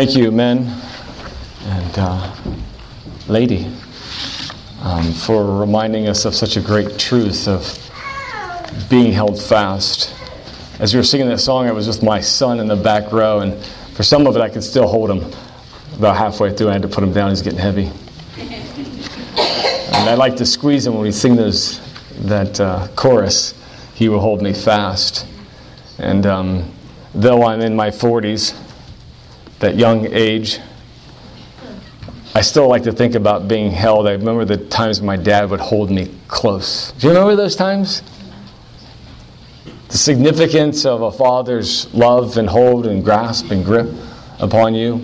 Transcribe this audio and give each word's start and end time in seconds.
Thank 0.00 0.16
you, 0.16 0.30
men 0.30 0.60
and 1.66 1.98
uh, 1.98 2.34
lady, 3.28 3.70
um, 4.80 5.12
for 5.12 5.60
reminding 5.60 6.08
us 6.08 6.24
of 6.24 6.34
such 6.34 6.56
a 6.56 6.62
great 6.62 6.98
truth 6.98 7.46
of 7.46 7.78
being 8.88 9.12
held 9.12 9.38
fast. 9.38 10.14
As 10.78 10.94
we 10.94 11.00
were 11.00 11.04
singing 11.04 11.28
that 11.28 11.40
song, 11.40 11.66
I 11.66 11.72
was 11.72 11.86
with 11.86 12.02
my 12.02 12.18
son 12.18 12.60
in 12.60 12.66
the 12.66 12.76
back 12.76 13.12
row, 13.12 13.40
and 13.40 13.62
for 13.92 14.02
some 14.02 14.26
of 14.26 14.34
it, 14.36 14.40
I 14.40 14.48
could 14.48 14.64
still 14.64 14.88
hold 14.88 15.10
him. 15.10 15.18
About 15.98 16.16
halfway 16.16 16.56
through, 16.56 16.70
I 16.70 16.72
had 16.72 16.80
to 16.80 16.88
put 16.88 17.04
him 17.04 17.12
down. 17.12 17.28
He's 17.28 17.42
getting 17.42 17.58
heavy. 17.58 17.90
And 18.38 20.08
I 20.08 20.14
like 20.14 20.34
to 20.36 20.46
squeeze 20.46 20.86
him 20.86 20.94
when 20.94 21.02
we 21.02 21.12
sing 21.12 21.36
those 21.36 21.78
that 22.20 22.58
uh, 22.58 22.88
chorus. 22.96 23.52
He 23.96 24.08
will 24.08 24.20
hold 24.20 24.40
me 24.40 24.54
fast. 24.54 25.26
And 25.98 26.24
um, 26.24 26.72
though 27.14 27.44
I'm 27.44 27.60
in 27.60 27.76
my 27.76 27.90
40s, 27.90 28.68
that 29.60 29.76
young 29.76 30.06
age, 30.12 30.58
I 32.34 32.40
still 32.42 32.68
like 32.68 32.82
to 32.84 32.92
think 32.92 33.14
about 33.14 33.48
being 33.48 33.70
held. 33.70 34.06
I 34.06 34.12
remember 34.12 34.44
the 34.44 34.56
times 34.56 35.00
my 35.02 35.16
dad 35.16 35.50
would 35.50 35.60
hold 35.60 35.90
me 35.90 36.14
close. 36.28 36.92
Do 36.92 37.06
you 37.06 37.12
remember 37.12 37.36
those 37.36 37.56
times? 37.56 38.02
The 39.88 39.98
significance 39.98 40.86
of 40.86 41.02
a 41.02 41.10
father's 41.10 41.92
love 41.92 42.36
and 42.36 42.48
hold 42.48 42.86
and 42.86 43.04
grasp 43.04 43.50
and 43.50 43.64
grip 43.64 43.90
upon 44.38 44.74
you. 44.74 45.02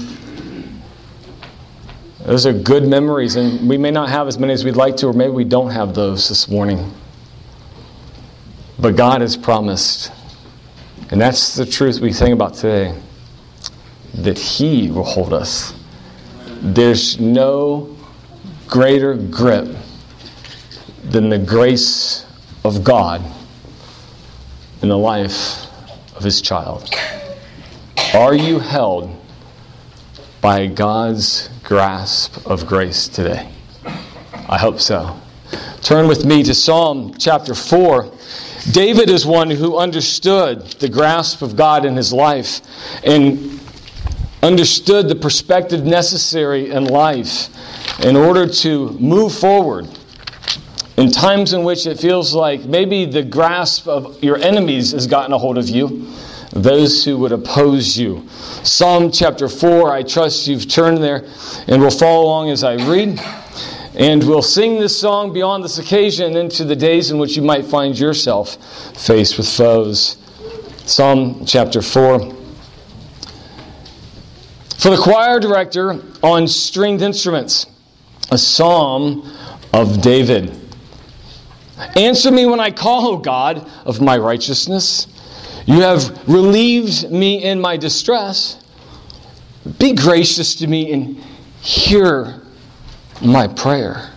Those 2.20 2.46
are 2.46 2.52
good 2.52 2.88
memories, 2.88 3.36
and 3.36 3.68
we 3.68 3.76
may 3.76 3.90
not 3.90 4.08
have 4.08 4.26
as 4.26 4.38
many 4.38 4.52
as 4.52 4.64
we'd 4.64 4.76
like 4.76 4.96
to, 4.98 5.08
or 5.08 5.12
maybe 5.12 5.32
we 5.32 5.44
don't 5.44 5.70
have 5.70 5.94
those 5.94 6.28
this 6.28 6.48
morning. 6.48 6.92
But 8.78 8.96
God 8.96 9.20
has 9.20 9.36
promised, 9.36 10.10
and 11.10 11.20
that's 11.20 11.54
the 11.54 11.66
truth 11.66 12.00
we 12.00 12.12
sing 12.12 12.32
about 12.32 12.54
today, 12.54 12.94
that 14.16 14.38
He 14.38 14.90
will 14.90 15.04
hold 15.04 15.32
us. 15.32 15.74
There's 16.60 17.20
no 17.20 17.96
greater 18.66 19.14
grip 19.14 19.68
than 21.04 21.28
the 21.28 21.38
grace 21.38 22.26
of 22.64 22.82
God 22.82 23.22
in 24.82 24.88
the 24.88 24.98
life 24.98 25.66
of 26.16 26.24
His 26.24 26.40
child. 26.40 26.92
Are 28.14 28.34
you 28.34 28.58
held 28.58 29.14
by 30.40 30.66
God's 30.66 31.50
grasp 31.62 32.46
of 32.46 32.66
grace 32.66 33.08
today? 33.08 33.50
I 34.48 34.58
hope 34.58 34.80
so. 34.80 35.20
Turn 35.82 36.08
with 36.08 36.24
me 36.24 36.42
to 36.44 36.54
Psalm 36.54 37.14
chapter 37.18 37.54
4. 37.54 38.10
David 38.72 39.10
is 39.10 39.24
one 39.24 39.50
who 39.50 39.76
understood 39.76 40.62
the 40.80 40.88
grasp 40.88 41.42
of 41.42 41.56
God 41.56 41.84
in 41.84 41.96
his 41.96 42.12
life 42.12 42.60
and 43.04 43.55
understood 44.46 45.08
the 45.08 45.14
perspective 45.16 45.84
necessary 45.84 46.70
in 46.70 46.84
life 46.84 47.48
in 48.04 48.14
order 48.14 48.46
to 48.46 48.90
move 48.92 49.34
forward 49.34 49.88
in 50.96 51.10
times 51.10 51.52
in 51.52 51.64
which 51.64 51.84
it 51.86 51.98
feels 51.98 52.32
like 52.32 52.64
maybe 52.64 53.04
the 53.04 53.22
grasp 53.22 53.88
of 53.88 54.22
your 54.22 54.36
enemies 54.38 54.92
has 54.92 55.06
gotten 55.06 55.32
a 55.32 55.38
hold 55.38 55.58
of 55.58 55.68
you, 55.68 56.08
those 56.52 57.04
who 57.04 57.18
would 57.18 57.32
oppose 57.32 57.98
you. 57.98 58.26
Psalm 58.62 59.10
chapter 59.10 59.48
4, 59.48 59.92
I 59.92 60.02
trust 60.04 60.46
you've 60.46 60.68
turned 60.68 60.98
there 60.98 61.26
and 61.66 61.82
will 61.82 61.90
follow 61.90 62.24
along 62.24 62.50
as 62.50 62.62
I 62.62 62.74
read. 62.88 63.20
And 63.94 64.22
we'll 64.22 64.42
sing 64.42 64.78
this 64.78 64.98
song 64.98 65.32
beyond 65.32 65.64
this 65.64 65.78
occasion 65.78 66.36
into 66.36 66.64
the 66.64 66.76
days 66.76 67.10
in 67.10 67.18
which 67.18 67.36
you 67.36 67.42
might 67.42 67.64
find 67.64 67.98
yourself 67.98 68.56
faced 68.96 69.38
with 69.38 69.48
foes. 69.48 70.16
Psalm 70.86 71.44
chapter 71.46 71.82
4. 71.82 72.35
For 74.78 74.90
the 74.90 74.98
choir 74.98 75.40
director 75.40 76.02
on 76.22 76.46
stringed 76.46 77.02
instruments, 77.02 77.66
a 78.30 78.38
psalm 78.38 79.32
of 79.72 80.02
David. 80.02 80.54
Answer 81.96 82.30
me 82.30 82.46
when 82.46 82.60
I 82.60 82.70
call, 82.70 83.06
O 83.06 83.16
God, 83.16 83.68
of 83.84 84.00
my 84.00 84.16
righteousness. 84.16 85.06
You 85.66 85.80
have 85.80 86.28
relieved 86.28 87.10
me 87.10 87.42
in 87.42 87.60
my 87.60 87.76
distress. 87.76 88.62
Be 89.78 89.94
gracious 89.94 90.54
to 90.56 90.66
me 90.66 90.92
and 90.92 91.16
hear 91.60 92.42
my 93.20 93.48
prayer. 93.48 94.10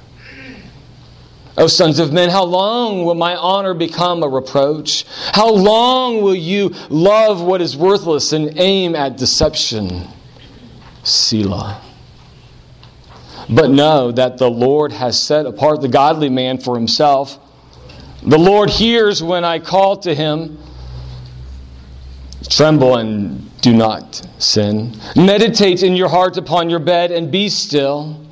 O 1.57 1.67
sons 1.67 1.99
of 1.99 2.13
men, 2.13 2.29
how 2.29 2.43
long 2.43 3.03
will 3.03 3.15
my 3.15 3.35
honor 3.35 3.73
become 3.73 4.23
a 4.23 4.27
reproach? 4.27 5.05
How 5.33 5.49
long 5.49 6.21
will 6.21 6.35
you 6.35 6.69
love 6.89 7.41
what 7.41 7.61
is 7.61 7.75
worthless 7.75 8.31
and 8.31 8.57
aim 8.59 8.95
at 8.95 9.17
deception? 9.17 10.07
Selah. 11.09 11.81
But 13.49 13.71
know 13.71 14.11
that 14.11 14.37
the 14.37 14.49
Lord 14.49 14.91
has 14.91 15.19
set 15.19 15.45
apart 15.45 15.81
the 15.81 15.87
godly 15.87 16.29
man 16.29 16.59
for 16.59 16.75
himself. 16.75 17.39
The 18.21 18.37
Lord 18.37 18.69
hears 18.69 19.23
when 19.23 19.43
I 19.43 19.59
call 19.59 19.97
to 19.97 20.13
him. 20.13 20.59
Tremble 22.47 22.97
and 22.97 23.61
do 23.61 23.73
not 23.73 24.27
sin. 24.37 24.95
Meditate 25.15 25.83
in 25.83 25.95
your 25.95 26.09
heart 26.09 26.37
upon 26.37 26.69
your 26.69 26.79
bed 26.79 27.11
and 27.11 27.31
be 27.31 27.49
still. 27.49 28.25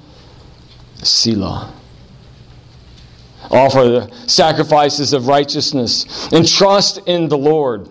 Selah. 1.04 1.74
Offer 3.50 3.84
the 3.84 4.14
sacrifices 4.28 5.14
of 5.14 5.28
righteousness 5.28 6.32
and 6.32 6.48
trust 6.48 7.00
in 7.08 7.28
the 7.28 7.38
Lord. 7.38 7.90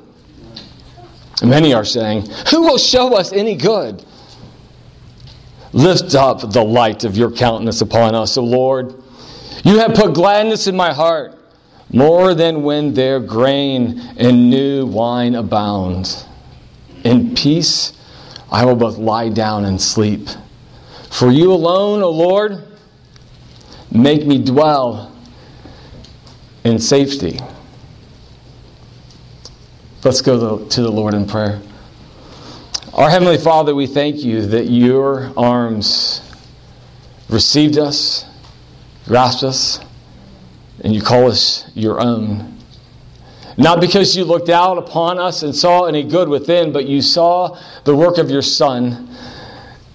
Many 1.42 1.74
are 1.74 1.84
saying, 1.84 2.28
Who 2.50 2.62
will 2.62 2.78
show 2.78 3.14
us 3.14 3.32
any 3.32 3.54
good? 3.54 4.04
Lift 5.72 6.14
up 6.14 6.52
the 6.52 6.62
light 6.62 7.04
of 7.04 7.16
your 7.16 7.30
countenance 7.30 7.80
upon 7.80 8.14
us, 8.14 8.36
O 8.36 8.44
Lord. 8.44 9.02
You 9.64 9.78
have 9.78 9.94
put 9.94 10.14
gladness 10.14 10.66
in 10.66 10.76
my 10.76 10.92
heart 10.92 11.32
more 11.92 12.34
than 12.34 12.62
when 12.62 12.94
their 12.94 13.20
grain 13.20 14.00
and 14.16 14.50
new 14.50 14.86
wine 14.86 15.34
abound. 15.34 16.24
In 17.04 17.34
peace 17.34 17.92
I 18.50 18.64
will 18.64 18.76
both 18.76 18.98
lie 18.98 19.28
down 19.28 19.64
and 19.64 19.80
sleep. 19.80 20.28
For 21.10 21.30
you 21.30 21.52
alone, 21.52 22.02
O 22.02 22.10
Lord, 22.10 22.62
make 23.90 24.26
me 24.26 24.42
dwell 24.42 25.12
in 26.64 26.78
safety. 26.78 27.38
Let's 30.04 30.20
go 30.20 30.64
to 30.64 30.82
the 30.82 30.90
Lord 30.90 31.14
in 31.14 31.26
prayer. 31.26 31.60
Our 32.94 33.10
Heavenly 33.10 33.36
Father, 33.36 33.74
we 33.74 33.86
thank 33.86 34.22
you 34.24 34.46
that 34.46 34.70
your 34.70 35.32
arms 35.36 36.22
received 37.28 37.78
us, 37.78 38.24
grasped 39.06 39.42
us, 39.42 39.80
and 40.82 40.94
you 40.94 41.02
call 41.02 41.28
us 41.28 41.68
your 41.74 42.00
own. 42.00 42.56
Not 43.58 43.80
because 43.80 44.16
you 44.16 44.24
looked 44.24 44.48
out 44.48 44.78
upon 44.78 45.18
us 45.18 45.42
and 45.42 45.54
saw 45.54 45.84
any 45.84 46.04
good 46.04 46.28
within, 46.28 46.72
but 46.72 46.86
you 46.86 47.02
saw 47.02 47.58
the 47.84 47.94
work 47.94 48.18
of 48.18 48.30
your 48.30 48.42
Son 48.42 49.08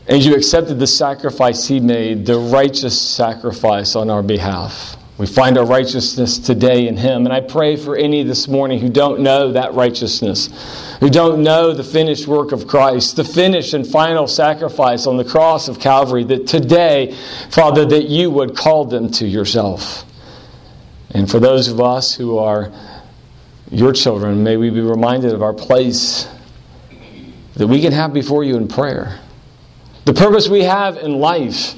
and 0.07 0.23
you 0.23 0.35
accepted 0.35 0.77
the 0.77 0.87
sacrifice 0.87 1.67
he 1.67 1.79
made, 1.79 2.25
the 2.25 2.37
righteous 2.37 2.99
sacrifice 3.01 3.95
on 3.95 4.09
our 4.09 4.21
behalf. 4.21 4.97
We 5.21 5.27
find 5.27 5.55
our 5.59 5.65
righteousness 5.67 6.39
today 6.39 6.87
in 6.87 6.97
him. 6.97 7.27
And 7.27 7.31
I 7.31 7.41
pray 7.41 7.75
for 7.75 7.95
any 7.95 8.23
this 8.23 8.47
morning 8.47 8.79
who 8.79 8.89
don't 8.89 9.19
know 9.19 9.51
that 9.51 9.75
righteousness, 9.75 10.49
who 10.99 11.11
don't 11.11 11.43
know 11.43 11.73
the 11.73 11.83
finished 11.83 12.25
work 12.25 12.51
of 12.51 12.65
Christ, 12.65 13.17
the 13.17 13.23
finished 13.23 13.75
and 13.75 13.85
final 13.85 14.25
sacrifice 14.25 15.05
on 15.05 15.17
the 15.17 15.23
cross 15.23 15.67
of 15.67 15.79
Calvary, 15.79 16.23
that 16.23 16.47
today, 16.47 17.15
Father, 17.51 17.85
that 17.85 18.05
you 18.05 18.31
would 18.31 18.57
call 18.57 18.83
them 18.83 19.11
to 19.11 19.27
yourself. 19.27 20.05
And 21.11 21.29
for 21.29 21.39
those 21.39 21.67
of 21.67 21.79
us 21.79 22.15
who 22.15 22.39
are 22.39 22.71
your 23.69 23.93
children, 23.93 24.43
may 24.43 24.57
we 24.57 24.71
be 24.71 24.81
reminded 24.81 25.35
of 25.35 25.43
our 25.43 25.53
place 25.53 26.27
that 27.57 27.67
we 27.67 27.79
can 27.79 27.91
have 27.91 28.11
before 28.11 28.43
you 28.43 28.57
in 28.57 28.67
prayer. 28.67 29.19
The 30.05 30.15
purpose 30.15 30.49
we 30.49 30.63
have 30.63 30.97
in 30.97 31.19
life 31.19 31.75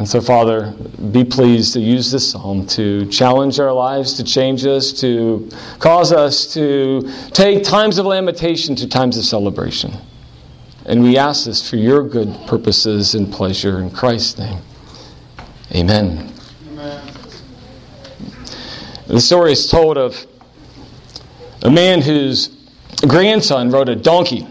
and 0.00 0.08
so, 0.08 0.18
Father, 0.18 0.72
be 1.12 1.24
pleased 1.24 1.74
to 1.74 1.80
use 1.80 2.10
this 2.10 2.30
psalm 2.30 2.66
to 2.68 3.04
challenge 3.10 3.60
our 3.60 3.70
lives, 3.70 4.14
to 4.14 4.24
change 4.24 4.64
us, 4.64 4.98
to 5.02 5.46
cause 5.78 6.10
us 6.10 6.50
to 6.54 7.02
take 7.32 7.62
times 7.62 7.98
of 7.98 8.06
lamentation 8.06 8.74
to 8.76 8.88
times 8.88 9.18
of 9.18 9.26
celebration. 9.26 9.92
And 10.86 11.02
we 11.02 11.18
ask 11.18 11.44
this 11.44 11.68
for 11.68 11.76
your 11.76 12.02
good 12.02 12.34
purposes 12.46 13.14
and 13.14 13.30
pleasure 13.30 13.80
in 13.80 13.90
Christ's 13.90 14.38
name. 14.38 14.62
Amen. 15.74 16.32
Amen. 16.70 17.14
The 19.06 19.20
story 19.20 19.52
is 19.52 19.68
told 19.68 19.98
of 19.98 20.26
a 21.60 21.70
man 21.70 22.00
whose 22.00 22.56
grandson 23.06 23.70
rode 23.70 23.90
a 23.90 23.96
donkey 23.96 24.48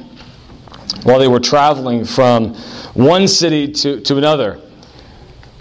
while 1.02 1.18
they 1.18 1.28
were 1.28 1.40
traveling 1.40 2.06
from 2.06 2.54
one 2.94 3.28
city 3.28 3.72
to, 3.72 4.00
to 4.02 4.16
another. 4.16 4.62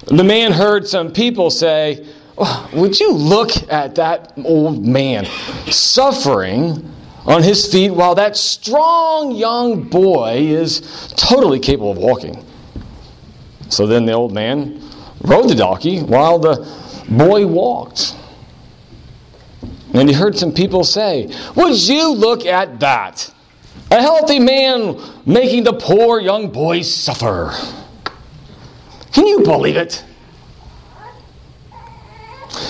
The 0.08 0.24
man 0.24 0.52
heard 0.52 0.86
some 0.86 1.12
people 1.12 1.50
say, 1.50 2.06
oh, 2.36 2.68
Would 2.74 2.98
you 2.98 3.12
look 3.12 3.50
at 3.70 3.94
that 3.94 4.32
old 4.44 4.86
man 4.86 5.26
suffering 5.70 6.94
on 7.28 7.42
his 7.42 7.70
feet 7.70 7.90
while 7.90 8.14
that 8.14 8.36
strong 8.38 9.32
young 9.32 9.82
boy 9.82 10.38
is 10.38 11.12
totally 11.14 11.60
capable 11.60 11.90
of 11.90 11.98
walking. 11.98 12.42
So 13.68 13.86
then 13.86 14.06
the 14.06 14.12
old 14.12 14.32
man 14.32 14.82
rode 15.20 15.50
the 15.50 15.54
donkey 15.54 16.00
while 16.00 16.38
the 16.38 16.66
boy 17.10 17.46
walked. 17.46 18.16
And 19.92 20.08
he 20.08 20.14
heard 20.14 20.38
some 20.38 20.54
people 20.54 20.84
say, 20.84 21.30
Would 21.54 21.86
you 21.86 22.14
look 22.14 22.46
at 22.46 22.80
that? 22.80 23.30
A 23.90 24.00
healthy 24.00 24.38
man 24.38 24.98
making 25.26 25.64
the 25.64 25.74
poor 25.74 26.20
young 26.20 26.50
boy 26.50 26.80
suffer. 26.80 27.52
Can 29.18 29.26
you 29.26 29.40
believe 29.40 29.76
it? 29.76 30.04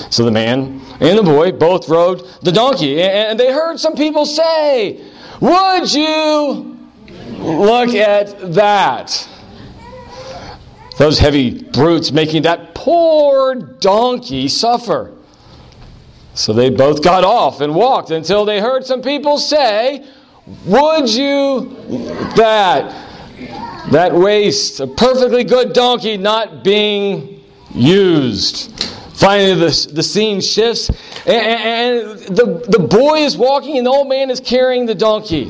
So 0.08 0.24
the 0.24 0.30
man 0.30 0.80
and 0.98 1.18
the 1.18 1.22
boy 1.22 1.52
both 1.52 1.90
rode 1.90 2.26
the 2.40 2.50
donkey, 2.50 3.02
and 3.02 3.38
they 3.38 3.52
heard 3.52 3.78
some 3.78 3.94
people 3.94 4.24
say, 4.24 4.98
Would 5.42 5.92
you 5.92 6.78
look 7.36 7.90
at 7.90 8.54
that? 8.54 9.28
Those 10.96 11.18
heavy 11.18 11.64
brutes 11.64 12.12
making 12.12 12.44
that 12.44 12.74
poor 12.74 13.54
donkey 13.54 14.48
suffer. 14.48 15.12
So 16.32 16.54
they 16.54 16.70
both 16.70 17.02
got 17.02 17.24
off 17.24 17.60
and 17.60 17.74
walked 17.74 18.10
until 18.10 18.46
they 18.46 18.58
heard 18.58 18.86
some 18.86 19.02
people 19.02 19.36
say, 19.36 20.06
Would 20.64 21.10
you 21.10 21.76
that? 22.36 23.04
That 23.90 24.12
waste, 24.12 24.80
a 24.80 24.86
perfectly 24.86 25.44
good 25.44 25.72
donkey 25.72 26.18
not 26.18 26.62
being 26.62 27.42
used. 27.74 28.70
Finally, 29.14 29.54
the, 29.54 29.90
the 29.94 30.02
scene 30.02 30.42
shifts, 30.42 30.90
and, 31.26 31.26
and 31.26 32.36
the, 32.36 32.64
the 32.68 32.78
boy 32.78 33.20
is 33.20 33.36
walking, 33.36 33.78
and 33.78 33.86
the 33.86 33.90
old 33.90 34.08
man 34.08 34.30
is 34.30 34.40
carrying 34.40 34.84
the 34.84 34.94
donkey. 34.94 35.46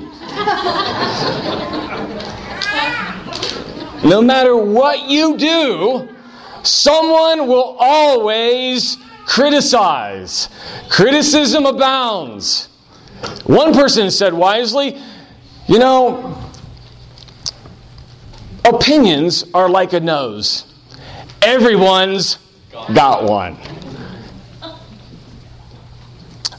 no 4.08 4.22
matter 4.22 4.56
what 4.56 5.08
you 5.08 5.36
do, 5.36 6.08
someone 6.62 7.48
will 7.48 7.76
always 7.80 8.98
criticize. 9.26 10.48
Criticism 10.88 11.66
abounds. 11.66 12.68
One 13.46 13.74
person 13.74 14.12
said 14.12 14.32
wisely, 14.32 14.96
You 15.66 15.80
know, 15.80 16.47
opinions 18.64 19.44
are 19.54 19.68
like 19.68 19.92
a 19.92 20.00
nose, 20.00 20.72
everyone's 21.42 22.38
got 22.94 23.24
one. 23.24 23.56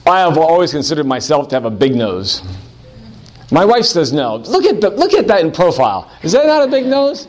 I 0.06 0.22
have 0.22 0.38
always 0.38 0.72
considered 0.72 1.06
myself 1.06 1.50
to 1.50 1.56
have 1.56 1.66
a 1.66 1.72
big 1.72 1.96
nose. 1.96 2.42
My 3.51 3.66
wife 3.66 3.86
says 3.86 4.12
no. 4.12 4.38
Look 4.38 4.66
at, 4.66 4.81
the, 4.81 4.90
look 4.90 5.13
at 5.13 5.28
that 5.28 5.42
in 5.42 5.51
profile. 5.51 6.12
Is 6.24 6.31
that 6.31 6.46
not 6.46 6.68
a 6.68 6.72
big 6.72 6.86
nose? 6.86 7.28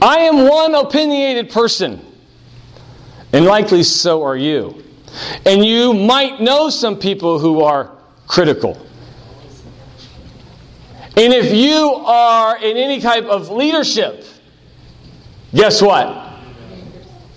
I 0.00 0.20
am 0.20 0.48
one 0.48 0.74
opinionated 0.74 1.50
person, 1.50 2.04
and 3.32 3.44
likely 3.44 3.82
so 3.82 4.22
are 4.22 4.36
you. 4.36 4.82
And 5.44 5.64
you 5.64 5.92
might 5.92 6.40
know 6.40 6.70
some 6.70 6.98
people 6.98 7.38
who 7.38 7.62
are 7.62 7.90
critical. 8.26 8.78
And 11.18 11.34
if 11.34 11.52
you 11.52 11.94
are 12.06 12.56
in 12.58 12.76
any 12.76 13.00
type 13.00 13.24
of 13.24 13.50
leadership, 13.50 14.24
guess 15.52 15.82
what? 15.82 16.32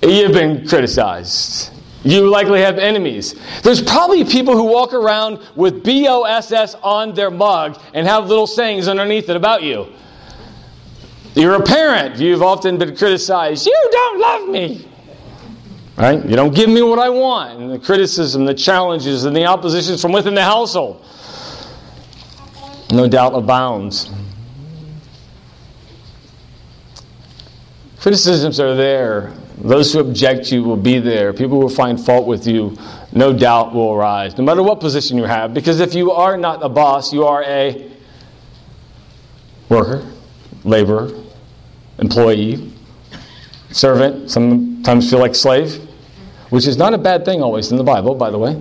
You've 0.03 0.33
been 0.33 0.67
criticized. 0.67 1.73
You 2.03 2.29
likely 2.29 2.61
have 2.61 2.77
enemies. 2.77 3.33
There's 3.63 3.81
probably 3.81 4.23
people 4.23 4.53
who 4.53 4.65
walk 4.65 4.93
around 4.93 5.39
with 5.55 5.83
BOSS 5.83 6.75
on 6.83 7.15
their 7.15 7.31
mug 7.31 7.81
and 7.95 8.05
have 8.05 8.27
little 8.27 8.45
sayings 8.45 8.87
underneath 8.87 9.29
it 9.29 9.35
about 9.35 9.63
you. 9.63 9.87
You're 11.33 11.55
a 11.55 11.63
parent. 11.63 12.17
You've 12.17 12.43
often 12.43 12.77
been 12.77 12.95
criticized. 12.95 13.65
You 13.65 13.89
don't 13.91 14.19
love 14.19 14.47
me. 14.47 14.87
Right? 15.97 16.23
You 16.23 16.35
don't 16.35 16.53
give 16.53 16.69
me 16.69 16.83
what 16.83 16.99
I 16.99 17.09
want. 17.09 17.59
And 17.59 17.71
the 17.71 17.79
criticism, 17.79 18.45
the 18.45 18.53
challenges, 18.53 19.25
and 19.25 19.35
the 19.35 19.45
oppositions 19.45 20.03
from 20.03 20.11
within 20.11 20.35
the 20.35 20.43
household 20.43 21.03
no 22.91 23.07
doubt 23.07 23.33
abounds. 23.33 24.09
Criticisms 27.99 28.59
are 28.59 28.75
there. 28.75 29.31
Those 29.57 29.93
who 29.93 29.99
object 29.99 30.51
you 30.51 30.63
will 30.63 30.77
be 30.77 30.97
there. 30.97 31.33
People 31.33 31.61
who 31.61 31.69
find 31.69 32.03
fault 32.03 32.25
with 32.25 32.47
you, 32.47 32.75
no 33.13 33.31
doubt, 33.31 33.73
will 33.75 33.93
arise, 33.93 34.35
no 34.37 34.43
matter 34.43 34.63
what 34.63 34.79
position 34.79 35.17
you 35.17 35.25
have. 35.25 35.53
Because 35.53 35.79
if 35.79 35.93
you 35.93 36.11
are 36.11 36.35
not 36.35 36.63
a 36.63 36.69
boss, 36.69 37.13
you 37.13 37.25
are 37.25 37.43
a 37.43 37.91
worker, 39.69 40.03
laborer, 40.63 41.11
employee, 41.99 42.73
servant, 43.69 44.31
sometimes 44.31 45.09
feel 45.09 45.19
like 45.19 45.35
slave, 45.35 45.75
which 46.49 46.65
is 46.65 46.77
not 46.77 46.95
a 46.95 46.97
bad 46.97 47.23
thing 47.23 47.43
always 47.43 47.71
in 47.71 47.77
the 47.77 47.83
Bible, 47.83 48.15
by 48.15 48.31
the 48.31 48.37
way. 48.37 48.59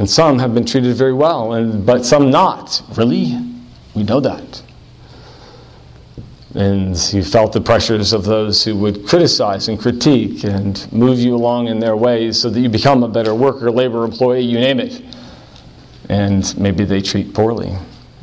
And 0.00 0.08
some 0.08 0.38
have 0.38 0.54
been 0.54 0.64
treated 0.64 0.96
very 0.96 1.12
well, 1.12 1.52
and, 1.52 1.84
but 1.84 2.06
some 2.06 2.30
not. 2.30 2.80
Really? 2.96 3.36
We 3.94 4.02
know 4.02 4.18
that. 4.20 4.62
And 6.54 6.96
you 7.12 7.22
felt 7.22 7.52
the 7.52 7.60
pressures 7.60 8.14
of 8.14 8.24
those 8.24 8.64
who 8.64 8.76
would 8.76 9.06
criticize 9.06 9.68
and 9.68 9.78
critique 9.78 10.42
and 10.42 10.90
move 10.90 11.18
you 11.18 11.34
along 11.34 11.68
in 11.68 11.80
their 11.80 11.96
ways 11.96 12.40
so 12.40 12.48
that 12.48 12.58
you 12.58 12.70
become 12.70 13.02
a 13.02 13.08
better 13.08 13.34
worker, 13.34 13.70
labor, 13.70 14.06
employee, 14.06 14.40
you 14.40 14.58
name 14.58 14.80
it. 14.80 15.02
And 16.08 16.58
maybe 16.58 16.86
they 16.86 17.02
treat 17.02 17.34
poorly. 17.34 17.76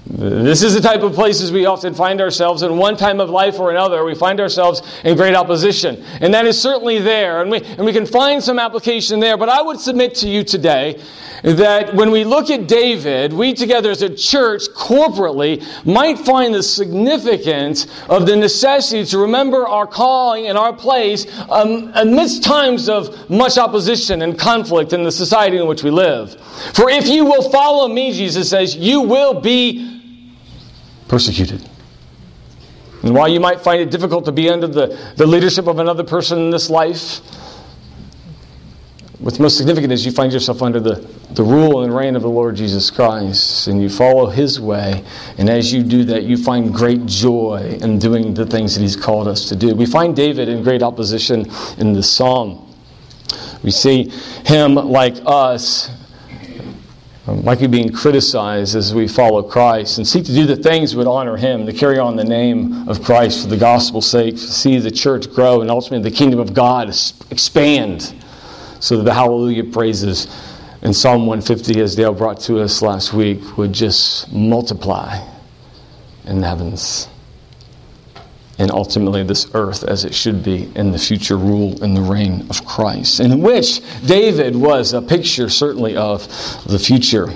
This 0.10 0.64
is 0.64 0.74
the 0.74 0.80
type 0.80 1.02
of 1.02 1.14
places 1.14 1.52
we 1.52 1.66
often 1.66 1.94
find 1.94 2.22
ourselves 2.22 2.62
in 2.64 2.78
one 2.78 2.96
time 2.96 3.20
of 3.20 3.30
life 3.30 3.60
or 3.60 3.72
another. 3.72 4.06
We 4.06 4.16
find 4.16 4.40
ourselves 4.40 4.82
in 5.04 5.18
great 5.18 5.36
opposition. 5.36 6.02
And 6.22 6.34
that 6.34 6.46
is 6.46 6.60
certainly 6.60 7.00
there. 7.00 7.42
And 7.42 7.52
we, 7.52 7.62
and 7.62 7.86
we 7.86 7.92
can 7.92 8.06
find 8.06 8.42
some 8.42 8.58
application 8.58 9.20
there. 9.20 9.36
But 9.36 9.50
I 9.50 9.62
would 9.62 9.82
submit 9.82 10.16
to 10.16 10.30
you 10.30 10.46
today 10.46 11.02
that 11.44 11.94
when 11.94 12.10
we 12.12 12.24
look 12.24 12.50
at 12.50 12.70
David, 12.70 13.34
we 13.34 13.54
together 13.54 13.92
as 13.92 14.02
a 14.02 14.14
church 14.14 14.70
corporately 14.70 15.62
might 15.86 16.18
find 16.20 16.54
the 16.54 16.64
significance 16.64 17.86
of 18.08 18.26
the 18.26 18.36
necessity 18.36 19.04
to 19.06 19.18
remember 19.18 19.68
our 19.68 19.86
calling 19.86 20.48
and 20.48 20.58
our 20.58 20.74
place 20.74 21.28
um, 21.50 21.92
amidst 21.96 22.44
times 22.44 22.88
of 22.88 23.30
much 23.30 23.58
opposition 23.58 24.22
and 24.22 24.40
conflict 24.40 24.94
in 24.94 25.04
the 25.04 25.12
society 25.12 25.58
in 25.58 25.68
which 25.68 25.84
we 25.84 25.92
live. 25.92 26.40
For 26.74 26.90
if 26.90 27.08
you 27.08 27.26
will 27.26 27.52
follow 27.52 27.88
me, 27.90 28.14
Jesus 28.14 28.50
says, 28.50 28.76
you 28.76 29.02
will 29.02 29.42
be 29.42 29.97
persecuted. 31.08 31.68
And 33.04 33.14
while 33.14 33.28
you 33.28 33.40
might 33.40 33.62
find 33.62 33.82
it 33.82 33.92
difficult 33.92 34.26
to 34.26 34.32
be 34.32 34.50
under 34.50 34.68
the, 34.68 35.14
the 35.16 35.26
leadership 35.26 35.68
of 35.68 35.80
another 35.80 36.04
person 36.04 36.40
in 36.40 36.50
this 36.50 36.70
life, 36.70 37.20
what's 39.20 39.40
most 39.40 39.58
significant 39.58 39.94
is 39.94 40.06
you 40.06 40.12
find 40.12 40.34
yourself 40.34 40.62
under 40.62 40.80
the, 40.80 40.96
the 41.32 41.44
rule 41.44 41.84
and 41.84 41.96
reign 41.96 42.16
of 42.16 42.24
the 42.24 42.30
Lord 42.30 42.56
Jesus 42.56 42.90
Christ, 42.90 43.68
and 43.68 43.82
you 43.82 43.90
follow 43.90 44.28
His 44.28 44.60
way. 44.60 45.04
And 45.38 45.50
as 45.50 45.72
you 45.72 45.84
do 45.84 46.04
that, 46.06 46.24
you 46.24 46.38
find 46.38 46.74
great 46.74 47.06
joy 47.06 47.78
in 47.82 48.00
doing 48.00 48.34
the 48.34 48.46
things 48.46 48.76
that 48.76 48.82
He's 48.82 48.96
called 48.96 49.28
us 49.28 49.48
to 49.50 49.56
do. 49.56 49.76
We 49.76 49.86
find 49.86 50.16
David 50.16 50.50
in 50.50 50.64
great 50.64 50.82
opposition 50.82 51.46
in 51.78 51.94
this 51.94 52.12
psalm. 52.12 52.64
We 53.64 53.72
see 53.72 54.10
him, 54.46 54.76
like 54.76 55.16
us, 55.26 55.90
um, 57.28 57.44
like 57.44 57.60
you 57.60 57.68
being 57.68 57.92
criticized 57.92 58.76
as 58.76 58.94
we 58.94 59.08
follow 59.08 59.44
Christ 59.44 59.98
and 59.98 60.08
seek 60.08 60.26
to 60.26 60.34
do 60.34 60.46
the 60.46 60.56
things 60.56 60.92
that 60.92 60.98
would 60.98 61.08
honor 61.08 61.36
Him, 61.36 61.66
to 61.66 61.74
carry 61.74 62.00
on 62.00 62.16
the 62.16 62.24
name 62.24 62.88
of 62.88 63.04
Christ 63.04 63.44
for 63.44 63.50
the 63.50 63.58
gospel's 63.58 64.10
sake, 64.10 64.36
to 64.36 64.42
see 64.42 64.80
the 64.80 64.92
church 64.92 65.30
grow 65.32 65.62
and 65.62 65.70
ultimately 65.70 66.10
the 66.10 66.16
kingdom 66.16 66.40
of 66.40 66.54
God 66.54 66.88
expand 66.88 68.16
so 68.80 68.98
that 68.98 69.04
the 69.04 69.14
hallelujah 69.14 69.66
praises 69.66 70.28
in 70.82 70.94
Psalm 70.94 71.26
150, 71.26 71.82
as 71.82 71.96
Dale 71.96 72.14
brought 72.14 72.40
to 72.42 72.62
us 72.62 72.82
last 72.82 73.12
week, 73.14 73.58
would 73.58 73.74
just 73.74 74.32
multiply 74.32 75.20
in 76.26 76.40
the 76.40 76.48
heavens 76.48 77.10
and 78.60 78.72
ultimately 78.72 79.24
this 79.24 79.48
earth 79.54 79.84
as 79.84 80.04
it 80.04 80.14
should 80.14 80.44
be 80.44 80.72
in 80.76 80.92
the 80.92 80.98
future 80.98 81.38
rule 81.38 81.82
and 81.84 81.96
the 81.96 82.02
reign 82.02 82.46
of 82.50 82.66
Christ, 82.66 83.20
in 83.20 83.42
which 83.42 83.82
David 84.06 84.56
was 84.56 84.94
a 84.94 85.02
picture, 85.02 85.50
certainly, 85.50 85.96
of 85.96 86.28
the 86.66 86.80
future. 86.80 87.28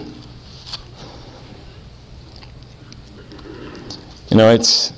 You 4.30 4.38
know, 4.38 4.52
it's 4.52 4.94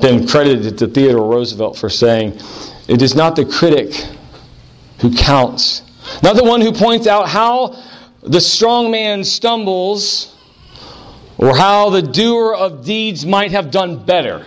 been 0.00 0.28
credited 0.28 0.78
to 0.78 0.86
Theodore 0.86 1.28
Roosevelt 1.28 1.76
for 1.76 1.88
saying, 1.88 2.38
It 2.86 3.02
is 3.02 3.14
not 3.14 3.34
the 3.34 3.44
critic 3.44 3.94
who 5.00 5.14
counts, 5.14 5.82
not 6.22 6.36
the 6.36 6.44
one 6.44 6.60
who 6.60 6.72
points 6.72 7.06
out 7.06 7.28
how 7.28 7.82
the 8.22 8.40
strong 8.40 8.90
man 8.90 9.24
stumbles 9.24 10.36
or 11.38 11.56
how 11.56 11.88
the 11.90 12.02
doer 12.02 12.54
of 12.54 12.84
deeds 12.84 13.24
might 13.24 13.52
have 13.52 13.70
done 13.70 14.04
better. 14.04 14.44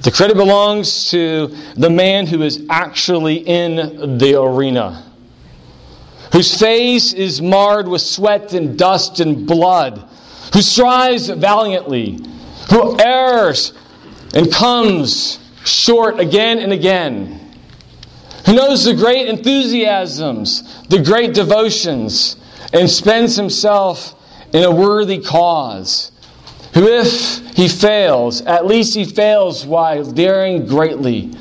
The 0.00 0.12
credit 0.12 0.36
belongs 0.36 1.10
to 1.10 1.48
the 1.74 1.90
man 1.90 2.26
who 2.26 2.42
is 2.42 2.64
actually 2.70 3.36
in 3.36 4.18
the 4.18 4.40
arena. 4.40 5.04
whose 6.32 6.58
face 6.58 7.12
is 7.12 7.40
marred 7.40 7.88
with 7.88 8.02
sweat 8.02 8.52
and 8.52 8.78
dust 8.78 9.20
and 9.20 9.46
blood, 9.46 10.04
who 10.52 10.62
strives 10.62 11.28
valiantly, 11.28 12.18
who 12.70 13.00
errs 13.00 13.72
and 14.34 14.52
comes 14.52 15.38
short 15.64 16.20
again 16.20 16.58
and 16.58 16.72
again, 16.72 17.40
who 18.46 18.54
knows 18.54 18.84
the 18.84 18.94
great 18.94 19.28
enthusiasms, 19.28 20.84
the 20.88 21.02
great 21.02 21.34
devotions, 21.34 22.36
and 22.72 22.88
spends 22.88 23.36
himself 23.36 24.14
in 24.52 24.64
a 24.64 24.70
worthy 24.70 25.18
cause, 25.18 26.12
who, 26.78 26.86
if 26.86 27.38
he 27.56 27.68
fails, 27.68 28.42
at 28.42 28.66
least 28.66 28.94
he 28.94 29.04
fails 29.04 29.66
while 29.66 30.04
daring 30.04 30.66
greatly. 30.66 31.34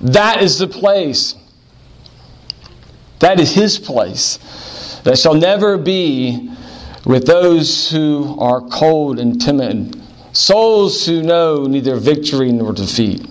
That 0.00 0.42
is 0.42 0.58
the 0.58 0.66
place. 0.66 1.36
That 3.20 3.40
is 3.40 3.54
his 3.54 3.78
place. 3.78 4.38
That 5.04 5.18
shall 5.18 5.34
never 5.34 5.78
be 5.78 6.50
with 7.06 7.26
those 7.26 7.90
who 7.90 8.36
are 8.38 8.60
cold 8.60 9.18
and 9.18 9.40
timid, 9.40 10.00
souls 10.32 11.06
who 11.06 11.22
know 11.22 11.64
neither 11.64 11.96
victory 11.96 12.52
nor 12.52 12.72
defeat. 12.72 13.26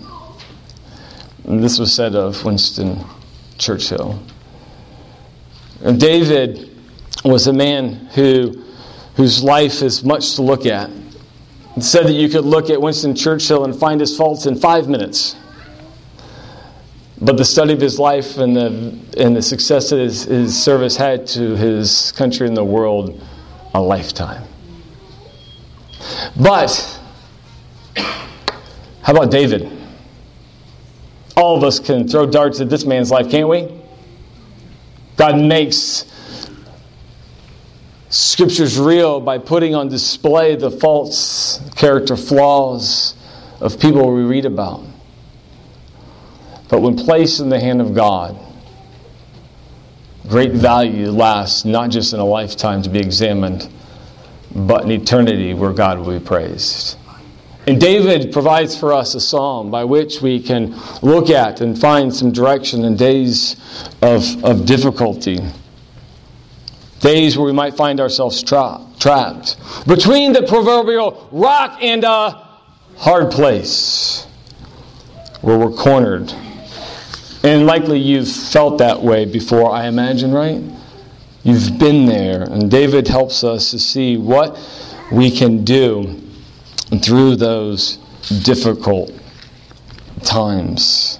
And 1.44 1.62
this 1.62 1.78
was 1.78 1.92
said 1.94 2.16
of 2.16 2.44
Winston 2.44 3.04
Churchill. 3.58 4.20
And 5.84 6.00
David 6.00 6.76
was 7.24 7.46
a 7.46 7.52
man 7.52 7.94
who, 8.14 8.64
whose 9.14 9.42
life 9.42 9.82
is 9.82 10.02
much 10.02 10.34
to 10.34 10.42
look 10.42 10.66
at. 10.66 10.90
Said 11.80 12.06
that 12.06 12.12
you 12.12 12.28
could 12.28 12.44
look 12.44 12.68
at 12.68 12.80
Winston 12.80 13.14
Churchill 13.14 13.64
and 13.64 13.74
find 13.74 13.98
his 14.00 14.16
faults 14.16 14.46
in 14.46 14.56
five 14.56 14.88
minutes. 14.88 15.36
But 17.20 17.36
the 17.36 17.44
study 17.44 17.72
of 17.72 17.80
his 17.80 17.98
life 17.98 18.36
and 18.36 18.54
the, 18.54 18.98
and 19.16 19.34
the 19.34 19.42
success 19.42 19.90
that 19.90 19.98
his, 19.98 20.24
his 20.24 20.60
service 20.60 20.96
had 20.96 21.26
to 21.28 21.56
his 21.56 22.12
country 22.12 22.46
and 22.46 22.56
the 22.56 22.64
world, 22.64 23.24
a 23.74 23.80
lifetime. 23.80 24.42
But, 26.38 27.00
how 27.96 29.12
about 29.12 29.30
David? 29.30 29.70
All 31.36 31.56
of 31.56 31.64
us 31.64 31.78
can 31.78 32.06
throw 32.06 32.26
darts 32.26 32.60
at 32.60 32.68
this 32.68 32.84
man's 32.84 33.10
life, 33.10 33.30
can't 33.30 33.48
we? 33.48 33.68
God 35.16 35.38
makes 35.38 36.11
scriptures 38.12 38.78
real 38.78 39.20
by 39.20 39.38
putting 39.38 39.74
on 39.74 39.88
display 39.88 40.54
the 40.54 40.70
false 40.70 41.60
character 41.76 42.14
flaws 42.14 43.14
of 43.60 43.80
people 43.80 44.12
we 44.12 44.22
read 44.22 44.44
about. 44.44 44.84
But 46.68 46.82
when 46.82 46.94
placed 46.94 47.40
in 47.40 47.48
the 47.48 47.58
hand 47.58 47.80
of 47.80 47.94
God, 47.94 48.38
great 50.28 50.52
value 50.52 51.10
lasts 51.10 51.64
not 51.64 51.90
just 51.90 52.12
in 52.12 52.20
a 52.20 52.24
lifetime 52.24 52.82
to 52.82 52.90
be 52.90 52.98
examined, 52.98 53.70
but 54.54 54.84
in 54.84 54.90
eternity 54.90 55.54
where 55.54 55.72
God 55.72 55.98
will 55.98 56.18
be 56.18 56.24
praised. 56.24 56.98
And 57.66 57.80
David 57.80 58.30
provides 58.30 58.76
for 58.76 58.92
us 58.92 59.14
a 59.14 59.20
psalm 59.20 59.70
by 59.70 59.84
which 59.84 60.20
we 60.20 60.38
can 60.38 60.78
look 61.00 61.30
at 61.30 61.62
and 61.62 61.80
find 61.80 62.14
some 62.14 62.30
direction 62.30 62.84
in 62.84 62.94
days 62.94 63.56
of, 64.02 64.44
of 64.44 64.66
difficulty, 64.66 65.38
days 67.02 67.36
where 67.36 67.44
we 67.44 67.52
might 67.52 67.76
find 67.76 68.00
ourselves 68.00 68.42
tra- 68.42 68.80
trapped 68.98 69.56
between 69.86 70.32
the 70.32 70.42
proverbial 70.44 71.28
rock 71.30 71.78
and 71.82 72.04
a 72.04 72.30
hard 72.96 73.30
place 73.30 74.26
where 75.42 75.58
we're 75.58 75.72
cornered. 75.72 76.32
And 77.44 77.66
likely 77.66 77.98
you've 77.98 78.30
felt 78.30 78.78
that 78.78 79.02
way 79.02 79.24
before, 79.24 79.72
I 79.72 79.88
imagine, 79.88 80.32
right? 80.32 80.62
You've 81.42 81.76
been 81.78 82.06
there. 82.06 82.42
And 82.42 82.70
David 82.70 83.08
helps 83.08 83.42
us 83.42 83.72
to 83.72 83.78
see 83.80 84.16
what 84.16 84.56
we 85.10 85.30
can 85.30 85.64
do 85.64 86.20
through 87.02 87.36
those 87.36 87.96
difficult 88.44 89.12
times. 90.22 91.18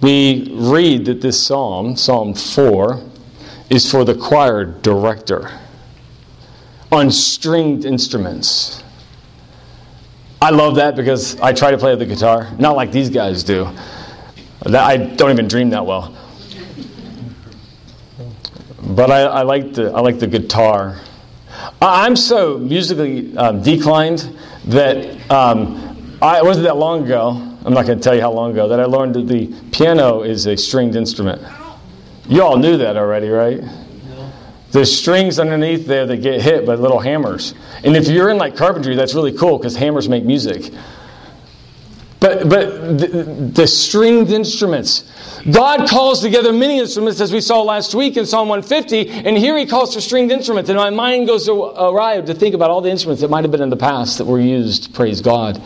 We 0.00 0.50
read 0.52 1.04
that 1.04 1.20
this 1.20 1.40
psalm, 1.40 1.94
Psalm 1.94 2.34
4, 2.34 3.00
is 3.72 3.90
for 3.90 4.04
the 4.04 4.14
choir 4.14 4.64
director 4.64 5.50
on 6.90 7.10
stringed 7.10 7.84
instruments. 7.84 8.84
I 10.40 10.50
love 10.50 10.76
that 10.76 10.94
because 10.96 11.40
I 11.40 11.52
try 11.52 11.70
to 11.70 11.78
play 11.78 11.94
the 11.96 12.06
guitar, 12.06 12.50
not 12.58 12.76
like 12.76 12.92
these 12.92 13.10
guys 13.10 13.42
do. 13.42 13.68
I 14.66 14.96
don't 14.96 15.30
even 15.30 15.48
dream 15.48 15.70
that 15.70 15.86
well. 15.86 16.16
But 18.82 19.10
I, 19.10 19.22
I 19.22 19.42
like 19.42 19.74
the 19.74 19.92
I 19.92 20.00
like 20.00 20.18
the 20.18 20.26
guitar 20.26 21.00
I'm 21.80 22.16
so 22.16 22.58
musically 22.58 23.36
um, 23.36 23.62
declined 23.62 24.36
that 24.66 25.30
um, 25.30 26.16
I, 26.20 26.38
it 26.38 26.44
wasn't 26.44 26.64
that 26.66 26.76
long 26.76 27.04
ago. 27.04 27.30
I'm 27.64 27.74
not 27.74 27.86
going 27.86 27.98
to 27.98 28.04
tell 28.04 28.14
you 28.14 28.20
how 28.20 28.32
long 28.32 28.52
ago 28.52 28.68
that 28.68 28.80
I 28.80 28.84
learned 28.84 29.14
that 29.14 29.26
the 29.26 29.46
piano 29.70 30.22
is 30.22 30.46
a 30.46 30.56
stringed 30.56 30.96
instrument. 30.96 31.42
You 32.28 32.42
all 32.42 32.56
knew 32.56 32.76
that 32.78 32.96
already, 32.96 33.28
right? 33.28 33.60
There's 34.70 34.96
strings 34.96 35.38
underneath 35.38 35.86
there 35.86 36.06
that 36.06 36.18
get 36.18 36.40
hit 36.40 36.64
by 36.64 36.74
little 36.76 36.98
hammers. 36.98 37.54
And 37.84 37.94
if 37.94 38.08
you're 38.08 38.30
in 38.30 38.38
like 38.38 38.56
carpentry, 38.56 38.96
that's 38.96 39.14
really 39.14 39.32
cool 39.32 39.58
because 39.58 39.76
hammers 39.76 40.08
make 40.08 40.24
music. 40.24 40.72
But, 42.20 42.48
but 42.48 42.98
the, 42.98 43.06
the, 43.52 43.66
stringed 43.66 44.30
instruments. 44.30 45.10
God 45.50 45.88
calls 45.88 46.20
together 46.20 46.52
many 46.52 46.78
instruments, 46.78 47.20
as 47.20 47.32
we 47.32 47.40
saw 47.40 47.62
last 47.62 47.96
week 47.96 48.16
in 48.16 48.26
Psalm 48.26 48.48
150, 48.48 49.10
and 49.26 49.36
here 49.36 49.58
he 49.58 49.66
calls 49.66 49.92
for 49.92 50.00
stringed 50.00 50.30
instruments. 50.30 50.70
And 50.70 50.78
my 50.78 50.90
mind 50.90 51.26
goes 51.26 51.48
awry 51.48 52.20
to 52.20 52.32
think 52.32 52.54
about 52.54 52.70
all 52.70 52.80
the 52.80 52.90
instruments 52.90 53.22
that 53.22 53.28
might 53.28 53.42
have 53.42 53.50
been 53.50 53.60
in 53.60 53.70
the 53.70 53.76
past 53.76 54.18
that 54.18 54.24
were 54.24 54.38
used, 54.38 54.94
praise 54.94 55.20
God. 55.20 55.60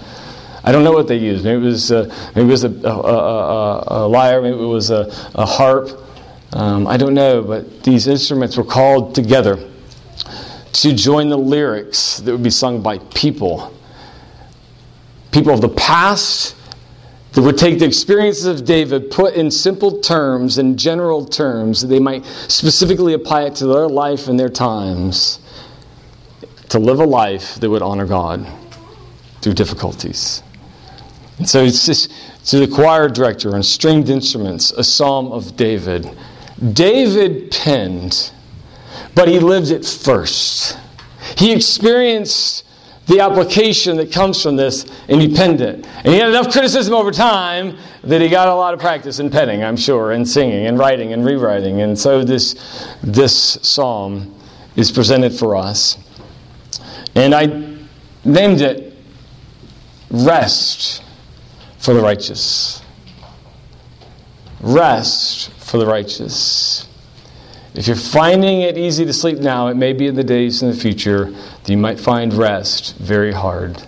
I 0.65 0.73
don't 0.73 0.83
know 0.83 0.93
what 0.93 1.09
they 1.09 1.19
used. 1.19 1.45
Maybe 1.45 1.61
it 1.61 1.65
was, 1.67 1.93
uh, 1.93 2.05
maybe 2.35 2.49
it 2.49 2.53
was 2.53 2.65
a, 2.65 2.71
a, 2.71 2.91
a, 2.91 3.85
a, 3.89 4.09
lyre, 4.09 4.41
maybe 4.41 4.57
it 4.57 4.67
was 4.67 4.91
a, 4.91 5.13
harp. 5.35 6.06
Um, 6.53 6.87
I 6.87 6.97
don't 6.97 7.15
know, 7.15 7.43
but 7.43 7.83
these 7.83 8.07
instruments 8.07 8.57
were 8.57 8.65
called 8.65 9.15
together 9.15 9.59
to 10.73 10.95
join 10.95 11.29
the 11.29 11.39
lyrics 11.39 12.19
that 12.19 12.33
would 12.33 12.43
be 12.43 12.51
sung 12.51 12.83
by 12.83 12.99
people 13.15 13.73
people 15.37 15.53
of 15.53 15.61
the 15.61 15.69
past 15.69 16.57
that 17.33 17.43
would 17.43 17.59
take 17.59 17.79
the 17.79 17.85
experiences 17.85 18.47
of 18.47 18.65
David, 18.65 19.11
put 19.11 19.35
in 19.35 19.51
simple 19.51 20.01
terms, 20.01 20.57
and 20.57 20.79
general 20.79 21.27
terms, 21.27 21.83
that 21.83 21.89
they 21.89 22.01
might 22.01 22.25
specifically 22.25 23.13
apply 23.13 23.43
it 23.43 23.55
to 23.57 23.67
their 23.67 23.87
life 23.87 24.29
and 24.29 24.41
their 24.41 24.49
times, 24.49 25.41
to 26.71 26.79
live 26.79 27.01
a 27.01 27.05
life 27.05 27.57
that 27.57 27.69
would 27.69 27.83
honor 27.83 28.07
God 28.07 28.51
through 29.43 29.53
difficulties. 29.53 30.43
And 31.37 31.47
so 31.47 31.63
it's 31.63 31.85
just 31.85 32.11
to 32.47 32.59
the 32.59 32.67
choir 32.67 33.11
director 33.11 33.55
on 33.55 33.63
stringed 33.63 34.09
instruments, 34.09 34.71
a 34.71 34.83
psalm 34.83 35.31
of 35.33 35.55
David. 35.57 36.09
David 36.73 37.51
penned, 37.51 38.33
but 39.15 39.29
he 39.29 39.39
lived 39.39 39.71
it 39.71 39.85
first. 39.85 40.79
He 41.37 41.53
experienced 41.53 42.65
the 43.07 43.21
application 43.21 43.97
that 43.99 44.11
comes 44.11 44.43
from 44.43 44.57
this 44.57 44.85
and 45.09 45.21
he 45.21 45.35
penned 45.35 45.61
it. 45.61 45.87
And 45.87 46.09
he 46.09 46.17
had 46.19 46.29
enough 46.29 46.51
criticism 46.51 46.95
over 46.95 47.11
time 47.11 47.77
that 48.03 48.21
he 48.21 48.29
got 48.29 48.49
a 48.49 48.55
lot 48.55 48.75
of 48.75 48.81
practice 48.81 49.21
in 49.21 49.31
penning, 49.31 49.63
I'm 49.63 49.77
sure, 49.77 50.13
and 50.13 50.27
singing 50.27 50.67
and 50.67 50.79
writing 50.79 51.13
and 51.13 51.25
rewriting. 51.25 51.83
And 51.83 51.99
so 51.99 52.25
this, 52.25 52.55
this 53.03 53.59
psalm 53.63 54.35
is 54.75 54.91
presented 54.91 55.33
for 55.33 55.57
us. 55.57 55.99
And 57.15 57.35
I 57.35 57.47
named 58.25 58.61
it 58.61 58.95
Rest 60.11 61.03
for 61.79 61.95
the 61.95 62.01
Righteous. 62.01 62.83
Rest 64.61 65.51
for 65.67 65.79
the 65.79 65.87
righteous. 65.87 66.89
If 67.75 67.89
you're 67.89 67.97
finding 67.97 68.63
it 68.63 68.79
easy 68.79 69.05
to 69.05 69.13
sleep 69.13 69.39
now, 69.39 69.67
it 69.67 69.77
may 69.77 69.93
be 69.93 70.07
in 70.07 70.15
the 70.15 70.25
days 70.25 70.63
in 70.63 70.71
the 70.71 70.77
future 70.77 71.31
that 71.31 71.69
you 71.69 71.77
might 71.77 71.99
find 71.99 72.33
rest 72.33 72.97
very 72.97 73.33
hard 73.33 73.83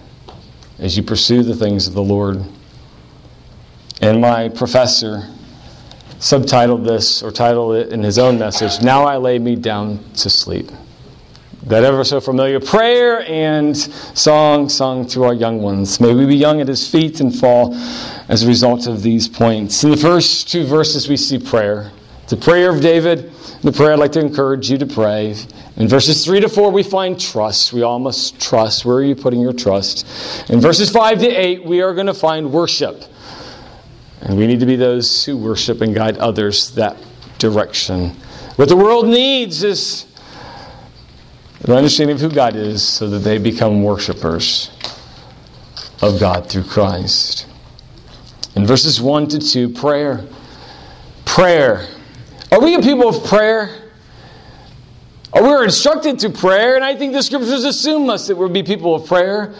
as 0.79 0.97
you 0.97 1.03
pursue 1.03 1.43
the 1.43 1.55
things 1.55 1.87
of 1.87 1.95
the 1.95 2.03
Lord. 2.03 2.45
And 4.01 4.21
my 4.21 4.49
professor 4.49 5.31
subtitled 6.19 6.85
this, 6.85 7.23
or 7.23 7.31
titled 7.31 7.77
it 7.77 7.93
in 7.93 8.03
his 8.03 8.19
own 8.19 8.39
message, 8.39 8.83
Now 8.83 9.05
I 9.05 9.17
Lay 9.17 9.39
Me 9.39 9.55
Down 9.55 10.05
to 10.15 10.29
Sleep. 10.29 10.71
That 11.63 11.85
ever 11.85 12.03
so 12.03 12.21
familiar 12.21 12.61
prayer 12.61 13.23
and 13.23 13.77
song 13.77 14.69
sung 14.69 15.07
to 15.09 15.25
our 15.25 15.35
young 15.35 15.63
ones. 15.63 16.01
May 16.01 16.13
we 16.13 16.27
be 16.27 16.37
young 16.37 16.61
at 16.61 16.67
his 16.67 16.91
feet 16.91 17.21
and 17.21 17.35
fall 17.35 17.77
as 18.29 18.43
a 18.43 18.47
result 18.47 18.87
of 18.87 19.03
these 19.03 19.29
points. 19.29 19.83
In 19.85 19.91
the 19.91 19.97
first 19.97 20.51
two 20.51 20.65
verses, 20.65 21.09
we 21.09 21.17
see 21.17 21.39
prayer. 21.39 21.91
The 22.29 22.37
prayer 22.37 22.71
of 22.71 22.81
David 22.81 23.33
the 23.63 23.73
prayer 23.73 23.93
I'd 23.93 23.99
like 23.99 24.13
to 24.13 24.21
encourage 24.21 24.71
you 24.71 24.79
to 24.79 24.87
pray. 24.87 25.35
In 25.77 25.89
verses 25.89 26.25
3 26.25 26.41
to 26.41 26.49
4, 26.49 26.71
we 26.71 26.85
find 26.85 27.21
trust. 27.21 27.73
We 27.73 27.83
all 27.83 27.99
must 27.99 28.41
trust. 28.41 28.85
Where 28.85 28.99
are 28.99 29.03
you 29.03 29.17
putting 29.17 29.41
your 29.41 29.53
trust? 29.53 30.07
In 30.49 30.61
verses 30.61 30.91
5 30.91 31.19
to 31.19 31.27
8, 31.27 31.65
we 31.65 31.83
are 31.83 31.93
going 31.93 32.07
to 32.07 32.15
find 32.15 32.53
worship. 32.53 33.03
And 34.21 34.39
we 34.39 34.47
need 34.47 34.61
to 34.61 34.67
be 34.67 34.77
those 34.77 35.25
who 35.25 35.37
worship 35.37 35.81
and 35.81 35.93
guide 35.93 36.19
others 36.19 36.71
that 36.73 36.97
direction. 37.39 38.11
What 38.55 38.69
the 38.69 38.77
world 38.77 39.09
needs 39.09 39.65
is 39.65 40.07
an 41.65 41.73
understanding 41.73 42.15
of 42.15 42.21
who 42.21 42.31
God 42.31 42.55
is 42.55 42.81
so 42.81 43.11
that 43.11 43.19
they 43.19 43.39
become 43.39 43.83
worshipers 43.83 44.71
of 46.01 46.21
God 46.21 46.49
through 46.49 46.65
Christ. 46.65 47.48
In 48.59 48.67
verses 48.67 49.01
1 49.01 49.29
to 49.29 49.39
2, 49.39 49.69
prayer. 49.69 50.27
Prayer. 51.25 51.87
Are 52.51 52.61
we 52.61 52.75
a 52.75 52.81
people 52.81 53.09
of 53.09 53.25
prayer? 53.25 53.93
Are 55.33 55.45
We're 55.45 55.63
instructed 55.63 56.19
to 56.19 56.31
prayer, 56.31 56.75
and 56.75 56.85
I 56.85 56.97
think 56.97 57.13
the 57.13 57.23
scriptures 57.23 57.63
assume 57.63 58.11
us 58.11 58.27
that 58.27 58.35
we'll 58.35 58.49
be 58.49 58.65
people 58.65 58.97
of 58.97 59.07
prayer. 59.07 59.55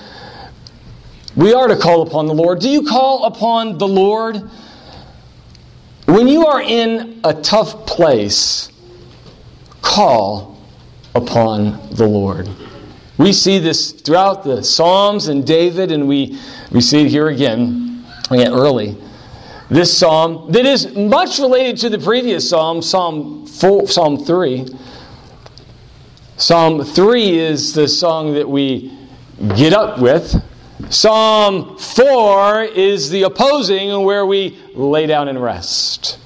We 1.37 1.55
are 1.55 1.69
to 1.69 1.77
call 1.77 2.03
upon 2.03 2.27
the 2.27 2.35
Lord. 2.35 2.59
Do 2.59 2.69
you 2.69 2.89
call 2.89 3.27
upon 3.27 3.79
the 3.79 3.87
Lord? 3.87 4.43
When 6.07 6.27
you 6.27 6.47
are 6.47 6.61
in 6.61 7.21
a 7.23 7.35
tough 7.35 7.87
place, 7.87 8.73
call 9.81 10.61
upon 11.15 11.89
the 11.91 12.09
Lord. 12.09 12.51
We 13.17 13.33
see 13.33 13.61
this 13.61 13.93
throughout 13.93 14.43
the 14.43 14.65
Psalms 14.65 15.29
and 15.29 15.47
David, 15.47 15.93
and 15.93 16.09
we, 16.09 16.37
we 16.73 16.81
see 16.81 17.03
it 17.03 17.11
here 17.11 17.29
again, 17.29 17.88
again 18.31 18.53
early. 18.53 18.97
This 19.71 19.97
psalm 19.97 20.51
that 20.53 20.65
is 20.65 20.95
much 20.95 21.39
related 21.39 21.77
to 21.79 21.91
the 21.91 21.99
previous 21.99 22.49
psalm, 22.49 22.81
Psalm, 22.81 23.47
4, 23.47 23.87
psalm 23.87 24.25
3. 24.25 24.67
Psalm 26.39 26.85
3 26.85 27.39
is 27.39 27.75
the 27.75 27.89
song 27.89 28.35
that 28.35 28.49
we 28.49 28.97
get 29.57 29.73
up 29.73 29.99
with. 29.99 30.43
Psalm 30.89 31.77
4 31.77 32.63
is 32.63 33.11
the 33.11 33.25
opposing, 33.25 34.05
where 34.05 34.25
we 34.25 34.59
lay 34.75 35.07
down 35.07 35.29
and 35.29 35.43
rest. 35.43 36.19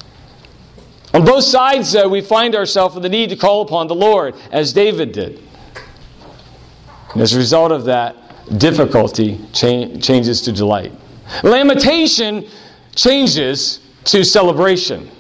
On 1.14 1.24
both 1.24 1.44
sides, 1.44 1.96
uh, 1.96 2.06
we 2.08 2.20
find 2.20 2.54
ourselves 2.54 2.94
with 2.94 3.02
the 3.02 3.08
need 3.08 3.30
to 3.30 3.36
call 3.36 3.62
upon 3.62 3.88
the 3.88 3.94
Lord, 3.94 4.34
as 4.50 4.72
David 4.72 5.12
did. 5.12 5.42
And 7.12 7.22
as 7.22 7.34
a 7.34 7.38
result 7.38 7.72
of 7.72 7.84
that, 7.84 8.16
difficulty 8.58 9.38
cha- 9.52 9.96
changes 9.96 10.42
to 10.42 10.52
delight. 10.52 10.92
Lamentation 11.42 12.46
changes 12.94 13.80
to 14.04 14.24
celebration. 14.24 15.10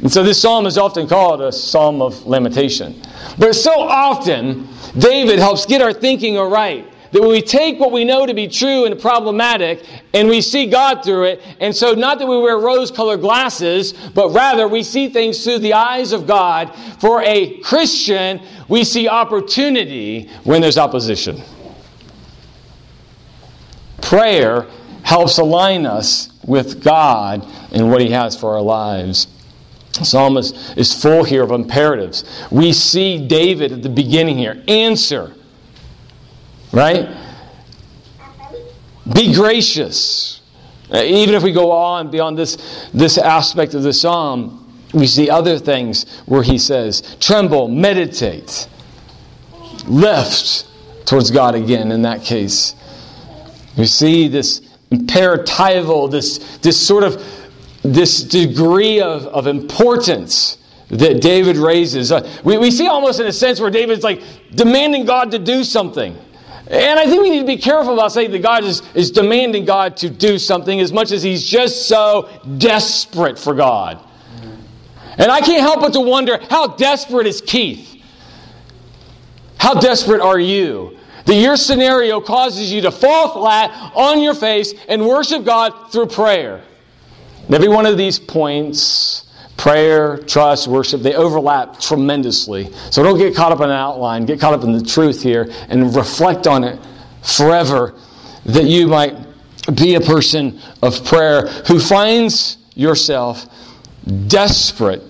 And 0.00 0.12
so 0.12 0.22
this 0.22 0.40
psalm 0.40 0.66
is 0.66 0.78
often 0.78 1.08
called 1.08 1.40
a 1.40 1.50
psalm 1.50 2.00
of 2.00 2.26
lamentation. 2.26 3.02
But 3.38 3.54
so 3.54 3.72
often, 3.80 4.68
David 4.98 5.38
helps 5.38 5.66
get 5.66 5.82
our 5.82 5.92
thinking 5.92 6.38
aright. 6.38 6.92
That 7.12 7.22
when 7.22 7.30
we 7.30 7.40
take 7.40 7.80
what 7.80 7.92
we 7.92 8.04
know 8.04 8.26
to 8.26 8.34
be 8.34 8.46
true 8.46 8.84
and 8.84 9.00
problematic 9.00 9.84
and 10.12 10.28
we 10.28 10.40
see 10.40 10.66
God 10.66 11.02
through 11.02 11.24
it, 11.24 11.42
and 11.60 11.74
so 11.74 11.94
not 11.94 12.18
that 12.18 12.26
we 12.26 12.36
wear 12.36 12.58
rose 12.58 12.90
colored 12.90 13.20
glasses, 13.20 13.94
but 14.14 14.30
rather 14.30 14.68
we 14.68 14.82
see 14.82 15.08
things 15.08 15.42
through 15.42 15.60
the 15.60 15.72
eyes 15.72 16.12
of 16.12 16.26
God. 16.26 16.74
For 17.00 17.22
a 17.22 17.58
Christian, 17.60 18.40
we 18.68 18.84
see 18.84 19.08
opportunity 19.08 20.28
when 20.44 20.60
there's 20.60 20.78
opposition. 20.78 21.42
Prayer 24.08 24.68
helps 25.02 25.38
align 25.38 25.84
us 25.84 26.28
with 26.44 26.84
God 26.84 27.44
and 27.72 27.90
what 27.90 28.00
He 28.00 28.10
has 28.10 28.38
for 28.38 28.54
our 28.54 28.62
lives. 28.62 29.26
The 29.98 30.04
psalmist 30.04 30.76
is 30.76 30.94
full 30.94 31.24
here 31.24 31.42
of 31.42 31.50
imperatives. 31.50 32.24
We 32.52 32.72
see 32.72 33.26
David 33.26 33.72
at 33.72 33.82
the 33.82 33.88
beginning 33.88 34.38
here 34.38 34.62
answer, 34.68 35.34
right? 36.72 37.08
Be 39.12 39.34
gracious. 39.34 40.40
Uh, 40.92 40.98
even 40.98 41.34
if 41.34 41.42
we 41.42 41.50
go 41.50 41.72
on 41.72 42.08
beyond 42.08 42.38
this, 42.38 42.88
this 42.94 43.18
aspect 43.18 43.74
of 43.74 43.82
the 43.82 43.92
psalm, 43.92 44.80
we 44.94 45.08
see 45.08 45.28
other 45.28 45.58
things 45.58 46.20
where 46.26 46.44
he 46.44 46.58
says, 46.58 47.16
tremble, 47.18 47.66
meditate, 47.66 48.68
lift 49.88 50.68
towards 51.06 51.32
God 51.32 51.56
again 51.56 51.90
in 51.90 52.02
that 52.02 52.22
case. 52.22 52.76
We 53.76 53.86
see 53.86 54.28
this 54.28 54.60
imperatival, 54.90 56.10
this, 56.10 56.58
this 56.58 56.84
sort 56.84 57.04
of 57.04 57.22
this 57.82 58.22
degree 58.22 59.00
of, 59.00 59.26
of 59.26 59.46
importance 59.46 60.58
that 60.88 61.20
David 61.20 61.56
raises. 61.56 62.12
Uh, 62.12 62.28
we, 62.44 62.58
we 62.58 62.70
see 62.70 62.86
almost 62.86 63.20
in 63.20 63.26
a 63.26 63.32
sense 63.32 63.60
where 63.60 63.70
David's 63.70 64.04
like 64.04 64.22
demanding 64.54 65.04
God 65.04 65.30
to 65.32 65.38
do 65.38 65.64
something. 65.64 66.16
And 66.68 66.98
I 66.98 67.06
think 67.06 67.22
we 67.22 67.30
need 67.30 67.40
to 67.40 67.46
be 67.46 67.58
careful 67.58 67.94
about 67.94 68.12
saying 68.12 68.32
that 68.32 68.42
God 68.42 68.64
is, 68.64 68.82
is 68.94 69.10
demanding 69.10 69.64
God 69.64 69.96
to 69.98 70.10
do 70.10 70.38
something 70.38 70.80
as 70.80 70.92
much 70.92 71.12
as 71.12 71.22
he's 71.22 71.46
just 71.46 71.86
so 71.86 72.28
desperate 72.58 73.38
for 73.38 73.54
God. 73.54 74.02
And 75.18 75.30
I 75.30 75.40
can't 75.40 75.62
help 75.62 75.80
but 75.80 75.92
to 75.92 76.00
wonder 76.00 76.38
how 76.50 76.68
desperate 76.68 77.26
is 77.26 77.40
Keith? 77.40 78.02
How 79.58 79.74
desperate 79.74 80.20
are 80.20 80.38
you? 80.38 80.95
That 81.26 81.34
your 81.34 81.56
scenario 81.56 82.20
causes 82.20 82.72
you 82.72 82.82
to 82.82 82.90
fall 82.90 83.32
flat 83.32 83.70
on 83.94 84.22
your 84.22 84.34
face 84.34 84.74
and 84.88 85.06
worship 85.06 85.44
God 85.44 85.92
through 85.92 86.06
prayer. 86.06 86.62
Every 87.52 87.68
one 87.68 87.86
of 87.86 87.96
these 87.96 88.18
points 88.18 89.26
prayer, 89.56 90.18
trust, 90.18 90.68
worship, 90.68 91.00
they 91.00 91.14
overlap 91.14 91.80
tremendously. 91.80 92.72
So 92.90 93.02
don't 93.02 93.18
get 93.18 93.34
caught 93.34 93.52
up 93.52 93.60
in 93.60 93.70
an 93.70 93.76
outline, 93.76 94.26
get 94.26 94.38
caught 94.38 94.54
up 94.54 94.64
in 94.64 94.72
the 94.72 94.82
truth 94.82 95.22
here 95.22 95.50
and 95.68 95.94
reflect 95.96 96.46
on 96.46 96.62
it 96.62 96.78
forever 97.22 97.94
that 98.44 98.64
you 98.64 98.86
might 98.86 99.16
be 99.74 99.94
a 99.94 100.00
person 100.00 100.60
of 100.82 101.04
prayer 101.04 101.46
who 101.66 101.80
finds 101.80 102.58
yourself 102.74 103.46
desperate 104.28 105.02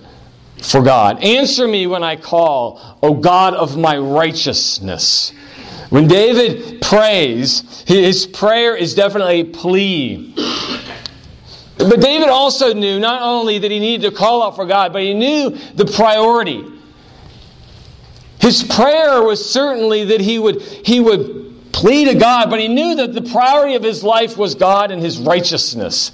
for 0.61 0.81
God. 0.81 1.23
Answer 1.23 1.67
me 1.67 1.85
when 1.85 2.03
I 2.03 2.15
call, 2.15 2.97
O 3.03 3.13
God 3.13 3.53
of 3.53 3.77
my 3.77 3.97
righteousness. 3.97 5.33
When 5.89 6.07
David 6.07 6.81
prays, 6.81 7.83
his 7.87 8.25
prayer 8.25 8.75
is 8.75 8.93
definitely 8.93 9.41
a 9.41 9.45
plea. 9.45 10.33
But 11.77 12.01
David 12.01 12.29
also 12.29 12.73
knew 12.73 12.99
not 12.99 13.21
only 13.21 13.59
that 13.59 13.71
he 13.71 13.79
needed 13.79 14.09
to 14.09 14.15
call 14.15 14.43
out 14.43 14.55
for 14.55 14.65
God, 14.65 14.91
but 14.91 15.01
he 15.01 15.13
knew 15.13 15.51
the 15.75 15.85
priority. 15.85 16.65
His 18.39 18.63
prayer 18.63 19.21
was 19.21 19.47
certainly 19.49 20.05
that 20.05 20.21
he 20.21 20.39
would, 20.39 20.61
he 20.61 20.99
would 20.99 21.71
plead 21.71 22.05
to 22.05 22.15
God, 22.15 22.49
but 22.49 22.59
he 22.59 22.67
knew 22.67 22.95
that 22.95 23.13
the 23.13 23.21
priority 23.21 23.75
of 23.75 23.83
his 23.83 24.03
life 24.03 24.37
was 24.37 24.55
God 24.55 24.91
and 24.91 25.01
his 25.01 25.19
righteousness. 25.19 26.11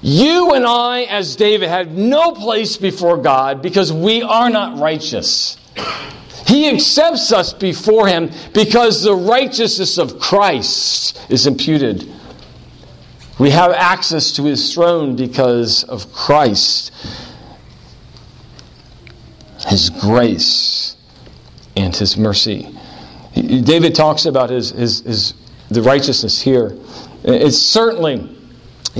You 0.00 0.52
and 0.54 0.64
I, 0.64 1.02
as 1.02 1.36
David, 1.36 1.68
have 1.68 1.90
no 1.92 2.32
place 2.32 2.76
before 2.76 3.16
God 3.18 3.62
because 3.62 3.92
we 3.92 4.22
are 4.22 4.50
not 4.50 4.78
righteous. 4.78 5.56
He 6.48 6.68
accepts 6.68 7.30
us 7.30 7.52
before 7.52 8.08
him 8.08 8.30
because 8.52 9.02
the 9.02 9.14
righteousness 9.14 9.98
of 9.98 10.18
Christ 10.18 11.20
is 11.30 11.46
imputed 11.46 12.10
we 13.38 13.50
have 13.50 13.70
access 13.70 14.32
to 14.32 14.44
his 14.44 14.74
throne 14.74 15.14
because 15.14 15.84
of 15.84 16.12
Christ, 16.12 16.92
his 19.68 19.90
grace, 19.90 20.96
and 21.76 21.94
his 21.94 22.16
mercy. 22.16 22.68
David 23.34 23.94
talks 23.94 24.26
about 24.26 24.50
his, 24.50 24.70
his, 24.70 25.00
his, 25.00 25.34
the 25.70 25.82
righteousness 25.82 26.42
here. 26.42 26.76
It's 27.22 27.58
certainly, 27.58 28.36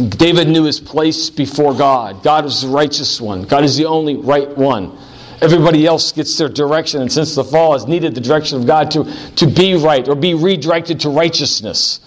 David 0.09 0.49
knew 0.49 0.65
his 0.65 0.79
place 0.79 1.31
before 1.31 1.75
God. 1.75 2.23
God 2.23 2.45
is 2.45 2.63
the 2.63 2.69
righteous 2.69 3.21
one, 3.21 3.43
God 3.43 3.65
is 3.65 3.77
the 3.77 3.87
only 3.87 4.17
right 4.17 4.57
one. 4.57 4.97
Everybody 5.41 5.87
else 5.87 6.11
gets 6.11 6.37
their 6.37 6.49
direction, 6.49 7.01
and 7.01 7.13
since 7.13 7.35
the 7.35 7.45
fall 7.45 7.75
has 7.75 7.87
needed 7.87 8.15
the 8.15 8.21
direction 8.21 8.59
of 8.59 8.67
God 8.67 8.91
to, 8.93 9.05
to 9.37 9.47
be 9.47 9.75
right 9.75 10.07
or 10.09 10.17
be 10.17 10.35
redirected 10.35 11.01
to 11.01 11.11
righteousness. 11.11 12.01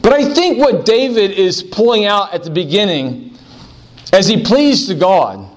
But 0.00 0.12
I 0.12 0.32
think 0.32 0.58
what 0.58 0.84
David 0.84 1.32
is 1.32 1.62
pulling 1.62 2.04
out 2.04 2.32
at 2.32 2.44
the 2.44 2.50
beginning, 2.50 3.36
as 4.12 4.28
he 4.28 4.42
pleads 4.42 4.86
to 4.86 4.94
God, 4.94 5.50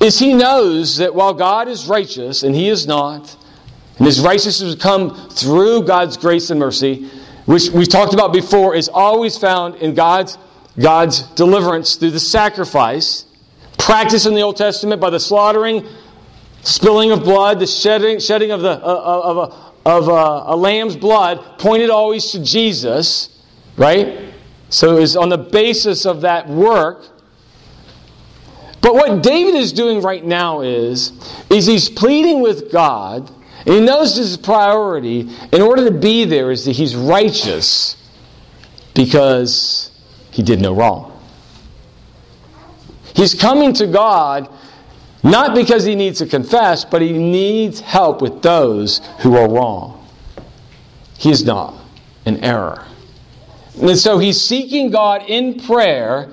is 0.00 0.18
he 0.18 0.32
knows 0.32 0.96
that 0.98 1.14
while 1.14 1.34
God 1.34 1.68
is 1.68 1.86
righteous 1.86 2.42
and 2.42 2.54
he 2.54 2.68
is 2.68 2.86
not, 2.86 3.36
and 3.98 4.06
his 4.06 4.20
righteousness 4.20 4.74
come 4.76 5.28
through 5.28 5.82
God's 5.82 6.16
grace 6.16 6.50
and 6.50 6.58
mercy, 6.58 7.10
which 7.44 7.68
we 7.70 7.84
talked 7.84 8.14
about 8.14 8.32
before, 8.32 8.74
is 8.74 8.88
always 8.88 9.36
found 9.36 9.74
in 9.76 9.94
God's, 9.94 10.38
God's 10.80 11.22
deliverance 11.34 11.96
through 11.96 12.12
the 12.12 12.20
sacrifice, 12.20 13.26
practiced 13.80 14.26
in 14.26 14.34
the 14.34 14.42
Old 14.42 14.56
Testament 14.56 15.00
by 15.00 15.10
the 15.10 15.20
slaughtering, 15.20 15.86
spilling 16.62 17.10
of 17.10 17.20
blood, 17.20 17.58
the 17.58 17.66
shedding, 17.66 18.18
shedding 18.18 18.50
of, 18.50 18.60
the, 18.60 18.70
uh, 18.70 19.20
of, 19.24 19.36
a, 19.36 19.88
of 19.88 20.08
a, 20.08 20.54
a 20.54 20.56
lamb's 20.56 20.96
blood 20.96 21.58
pointed 21.58 21.90
always 21.90 22.30
to 22.32 22.42
Jesus, 22.44 23.42
right? 23.76 24.32
So 24.68 24.96
it 24.96 25.00
was 25.00 25.16
on 25.16 25.28
the 25.28 25.38
basis 25.38 26.06
of 26.06 26.20
that 26.20 26.48
work. 26.48 27.06
But 28.82 28.94
what 28.94 29.22
David 29.22 29.54
is 29.54 29.72
doing 29.72 30.00
right 30.00 30.24
now 30.24 30.60
is, 30.60 31.12
is 31.50 31.66
he's 31.66 31.90
pleading 31.90 32.40
with 32.40 32.72
God, 32.72 33.30
and 33.66 33.74
he 33.74 33.80
knows 33.80 34.16
his 34.16 34.36
priority 34.36 35.28
in 35.52 35.60
order 35.60 35.90
to 35.90 35.98
be 35.98 36.24
there 36.24 36.50
is 36.50 36.64
that 36.64 36.72
he's 36.72 36.96
righteous 36.96 37.96
because 38.94 39.90
he 40.30 40.42
did 40.42 40.60
no 40.60 40.74
wrong. 40.74 41.09
He's 43.14 43.34
coming 43.34 43.72
to 43.74 43.86
God 43.86 44.48
not 45.22 45.54
because 45.54 45.84
he 45.84 45.94
needs 45.94 46.18
to 46.18 46.26
confess, 46.26 46.84
but 46.84 47.02
he 47.02 47.12
needs 47.12 47.80
help 47.80 48.22
with 48.22 48.42
those 48.42 49.00
who 49.20 49.36
are 49.36 49.48
wrong. 49.48 50.08
He 51.18 51.30
is 51.30 51.44
not 51.44 51.74
in 52.24 52.42
error. 52.42 52.86
And 53.80 53.98
so 53.98 54.18
he's 54.18 54.40
seeking 54.40 54.90
God 54.90 55.22
in 55.28 55.60
prayer 55.60 56.30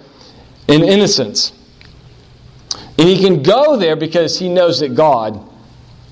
in 0.68 0.84
innocence. 0.84 1.52
And 2.98 3.08
he 3.08 3.22
can 3.22 3.44
go 3.44 3.78
there 3.78 3.96
because 3.96 4.40
he 4.40 4.50
knows 4.50 4.80
that 4.80 4.96
God 4.96 5.40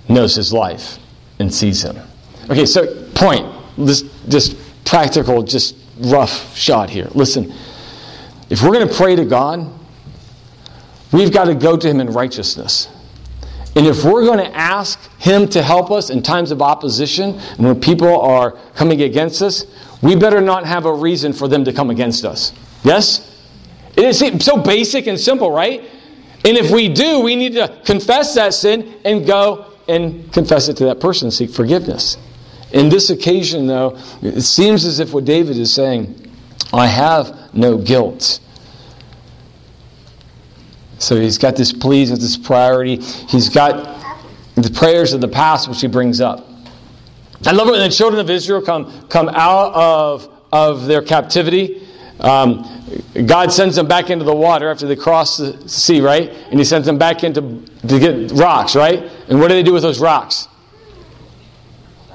knows 0.07 0.35
his 0.35 0.53
life 0.53 0.99
and 1.39 1.53
sees 1.53 1.81
him. 1.81 1.97
Okay, 2.49 2.65
so 2.65 3.09
point. 3.15 3.51
This 3.77 4.03
just 4.29 4.55
practical, 4.85 5.43
just 5.43 5.75
rough 5.99 6.55
shot 6.55 6.89
here. 6.89 7.09
Listen, 7.13 7.53
if 8.49 8.61
we're 8.61 8.71
going 8.71 8.87
to 8.87 8.93
pray 8.93 9.15
to 9.15 9.25
God, 9.25 9.69
we've 11.11 11.31
got 11.31 11.45
to 11.45 11.55
go 11.55 11.77
to 11.77 11.87
him 11.87 11.99
in 11.99 12.09
righteousness. 12.11 12.89
And 13.75 13.85
if 13.85 14.05
we're 14.05 14.25
going 14.25 14.39
to 14.39 14.55
ask 14.55 14.99
him 15.19 15.49
to 15.49 15.61
help 15.61 15.91
us 15.91 16.09
in 16.09 16.23
times 16.23 16.51
of 16.51 16.61
opposition 16.61 17.37
and 17.57 17.65
when 17.65 17.79
people 17.79 18.21
are 18.21 18.51
coming 18.73 19.01
against 19.01 19.41
us, 19.41 19.65
we 20.01 20.15
better 20.15 20.39
not 20.39 20.65
have 20.65 20.85
a 20.85 20.93
reason 20.93 21.33
for 21.33 21.47
them 21.47 21.65
to 21.65 21.73
come 21.73 21.89
against 21.89 22.23
us. 22.23 22.53
Yes? 22.83 23.33
It 23.97 24.05
is 24.05 24.45
so 24.45 24.57
basic 24.57 25.07
and 25.07 25.19
simple, 25.19 25.51
right? 25.51 25.81
And 26.45 26.57
if 26.57 26.71
we 26.71 26.87
do, 26.87 27.21
we 27.21 27.35
need 27.35 27.53
to 27.53 27.81
confess 27.85 28.35
that 28.35 28.53
sin 28.53 28.95
and 29.03 29.25
go 29.25 29.73
and 29.87 30.31
confess 30.31 30.69
it 30.69 30.77
to 30.77 30.85
that 30.85 30.99
person, 30.99 31.31
seek 31.31 31.49
forgiveness. 31.49 32.17
In 32.71 32.89
this 32.89 33.09
occasion, 33.09 33.67
though, 33.67 33.97
it 34.21 34.41
seems 34.41 34.85
as 34.85 34.99
if 34.99 35.13
what 35.13 35.25
David 35.25 35.57
is 35.57 35.73
saying, 35.73 36.31
I 36.73 36.87
have 36.87 37.53
no 37.53 37.77
guilt. 37.77 38.39
So 40.99 41.19
he's 41.19 41.37
got 41.37 41.55
this 41.55 41.73
pleas 41.73 42.11
with 42.11 42.21
this 42.21 42.37
priority. 42.37 42.97
He's 42.97 43.49
got 43.49 44.01
the 44.55 44.69
prayers 44.69 45.13
of 45.13 45.21
the 45.21 45.27
past, 45.27 45.67
which 45.67 45.81
he 45.81 45.87
brings 45.87 46.21
up. 46.21 46.47
I 47.45 47.51
love 47.51 47.67
it 47.67 47.71
when 47.71 47.81
the 47.81 47.95
children 47.95 48.19
of 48.19 48.29
Israel 48.29 48.61
come, 48.61 49.07
come 49.09 49.29
out 49.29 49.73
of, 49.73 50.29
of 50.51 50.85
their 50.85 51.01
captivity. 51.01 51.85
Um, 52.19 52.63
God 53.25 53.51
sends 53.51 53.75
them 53.75 53.87
back 53.87 54.09
into 54.09 54.23
the 54.23 54.33
water 54.33 54.69
after 54.69 54.87
they 54.87 54.95
cross 54.95 55.37
the 55.37 55.67
sea, 55.67 55.99
right? 55.99 56.29
And 56.49 56.57
He 56.57 56.63
sends 56.63 56.87
them 56.87 56.97
back 56.97 57.23
into 57.23 57.41
to 57.87 57.99
get 57.99 58.31
rocks, 58.31 58.75
right? 58.75 59.11
And 59.27 59.39
what 59.39 59.49
do 59.49 59.55
they 59.55 59.63
do 59.63 59.73
with 59.73 59.83
those 59.83 59.99
rocks? 59.99 60.47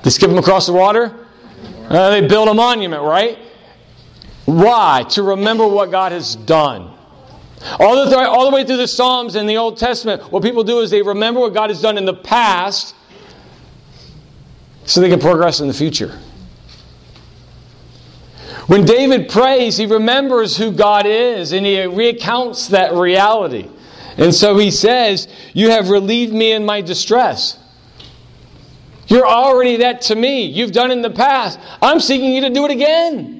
They 0.03 0.11
skip 0.11 0.31
them 0.31 0.39
across 0.39 0.67
the 0.67 0.73
water. 0.73 1.27
Uh, 1.89 2.11
they 2.11 2.27
build 2.27 2.49
a 2.49 2.55
monument, 2.55 3.03
right? 3.03 3.39
Why? 4.47 5.05
To 5.11 5.23
remember 5.23 5.69
what 5.69 5.91
God 5.91 6.13
has 6.13 6.35
done. 6.35 6.97
All 7.79 8.07
the, 8.07 8.19
all 8.19 8.49
the 8.49 8.55
way 8.55 8.65
through 8.65 8.79
the 8.79 8.89
Psalms 8.89 9.35
and 9.35 9.49
the 9.49 9.57
Old 9.57 9.77
Testament, 9.77 10.33
what 10.33 10.43
people 10.43 10.65
do 10.65 10.81
is 10.81 10.91
they 10.91 11.03
remember 11.03 11.41
what 11.41 11.53
God 11.53 11.71
has 11.71 11.81
done 11.81 11.99
in 11.99 12.05
the 12.05 12.15
past 12.15 12.95
so 14.87 15.01
they 15.01 15.11
can 15.11 15.21
progress 15.21 15.61
in 15.61 15.69
the 15.69 15.75
future. 15.75 16.19
When 18.67 18.85
David 18.85 19.29
prays, 19.29 19.77
he 19.77 19.87
remembers 19.87 20.57
who 20.57 20.73
God 20.73 21.05
is 21.05 21.53
and 21.53 21.67
he 21.67 21.83
recounts 21.85 22.69
that 22.69 22.93
reality. 22.95 23.69
And 24.17 24.35
so 24.35 24.57
he 24.59 24.71
says, 24.71 25.29
You 25.53 25.71
have 25.71 25.91
relieved 25.91 26.33
me 26.33 26.53
in 26.53 26.65
my 26.65 26.81
distress. 26.81 27.59
You're 29.07 29.27
already 29.27 29.79
that 29.79 30.03
to 30.03 30.15
me. 30.15 30.45
You've 30.45 30.73
done 30.73 30.93
in 30.93 31.03
the 31.03 31.11
past. 31.11 31.59
I'm 31.83 31.99
seeking 31.99 32.33
you 32.33 32.43
to 32.43 32.51
do 32.51 32.65
it 32.65 32.71
again. 32.71 33.40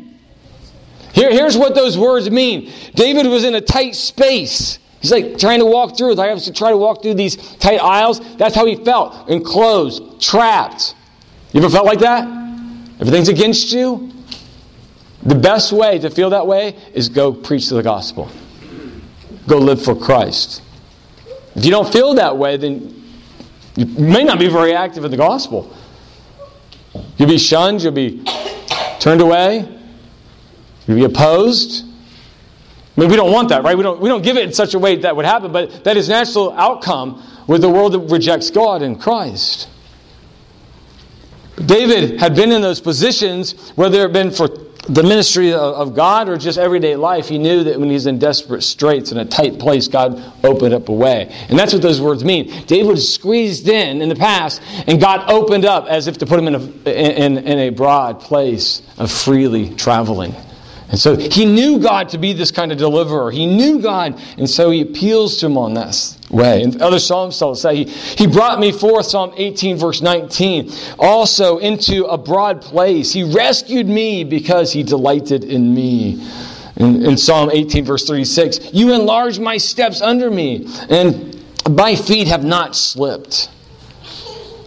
Here, 1.13 1.31
here's 1.31 1.57
what 1.57 1.75
those 1.75 1.99
words 1.99 2.31
mean 2.31 2.73
David 2.95 3.27
was 3.27 3.45
in 3.45 3.55
a 3.55 3.61
tight 3.61 3.95
space. 3.95 4.79
He's 5.01 5.11
like 5.11 5.39
trying 5.39 5.61
to 5.61 5.67
walk 5.67 5.97
through. 5.97 6.21
I 6.21 6.27
have 6.27 6.43
to 6.43 6.53
try 6.53 6.71
to 6.71 6.77
walk 6.77 7.03
through 7.03 7.15
these 7.15 7.37
tight 7.57 7.79
aisles. 7.79 8.21
That's 8.37 8.55
how 8.55 8.67
he 8.67 8.77
felt 8.77 9.29
enclosed, 9.31 10.21
trapped. 10.21 10.95
You 11.53 11.61
ever 11.61 11.71
felt 11.71 11.87
like 11.87 12.01
that? 12.01 12.25
Everything's 13.01 13.29
against 13.29 13.73
you? 13.73 14.13
The 15.23 15.35
best 15.35 15.73
way 15.73 15.99
to 15.99 16.11
feel 16.11 16.31
that 16.31 16.47
way 16.47 16.77
is 16.93 17.09
go 17.09 17.33
preach 17.33 17.69
the 17.69 17.83
gospel. 17.83 18.31
Go 19.47 19.59
live 19.59 19.83
for 19.83 19.95
Christ. 19.95 20.63
If 21.57 21.65
you 21.65 21.71
don't 21.71 21.91
feel 21.91 22.15
that 22.15 22.37
way, 22.37 22.57
then 22.59 23.03
you 23.77 23.87
may 23.87 24.23
not 24.23 24.39
be 24.39 24.49
very 24.49 24.75
active 24.75 25.05
in 25.05 25.11
the 25.11 25.17
gospel. 25.17 25.75
You'll 27.17 27.29
be 27.29 27.39
shunned, 27.39 27.83
you'll 27.83 27.93
be 27.93 28.23
turned 28.99 29.21
away, 29.21 29.80
be 30.95 31.05
opposed. 31.05 31.85
I 32.97 33.01
mean, 33.01 33.11
we 33.11 33.17
don't 33.17 33.33
want 33.33 33.49
that, 33.51 33.63
right? 33.63 33.77
We 33.77 33.83
don't, 33.83 34.01
we 34.01 34.09
don't 34.09 34.23
give 34.23 34.37
it 34.37 34.45
in 34.45 34.53
such 34.53 34.75
a 34.75 34.79
way 34.79 34.97
that 34.97 35.15
would 35.15 35.25
happen, 35.25 35.53
but 35.53 35.85
that 35.85 35.97
is 35.97 36.09
natural 36.09 36.53
outcome 36.53 37.23
with 37.47 37.63
the 37.63 37.69
world 37.69 37.93
that 37.93 38.01
rejects 38.01 38.51
God 38.51 38.83
and 38.83 39.01
Christ. 39.01 39.69
David 41.65 42.21
had 42.21 42.35
been 42.35 42.53
in 42.53 42.63
those 42.63 42.81
positions, 42.81 43.71
whether 43.71 43.99
it 43.99 44.03
had 44.03 44.13
been 44.13 44.31
for 44.31 44.49
the 44.89 45.03
ministry 45.03 45.53
of 45.53 45.95
God 45.95 46.29
or 46.29 46.37
just 46.37 46.59
everyday 46.59 46.97
life, 46.97 47.29
he 47.29 47.39
knew 47.39 47.65
that 47.65 47.79
when 47.79 47.91
he's 47.91 48.07
in 48.07 48.19
desperate 48.19 48.63
straits 48.63 49.13
in 49.13 49.19
a 49.19 49.25
tight 49.25 49.59
place, 49.59 49.89
God 49.89 50.21
opened 50.43 50.75
up 50.75 50.89
a 50.89 50.93
way. 50.93 51.33
And 51.49 51.59
that's 51.59 51.73
what 51.73 51.83
those 51.83 52.01
words 52.01 52.25
mean. 52.25 52.65
David 52.67 52.89
was 52.89 53.13
squeezed 53.13 53.69
in 53.69 54.01
in 54.01 54.09
the 54.09 54.17
past, 54.17 54.63
and 54.87 55.01
God 55.01 55.31
opened 55.31 55.65
up 55.65 55.87
as 55.87 56.07
if 56.07 56.19
to 56.19 56.27
put 56.27 56.39
him 56.39 56.49
in 56.49 56.55
a, 56.55 56.91
in, 56.91 57.39
in 57.39 57.59
a 57.59 57.71
broad 57.71 58.21
place 58.21 58.83
of 58.99 59.11
freely 59.11 59.75
traveling. 59.75 60.35
And 60.91 60.99
so 60.99 61.17
he 61.17 61.45
knew 61.45 61.79
God 61.79 62.09
to 62.11 62.19
be 62.19 62.33
this 62.33 62.51
kind 62.51 62.73
of 62.73 62.79
deliverer. 62.79 63.31
He 63.31 63.47
knew 63.47 63.81
God, 63.81 64.21
and 64.37 64.51
so 64.51 64.71
he 64.71 64.81
appeals 64.81 65.37
to 65.39 65.47
him 65.47 65.57
on 65.57 65.73
this 65.73 66.19
way. 66.31 66.63
And 66.65 66.83
other 66.83 66.99
Psalms 66.99 67.39
tell 67.39 67.53
us 67.53 67.63
that 67.63 67.75
he, 67.75 67.85
he 67.85 68.27
brought 68.27 68.59
me 68.59 68.73
forth, 68.73 69.07
Psalm 69.07 69.33
18, 69.37 69.77
verse 69.77 70.03
19, 70.03 70.73
also 70.99 71.59
into 71.59 72.07
a 72.07 72.19
broad 72.19 72.61
place. 72.61 73.13
He 73.13 73.23
rescued 73.23 73.87
me 73.87 74.25
because 74.25 74.73
he 74.73 74.83
delighted 74.83 75.45
in 75.45 75.73
me. 75.73 76.27
In, 76.77 77.05
in 77.05 77.17
Psalm 77.17 77.51
18, 77.53 77.85
verse 77.85 78.07
36, 78.07 78.73
you 78.73 78.93
enlarge 78.93 79.39
my 79.39 79.59
steps 79.59 80.01
under 80.01 80.29
me, 80.29 80.67
and 80.89 81.41
my 81.71 81.95
feet 81.95 82.27
have 82.27 82.43
not 82.43 82.75
slipped. 82.75 83.49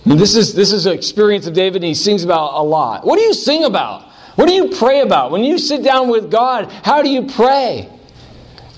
This 0.05 0.35
is 0.35 0.53
this 0.53 0.73
is 0.73 0.85
an 0.85 0.93
experience 0.93 1.47
of 1.47 1.53
David, 1.53 1.77
and 1.77 1.85
he 1.85 1.93
sings 1.93 2.23
about 2.23 2.53
a 2.53 2.61
lot. 2.61 3.05
What 3.05 3.17
do 3.17 3.23
you 3.23 3.33
sing 3.33 3.63
about? 3.63 4.12
What 4.35 4.47
do 4.47 4.53
you 4.53 4.69
pray 4.69 5.01
about? 5.01 5.31
When 5.31 5.43
you 5.43 5.57
sit 5.57 5.83
down 5.83 6.09
with 6.09 6.31
God, 6.31 6.71
how 6.83 7.01
do 7.01 7.09
you 7.09 7.27
pray? 7.27 7.89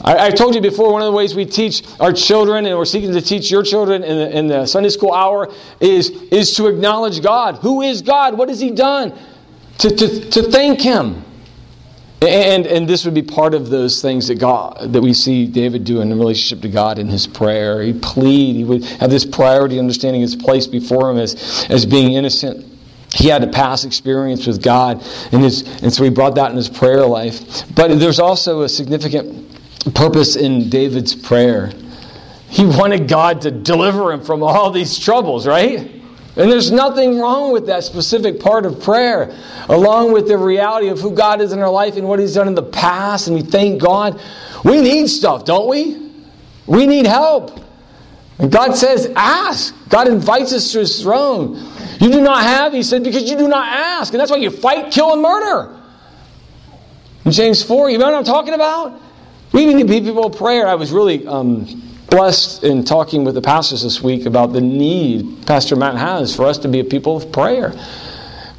I, 0.01 0.27
I, 0.27 0.29
told 0.29 0.53
you 0.53 0.61
before, 0.61 0.91
one 0.91 1.01
of 1.01 1.05
the 1.05 1.13
ways 1.13 1.33
we 1.33 1.45
teach 1.45 1.83
our 1.99 2.11
children, 2.11 2.65
and 2.65 2.77
we're 2.77 2.85
seeking 2.85 3.13
to 3.13 3.21
teach 3.21 3.49
your 3.49 3.63
children 3.63 4.03
in 4.03 4.17
the, 4.17 4.37
in 4.37 4.47
the 4.47 4.65
Sunday 4.65 4.89
school 4.89 5.13
hour, 5.13 5.51
is, 5.79 6.09
is 6.09 6.55
to 6.57 6.67
acknowledge 6.67 7.21
God. 7.21 7.57
Who 7.57 7.81
is 7.81 8.01
God? 8.01 8.37
What 8.37 8.49
has 8.49 8.59
He 8.59 8.71
done? 8.71 9.17
To, 9.79 9.89
to, 9.89 10.29
to 10.31 10.43
thank 10.43 10.81
Him. 10.81 11.23
And, 12.21 12.65
and 12.65 12.87
this 12.87 13.05
would 13.05 13.13
be 13.13 13.21
part 13.21 13.53
of 13.53 13.69
those 13.69 14.01
things 14.01 14.27
that 14.29 14.39
God 14.39 14.93
that 14.93 15.01
we 15.01 15.13
see 15.13 15.45
David 15.45 15.83
do 15.83 16.01
in 16.01 16.09
relationship 16.09 16.61
to 16.63 16.69
God 16.69 16.97
in 16.97 17.07
his 17.07 17.27
prayer. 17.27 17.81
He 17.81 17.93
plead. 17.93 18.55
He 18.55 18.63
would 18.63 18.83
have 18.85 19.11
this 19.11 19.25
priority, 19.25 19.77
understanding 19.77 20.21
his 20.21 20.35
place 20.35 20.65
before 20.65 21.11
him 21.11 21.17
as, 21.17 21.67
as 21.69 21.85
being 21.85 22.13
innocent 22.13 22.74
he 23.15 23.29
had 23.29 23.41
a 23.43 23.47
past 23.47 23.85
experience 23.85 24.45
with 24.45 24.61
God, 24.61 25.01
and, 25.31 25.41
his, 25.41 25.61
and 25.81 25.91
so 25.91 26.03
he 26.03 26.09
brought 26.09 26.35
that 26.35 26.51
in 26.51 26.57
his 26.57 26.67
prayer 26.67 27.05
life. 27.05 27.63
But 27.73 27.97
there's 27.97 28.19
also 28.19 28.63
a 28.63 28.69
significant 28.69 29.57
purpose 29.93 30.35
in 30.35 30.69
David's 30.69 31.15
prayer. 31.15 31.71
He 32.49 32.65
wanted 32.65 33.07
God 33.07 33.41
to 33.41 33.51
deliver 33.51 34.11
him 34.11 34.21
from 34.21 34.43
all 34.43 34.69
these 34.69 34.99
troubles, 34.99 35.47
right? 35.47 35.79
And 36.37 36.51
there's 36.51 36.71
nothing 36.71 37.17
wrong 37.17 37.53
with 37.53 37.67
that 37.67 37.85
specific 37.85 38.41
part 38.41 38.65
of 38.65 38.81
prayer, 38.83 39.33
along 39.69 40.11
with 40.11 40.27
the 40.27 40.37
reality 40.37 40.89
of 40.89 40.99
who 40.99 41.11
God 41.11 41.39
is 41.39 41.53
in 41.53 41.59
our 41.59 41.71
life 41.71 41.95
and 41.95 42.05
what 42.05 42.19
He's 42.19 42.33
done 42.33 42.49
in 42.49 42.55
the 42.55 42.63
past, 42.63 43.27
and 43.27 43.37
we 43.37 43.43
thank 43.43 43.81
God. 43.81 44.21
We 44.65 44.81
need 44.81 45.07
stuff, 45.07 45.45
don't 45.45 45.69
we? 45.69 46.11
We 46.67 46.85
need 46.85 47.05
help. 47.05 47.61
And 48.39 48.51
God 48.51 48.75
says, 48.75 49.09
ask. 49.15 49.73
God 49.87 50.09
invites 50.09 50.51
us 50.51 50.73
to 50.73 50.79
His 50.79 51.01
throne. 51.01 51.71
You 51.99 52.11
do 52.11 52.21
not 52.21 52.43
have, 52.43 52.73
he 52.73 52.83
said, 52.83 53.03
because 53.03 53.29
you 53.29 53.37
do 53.37 53.47
not 53.47 53.67
ask. 53.67 54.13
And 54.13 54.19
that's 54.19 54.31
why 54.31 54.37
you 54.37 54.49
fight, 54.49 54.91
kill, 54.91 55.13
and 55.13 55.21
murder. 55.21 55.81
In 57.25 57.31
James 57.31 57.63
4, 57.63 57.89
you 57.89 57.97
know 57.97 58.05
what 58.05 58.13
I'm 58.13 58.23
talking 58.23 58.53
about? 58.53 59.01
We 59.51 59.65
need 59.65 59.81
to 59.81 59.87
be 59.87 60.01
people 60.01 60.25
of 60.25 60.35
prayer. 60.35 60.67
I 60.67 60.75
was 60.75 60.91
really 60.91 61.25
um, 61.25 61.81
blessed 62.09 62.63
in 62.63 62.83
talking 62.83 63.23
with 63.23 63.35
the 63.35 63.41
pastors 63.41 63.83
this 63.83 64.01
week 64.01 64.25
about 64.25 64.53
the 64.53 64.61
need 64.61 65.45
Pastor 65.45 65.75
Matt 65.75 65.95
has 65.95 66.35
for 66.35 66.45
us 66.45 66.57
to 66.59 66.67
be 66.67 66.79
a 66.79 66.83
people 66.83 67.17
of 67.17 67.31
prayer. 67.31 67.73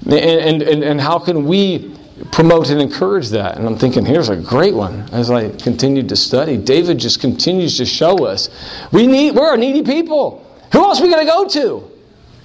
And, 0.04 0.14
and, 0.14 0.62
and, 0.62 0.82
and 0.82 1.00
how 1.00 1.18
can 1.18 1.46
we 1.46 1.96
promote 2.32 2.70
and 2.70 2.80
encourage 2.80 3.28
that? 3.30 3.56
And 3.56 3.66
I'm 3.66 3.76
thinking, 3.76 4.04
here's 4.04 4.30
a 4.30 4.36
great 4.36 4.74
one 4.74 5.08
as 5.12 5.30
I 5.30 5.50
continued 5.50 6.08
to 6.08 6.16
study. 6.16 6.56
David 6.56 6.98
just 6.98 7.20
continues 7.20 7.76
to 7.76 7.86
show 7.86 8.24
us 8.24 8.48
we 8.92 9.06
need, 9.06 9.34
we're 9.34 9.54
a 9.54 9.56
needy 9.56 9.82
people. 9.82 10.44
Who 10.72 10.82
else 10.82 11.00
are 11.00 11.04
we 11.04 11.10
going 11.10 11.26
to 11.26 11.32
go 11.32 11.48
to? 11.48 11.90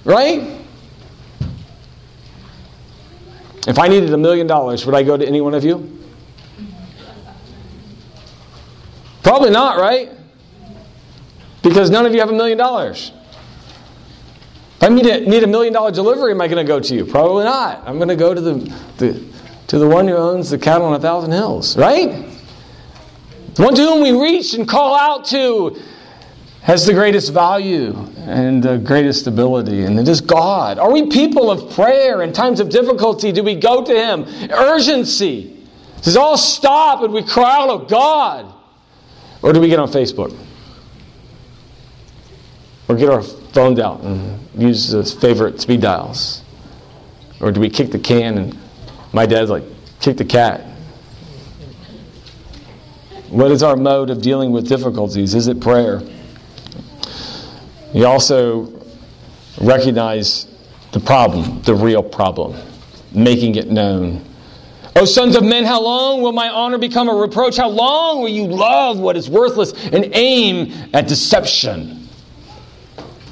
Right? 0.04 0.61
If 3.66 3.78
I 3.78 3.88
needed 3.88 4.12
a 4.12 4.18
million 4.18 4.46
dollars, 4.46 4.84
would 4.86 4.94
I 4.94 5.02
go 5.02 5.16
to 5.16 5.26
any 5.26 5.40
one 5.40 5.54
of 5.54 5.64
you? 5.64 5.98
Probably 9.22 9.50
not, 9.50 9.78
right? 9.78 10.10
Because 11.62 11.90
none 11.90 12.04
of 12.04 12.12
you 12.12 12.20
have 12.20 12.30
a 12.30 12.34
million 12.34 12.58
dollars. 12.58 13.12
If 14.76 14.82
I 14.82 14.88
need 14.88 15.06
a, 15.06 15.20
need 15.20 15.44
a 15.44 15.46
million 15.46 15.72
dollar 15.72 15.92
delivery, 15.92 16.32
am 16.32 16.40
I 16.40 16.48
going 16.48 16.64
to 16.64 16.68
go 16.68 16.80
to 16.80 16.94
you? 16.94 17.04
Probably 17.04 17.44
not. 17.44 17.86
I'm 17.86 17.98
going 17.98 18.08
to 18.08 18.16
go 18.16 18.34
to 18.34 18.40
the, 18.40 18.54
the, 18.98 19.24
to 19.68 19.78
the 19.78 19.86
one 19.86 20.08
who 20.08 20.16
owns 20.16 20.50
the 20.50 20.58
cattle 20.58 20.88
on 20.88 20.94
a 20.94 20.98
thousand 20.98 21.30
hills, 21.30 21.76
right? 21.76 22.28
The 23.54 23.62
one 23.62 23.76
to 23.76 23.82
whom 23.82 24.02
we 24.02 24.10
reach 24.10 24.54
and 24.54 24.66
call 24.66 24.96
out 24.96 25.24
to 25.26 25.80
has 26.62 26.86
the 26.86 26.92
greatest 26.92 27.32
value 27.32 27.92
and 28.18 28.62
the 28.62 28.78
greatest 28.78 29.26
ability, 29.26 29.84
and 29.84 29.98
it 29.98 30.06
is 30.06 30.20
God. 30.20 30.78
Are 30.78 30.92
we 30.92 31.08
people 31.08 31.50
of 31.50 31.74
prayer 31.74 32.22
in 32.22 32.32
times 32.32 32.60
of 32.60 32.68
difficulty? 32.68 33.32
Do 33.32 33.42
we 33.42 33.56
go 33.56 33.84
to 33.84 33.92
Him? 33.92 34.24
Urgency. 34.50 35.66
Does 36.02 36.16
all 36.16 36.36
stop 36.36 37.02
and 37.02 37.12
we 37.12 37.24
cry 37.24 37.56
out, 37.56 37.68
Oh 37.68 37.78
God? 37.78 38.54
Or 39.42 39.52
do 39.52 39.60
we 39.60 39.68
get 39.68 39.80
on 39.80 39.88
Facebook? 39.88 40.36
Or 42.88 42.94
get 42.94 43.08
our 43.08 43.22
phones 43.22 43.80
out 43.80 44.00
and 44.02 44.40
use 44.56 44.90
the 44.90 45.04
favorite 45.04 45.60
speed 45.60 45.80
dials? 45.80 46.42
Or 47.40 47.50
do 47.50 47.60
we 47.60 47.70
kick 47.70 47.90
the 47.90 47.98
can 47.98 48.38
and 48.38 48.58
my 49.12 49.26
dad's 49.26 49.50
like, 49.50 49.64
kick 50.00 50.16
the 50.16 50.24
cat? 50.24 50.64
What 53.30 53.50
is 53.50 53.64
our 53.64 53.76
mode 53.76 54.10
of 54.10 54.22
dealing 54.22 54.52
with 54.52 54.68
difficulties? 54.68 55.34
Is 55.34 55.48
it 55.48 55.60
prayer? 55.60 56.02
You 57.92 58.06
also 58.06 58.72
recognize 59.60 60.46
the 60.92 61.00
problem, 61.00 61.62
the 61.62 61.74
real 61.74 62.02
problem, 62.02 62.56
making 63.12 63.56
it 63.56 63.70
known. 63.70 64.24
O 64.94 65.04
sons 65.04 65.36
of 65.36 65.42
men, 65.42 65.64
how 65.64 65.82
long 65.82 66.20
will 66.22 66.32
my 66.32 66.48
honor 66.48 66.78
become 66.78 67.08
a 67.08 67.14
reproach? 67.14 67.56
How 67.56 67.68
long 67.68 68.20
will 68.20 68.28
you 68.28 68.46
love 68.46 68.98
what 68.98 69.16
is 69.16 69.28
worthless 69.28 69.72
and 69.86 70.10
aim 70.12 70.90
at 70.92 71.08
deception? 71.08 72.08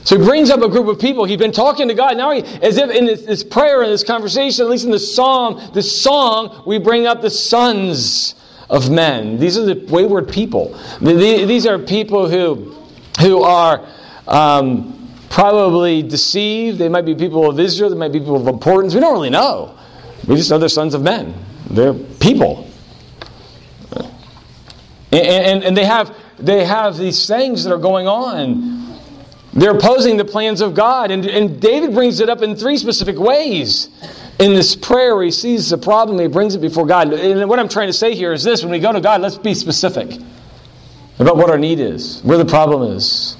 So 0.05 0.19
he 0.19 0.25
brings 0.25 0.49
up 0.49 0.63
a 0.63 0.69
group 0.69 0.89
of 0.89 0.99
people. 0.99 1.27
He's 1.27 1.39
been 1.39 1.53
talking 1.53 1.89
to 1.89 1.95
God. 1.95 2.17
Now, 2.17 2.31
he, 2.33 2.43
as 2.63 2.79
if 2.79 2.91
in 2.91 3.05
this, 3.05 3.23
this 3.23 3.45
prayer 3.45 3.83
and 3.83 3.93
this 3.93 4.03
conversation, 4.03 4.65
at 4.65 4.71
least 4.71 4.85
in 4.85 4.91
the 4.91 4.99
psalm, 4.99 5.61
the 5.75 5.83
song, 5.83 6.63
we 6.67 6.79
bring 6.79 7.07
up 7.07 7.21
the 7.21 7.31
sons 7.31 8.35
of 8.71 8.91
men. 8.91 9.39
These 9.39 9.59
are 9.59 9.65
the 9.65 9.87
wayward 9.93 10.29
people. 10.31 10.79
These 11.01 11.67
are 11.67 11.79
people 11.79 12.29
who, 12.29 12.75
who 13.21 13.43
are 13.43 13.87
um, 14.27 15.11
probably 15.31 16.03
deceived. 16.03 16.79
They 16.79 16.89
might 16.89 17.05
be 17.05 17.15
people 17.15 17.49
of 17.49 17.59
Israel. 17.59 17.91
They 17.91 17.97
might 17.97 18.13
be 18.13 18.19
people 18.19 18.37
of 18.37 18.47
importance. 18.47 18.95
We 18.95 19.01
don't 19.01 19.13
really 19.13 19.31
know. 19.31 19.77
We 20.27 20.37
just 20.37 20.51
know 20.51 20.59
they're 20.59 20.69
sons 20.69 20.95
of 20.95 21.03
men. 21.03 21.35
They're 21.71 21.95
people. 21.95 22.69
And, 25.13 25.27
and, 25.27 25.65
and 25.65 25.77
they, 25.77 25.85
have, 25.85 26.17
they 26.39 26.65
have 26.65 26.97
these 26.97 27.27
things 27.27 27.65
that 27.65 27.73
are 27.73 27.79
going 27.79 28.07
on. 28.07 28.99
They're 29.53 29.77
opposing 29.77 30.17
the 30.17 30.25
plans 30.25 30.61
of 30.61 30.75
God. 30.75 31.11
And, 31.11 31.27
and 31.27 31.61
David 31.61 31.93
brings 31.93 32.21
it 32.21 32.29
up 32.29 32.43
in 32.43 32.55
three 32.55 32.77
specific 32.77 33.19
ways 33.19 33.89
in 34.41 34.55
this 34.55 34.75
prayer 34.75 35.23
he 35.23 35.31
sees 35.31 35.69
the 35.69 35.79
problem, 35.79 36.19
he 36.19 36.27
brings 36.27 36.55
it 36.55 36.61
before 36.61 36.87
God. 36.87 37.13
And 37.13 37.49
what 37.49 37.59
I'm 37.59 37.69
trying 37.69 37.89
to 37.89 37.93
say 37.93 38.15
here 38.15 38.33
is 38.33 38.43
this 38.43 38.63
when 38.63 38.73
we 38.73 38.81
go 38.81 38.91
to 38.91 39.01
God, 39.01 39.21
let's 39.21 39.37
be 39.37 39.55
specific 39.55 40.19
about 41.19 41.37
what 41.37 41.51
our 41.51 41.59
need 41.59 41.79
is, 41.79 42.23
where 42.23 42.39
the 42.39 42.47
problem 42.47 42.97
is. 42.97 43.37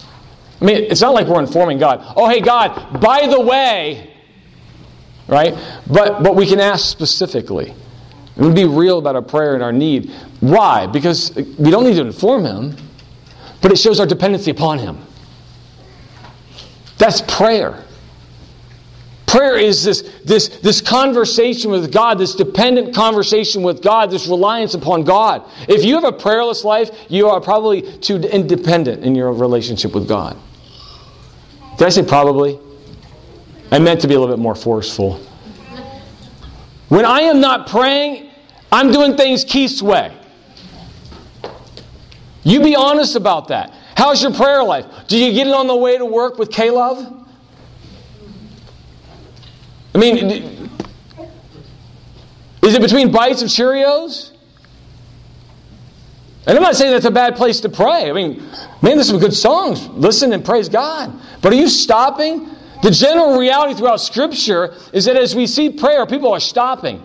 I 0.61 0.65
mean, 0.65 0.77
it's 0.77 1.01
not 1.01 1.15
like 1.15 1.27
we're 1.27 1.41
informing 1.41 1.79
God, 1.79 2.03
oh, 2.17 2.29
hey, 2.29 2.41
God, 2.41 3.01
by 3.01 3.27
the 3.27 3.41
way, 3.41 4.13
right? 5.27 5.55
But, 5.87 6.23
but 6.23 6.37
we 6.37 6.47
can 6.47 6.61
ask 6.61 6.91
specifically. 6.91 7.75
We 8.37 8.47
would 8.47 8.57
be 8.57 8.67
real 8.67 8.99
about 8.99 9.17
our 9.17 9.23
prayer 9.23 9.55
and 9.55 9.63
our 9.63 9.73
need. 9.73 10.11
Why? 10.41 10.87
Because 10.87 11.35
we 11.35 11.71
don't 11.71 11.85
need 11.85 11.97
to 11.97 12.03
inform 12.03 12.45
Him, 12.45 12.77
but 13.63 13.73
it 13.73 13.79
shows 13.79 14.01
our 14.01 14.07
dependency 14.07 14.51
upon 14.51 14.79
Him. 14.79 14.99
That's 16.99 17.23
prayer. 17.23 17.85
Prayer 19.27 19.57
is 19.57 19.85
this, 19.85 20.03
this, 20.25 20.49
this 20.61 20.81
conversation 20.81 21.71
with 21.71 21.93
God, 21.93 22.19
this 22.19 22.35
dependent 22.35 22.95
conversation 22.95 23.63
with 23.63 23.81
God, 23.81 24.11
this 24.11 24.27
reliance 24.27 24.75
upon 24.75 25.05
God. 25.05 25.49
If 25.69 25.85
you 25.85 25.95
have 25.95 26.05
a 26.05 26.13
prayerless 26.13 26.65
life, 26.65 26.91
you 27.09 27.29
are 27.29 27.41
probably 27.41 27.83
too 27.99 28.17
independent 28.17 29.05
in 29.05 29.15
your 29.15 29.33
relationship 29.33 29.95
with 29.95 30.09
God. 30.09 30.37
Did 31.81 31.87
I 31.87 31.89
say 31.89 32.03
probably? 32.03 32.59
I 33.73 33.79
meant 33.79 34.03
to 34.03 34.07
be 34.07 34.13
a 34.13 34.21
little 34.21 34.37
bit 34.37 34.39
more 34.39 34.55
forceful. 34.55 35.15
When 36.91 37.07
I 37.07 37.23
am 37.23 37.41
not 37.41 37.69
praying, 37.69 38.31
I'm 38.71 38.93
doing 38.93 39.17
things 39.17 39.45
Keith's 39.45 39.81
way. 39.81 40.15
You 42.43 42.61
be 42.61 42.77
honest 42.77 43.17
about 43.17 43.49
that. 43.49 43.73
How's 43.97 44.23
your 44.23 44.35
prayer 44.35 44.63
life? 44.63 44.85
Do 45.09 45.17
you 45.17 45.33
get 45.33 45.47
it 45.47 45.55
on 45.55 45.69
the 45.69 45.75
way 45.75 45.97
to 45.97 46.05
work 46.05 46.37
with 46.37 46.51
K-Love? 46.51 47.27
I 49.95 49.99
mean, 49.99 50.69
is 52.63 52.75
it 52.75 52.83
between 52.83 53.11
bites 53.11 53.41
of 53.41 53.49
Cheerios? 53.49 54.33
And 56.47 56.59
I'm 56.59 56.63
not 56.63 56.75
saying 56.75 56.93
that's 56.93 57.07
a 57.07 57.11
bad 57.11 57.37
place 57.37 57.61
to 57.61 57.71
pray. 57.71 58.11
I 58.11 58.13
mean, 58.13 58.43
man, 58.83 58.97
there's 58.97 59.09
some 59.09 59.19
good 59.19 59.33
songs. 59.33 59.89
Listen 59.89 60.35
and 60.35 60.45
praise 60.45 60.69
God. 60.69 61.13
But 61.43 61.53
are 61.53 61.57
you 61.57 61.69
stopping? 61.69 62.49
The 62.83 62.91
general 62.91 63.39
reality 63.39 63.75
throughout 63.75 64.01
Scripture 64.01 64.75
is 64.93 65.05
that 65.05 65.17
as 65.17 65.35
we 65.35 65.47
see 65.47 65.71
prayer, 65.71 66.07
people 66.07 66.33
are 66.33 66.41
stopping. 66.41 67.03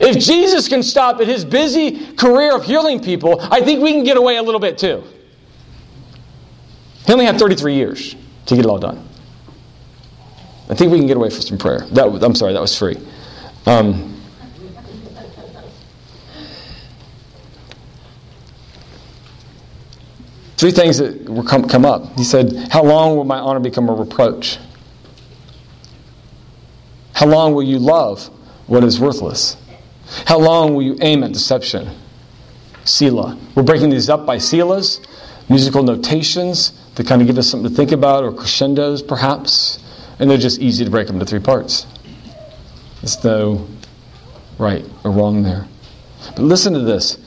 If 0.00 0.18
Jesus 0.18 0.68
can 0.68 0.82
stop 0.82 1.20
at 1.20 1.26
his 1.26 1.44
busy 1.44 2.14
career 2.14 2.54
of 2.54 2.64
healing 2.64 3.00
people, 3.00 3.40
I 3.40 3.60
think 3.60 3.82
we 3.82 3.92
can 3.92 4.04
get 4.04 4.16
away 4.16 4.36
a 4.36 4.42
little 4.42 4.60
bit 4.60 4.78
too. 4.78 5.02
He 7.06 7.12
only 7.12 7.24
had 7.24 7.38
33 7.38 7.74
years 7.74 8.14
to 8.46 8.54
get 8.54 8.64
it 8.64 8.68
all 8.68 8.78
done. 8.78 9.08
I 10.68 10.74
think 10.74 10.92
we 10.92 10.98
can 10.98 11.06
get 11.06 11.16
away 11.16 11.30
from 11.30 11.40
some 11.40 11.58
prayer. 11.58 11.80
That, 11.92 12.06
I'm 12.22 12.34
sorry, 12.34 12.52
that 12.52 12.60
was 12.60 12.76
free. 12.76 12.96
Um, 13.66 14.17
three 20.58 20.72
things 20.72 20.98
that 20.98 21.24
come, 21.46 21.66
come 21.66 21.84
up. 21.84 22.14
He 22.16 22.24
said, 22.24 22.68
How 22.70 22.82
long 22.82 23.16
will 23.16 23.24
my 23.24 23.38
honor 23.38 23.60
become 23.60 23.88
a 23.88 23.94
reproach? 23.94 24.58
How 27.14 27.26
long 27.26 27.54
will 27.54 27.62
you 27.62 27.78
love 27.78 28.26
what 28.66 28.84
is 28.84 29.00
worthless? 29.00 29.56
How 30.26 30.38
long 30.38 30.74
will 30.74 30.82
you 30.82 30.98
aim 31.00 31.22
at 31.22 31.32
deception? 31.32 31.88
Selah. 32.84 33.38
We're 33.54 33.62
breaking 33.62 33.90
these 33.90 34.08
up 34.08 34.26
by 34.26 34.36
Selahs, 34.36 35.06
musical 35.48 35.82
notations 35.82 36.72
that 36.94 37.06
kind 37.06 37.20
of 37.20 37.28
give 37.28 37.38
us 37.38 37.48
something 37.48 37.70
to 37.70 37.76
think 37.76 37.92
about, 37.92 38.24
or 38.24 38.32
crescendos 38.32 39.02
perhaps. 39.02 39.78
And 40.18 40.28
they're 40.28 40.38
just 40.38 40.60
easy 40.60 40.84
to 40.84 40.90
break 40.90 41.06
them 41.06 41.16
into 41.16 41.26
three 41.26 41.38
parts. 41.38 41.86
There's 43.00 43.22
no 43.22 43.68
right 44.58 44.84
or 45.04 45.12
wrong 45.12 45.42
there. 45.42 45.68
But 46.34 46.40
listen 46.40 46.72
to 46.72 46.80
this. 46.80 47.18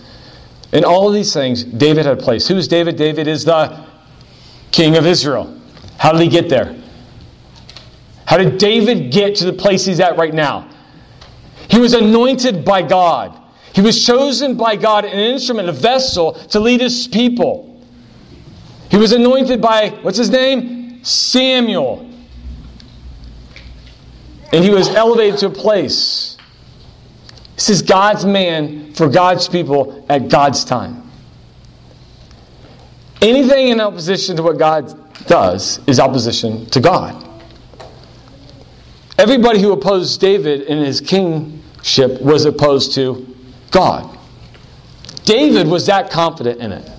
In 0.71 0.85
all 0.85 1.07
of 1.07 1.13
these 1.13 1.33
things, 1.33 1.63
David 1.63 2.05
had 2.05 2.17
a 2.17 2.21
place. 2.21 2.47
Who's 2.47 2.67
David? 2.67 2.95
David 2.95 3.27
is 3.27 3.43
the 3.43 3.85
king 4.71 4.95
of 4.95 5.05
Israel. 5.05 5.59
How 5.97 6.11
did 6.11 6.21
he 6.21 6.29
get 6.29 6.49
there? 6.49 6.75
How 8.25 8.37
did 8.37 8.57
David 8.57 9.11
get 9.11 9.35
to 9.37 9.45
the 9.45 9.53
place 9.53 9.85
he's 9.85 9.99
at 9.99 10.17
right 10.17 10.33
now? 10.33 10.69
He 11.69 11.79
was 11.79 11.93
anointed 11.93 12.63
by 12.63 12.81
God. 12.81 13.37
He 13.73 13.81
was 13.81 14.05
chosen 14.05 14.55
by 14.55 14.75
God, 14.75 15.05
an 15.05 15.11
instrument, 15.11 15.67
a 15.69 15.73
vessel 15.73 16.33
to 16.33 16.59
lead 16.59 16.81
his 16.81 17.07
people. 17.07 17.81
He 18.89 18.97
was 18.97 19.13
anointed 19.13 19.61
by, 19.61 19.89
what's 20.01 20.17
his 20.17 20.29
name? 20.29 21.03
Samuel. 21.03 22.09
And 24.53 24.63
he 24.63 24.69
was 24.69 24.89
elevated 24.89 25.39
to 25.39 25.47
a 25.47 25.49
place. 25.49 26.30
This 27.55 27.69
is 27.69 27.81
God's 27.81 28.25
man 28.25 28.93
for 28.93 29.07
God's 29.07 29.47
people 29.47 30.05
at 30.09 30.29
God's 30.29 30.65
time. 30.65 31.09
Anything 33.21 33.67
in 33.67 33.79
opposition 33.79 34.35
to 34.37 34.43
what 34.43 34.57
God 34.57 34.97
does 35.27 35.79
is 35.87 35.99
opposition 35.99 36.65
to 36.67 36.79
God. 36.79 37.27
Everybody 39.17 39.61
who 39.61 39.71
opposed 39.71 40.19
David 40.19 40.61
in 40.61 40.79
his 40.79 40.99
kingship 40.99 42.19
was 42.21 42.45
opposed 42.45 42.95
to 42.95 43.27
God. 43.69 44.17
David 45.25 45.67
was 45.67 45.85
that 45.85 46.09
confident 46.09 46.59
in 46.59 46.71
it. 46.71 46.89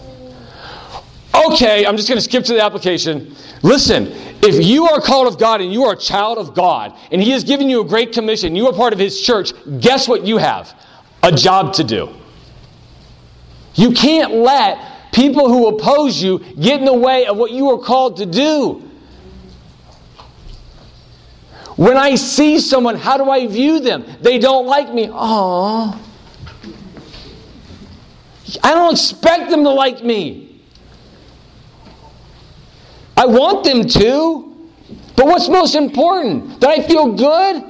Okay, 1.34 1.84
I'm 1.84 1.96
just 1.96 2.08
going 2.08 2.18
to 2.18 2.22
skip 2.22 2.44
to 2.44 2.52
the 2.52 2.62
application. 2.62 3.34
Listen, 3.62 4.12
if 4.42 4.64
you 4.64 4.88
are 4.88 5.00
called 5.00 5.28
of 5.28 5.38
God 5.38 5.60
and 5.60 5.72
you 5.72 5.84
are 5.84 5.92
a 5.92 5.96
child 5.96 6.36
of 6.36 6.54
God 6.54 6.96
and 7.12 7.22
He 7.22 7.30
has 7.30 7.44
given 7.44 7.70
you 7.70 7.80
a 7.80 7.84
great 7.84 8.12
commission, 8.12 8.56
you 8.56 8.66
are 8.66 8.72
part 8.72 8.92
of 8.92 8.98
His 8.98 9.20
church, 9.20 9.52
guess 9.80 10.08
what 10.08 10.26
you 10.26 10.36
have? 10.36 10.74
A 11.22 11.30
job 11.30 11.72
to 11.74 11.84
do. 11.84 12.12
You 13.74 13.92
can't 13.92 14.34
let 14.34 15.12
people 15.12 15.48
who 15.48 15.68
oppose 15.68 16.20
you 16.20 16.40
get 16.60 16.80
in 16.80 16.84
the 16.84 16.92
way 16.92 17.26
of 17.26 17.36
what 17.36 17.52
you 17.52 17.70
are 17.70 17.78
called 17.78 18.16
to 18.16 18.26
do. 18.26 18.88
When 21.76 21.96
I 21.96 22.16
see 22.16 22.58
someone, 22.58 22.96
how 22.96 23.16
do 23.16 23.30
I 23.30 23.46
view 23.46 23.80
them? 23.80 24.04
They 24.20 24.38
don't 24.38 24.66
like 24.66 24.92
me. 24.92 25.08
Oh. 25.10 25.98
I 28.62 28.74
don't 28.74 28.92
expect 28.92 29.50
them 29.50 29.64
to 29.64 29.70
like 29.70 30.04
me. 30.04 30.51
I 33.22 33.26
want 33.26 33.62
them 33.62 33.86
to. 33.86 34.48
But 35.14 35.26
what's 35.26 35.48
most 35.48 35.76
important? 35.76 36.60
That 36.60 36.70
I 36.70 36.82
feel 36.82 37.12
good? 37.12 37.64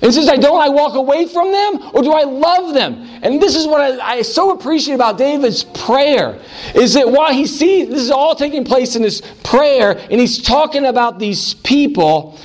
And 0.00 0.14
since 0.14 0.26
I 0.26 0.36
don't, 0.36 0.58
I 0.58 0.70
walk 0.70 0.94
away 0.94 1.26
from 1.26 1.52
them? 1.52 1.90
Or 1.92 2.02
do 2.02 2.12
I 2.12 2.22
love 2.22 2.72
them? 2.72 2.94
And 3.22 3.42
this 3.42 3.54
is 3.54 3.66
what 3.66 3.82
I, 3.82 3.98
I, 3.98 4.22
so 4.22 4.52
appreciate 4.52 4.94
about 4.94 5.18
David's 5.18 5.64
prayer 5.64 6.40
is 6.74 6.94
that 6.94 7.10
while 7.10 7.30
he 7.30 7.46
sees 7.46 7.90
this 7.90 8.00
is 8.00 8.10
all 8.10 8.34
taking 8.34 8.64
place 8.64 8.96
in 8.96 9.02
his 9.02 9.20
prayer, 9.44 9.98
and 9.98 10.18
he's 10.18 10.40
talking 10.40 10.86
about 10.86 11.18
these 11.18 11.52
people, 11.52 12.38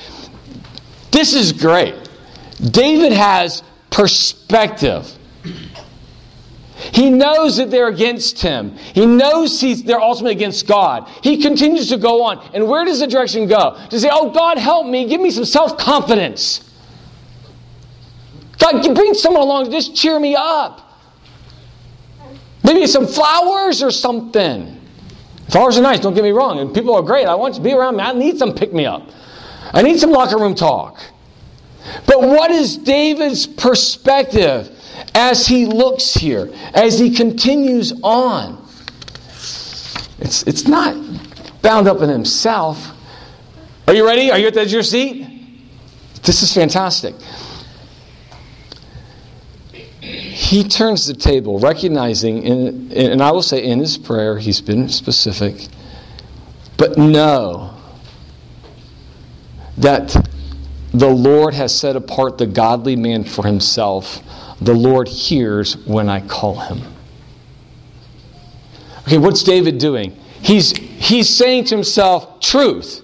this 1.12 1.34
is 1.34 1.54
great. 1.54 1.96
David 2.60 3.14
has 3.14 3.64
perspective. 3.92 5.10
He 6.92 7.10
knows 7.10 7.58
that 7.58 7.72
they're 7.72 7.88
against 7.88 8.42
him. 8.42 8.76
He 8.94 9.06
knows 9.06 9.62
he's, 9.62 9.84
they're 9.84 10.02
ultimately 10.02 10.36
against 10.36 10.68
God. 10.68 11.08
He 11.22 11.42
continues 11.42 11.90
to 11.90 11.98
go 11.98 12.24
on. 12.24 12.40
And 12.54 12.68
where 12.68 12.84
does 12.84 13.00
the 13.00 13.08
direction 13.08 13.48
go? 13.48 13.78
To 13.90 14.00
say, 14.00 14.10
Oh, 14.12 14.32
God, 14.32 14.58
help 14.58 14.88
me. 14.88 15.08
Give 15.08 15.22
me 15.22 15.32
some 15.32 15.46
self 15.46 15.78
confidence. 15.78 16.70
God, 18.60 18.96
bring 18.96 19.14
someone 19.14 19.44
along 19.44 19.66
to 19.66 19.72
just 19.72 19.96
cheer 19.96 20.20
me 20.20 20.36
up. 20.38 21.02
Maybe 22.64 22.88
some 22.88 23.08
flowers 23.08 23.84
or 23.84 23.92
something. 23.92 24.80
Flowers 25.50 25.78
are 25.78 25.82
nice, 25.82 26.00
don't 26.00 26.14
get 26.14 26.24
me 26.24 26.32
wrong. 26.32 26.60
And 26.60 26.74
people 26.74 26.96
are 26.96 27.02
great. 27.02 27.26
I 27.26 27.36
want 27.36 27.56
you 27.56 27.60
to 27.60 27.64
be 27.64 27.74
around 27.74 27.98
me. 27.98 28.04
I 28.04 28.14
need 28.14 28.38
some 28.38 28.54
pick 28.54 28.74
me 28.74 28.86
up. 28.86 29.10
I 29.74 29.82
need 29.82 30.00
some 30.00 30.12
locker 30.12 30.38
room 30.38 30.56
talk. 30.56 31.02
But 32.06 32.22
what 32.22 32.52
is 32.52 32.78
David's 32.78 33.46
perspective 33.46 34.70
as 35.16 35.48
he 35.48 35.66
looks 35.66 36.14
here, 36.14 36.52
as 36.74 37.00
he 37.00 37.14
continues 37.14 37.94
on? 38.02 38.64
It's, 40.20 40.44
it's 40.44 40.68
not 40.68 40.96
bound 41.62 41.88
up 41.88 42.02
in 42.02 42.10
himself. 42.10 42.92
Are 43.88 43.94
you 43.94 44.06
ready? 44.06 44.32
Are 44.32 44.38
you 44.38 44.48
at 44.48 44.54
the 44.54 44.62
edge 44.62 44.68
of 44.68 44.74
your 44.74 44.84
seat? 44.84 45.28
This 46.24 46.42
is 46.42 46.54
fantastic. 46.54 47.16
He 50.02 50.64
turns 50.64 51.06
the 51.06 51.14
table, 51.14 51.60
recognizing, 51.60 52.44
in, 52.44 52.92
and 52.92 53.22
I 53.22 53.32
will 53.32 53.42
say 53.42 53.64
in 53.64 53.80
his 53.80 53.98
prayer, 53.98 54.38
he's 54.38 54.62
been 54.62 54.90
specific, 54.90 55.68
but 56.78 56.98
know 56.98 57.76
that 59.78 60.16
the 60.94 61.10
Lord 61.10 61.54
has 61.54 61.78
set 61.78 61.96
apart 61.96 62.38
the 62.38 62.46
godly 62.46 62.96
man 62.96 63.24
for 63.24 63.46
himself. 63.46 64.22
The 64.62 64.74
Lord 64.74 65.08
hears 65.08 65.78
when 65.86 66.10
I 66.10 66.26
call 66.26 66.56
him. 66.60 66.82
Okay, 69.04 69.18
what's 69.18 69.44
David 69.44 69.78
doing? 69.78 70.18
He's, 70.42 70.72
he's 70.72 71.30
saying 71.30 71.66
to 71.66 71.76
himself, 71.76 72.40
truth. 72.40 73.02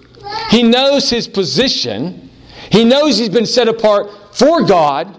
He 0.50 0.62
knows 0.62 1.10
his 1.10 1.28
position. 1.28 2.30
He 2.70 2.84
knows 2.84 3.18
he's 3.18 3.28
been 3.28 3.46
set 3.46 3.68
apart 3.68 4.10
for 4.34 4.64
God. 4.64 5.18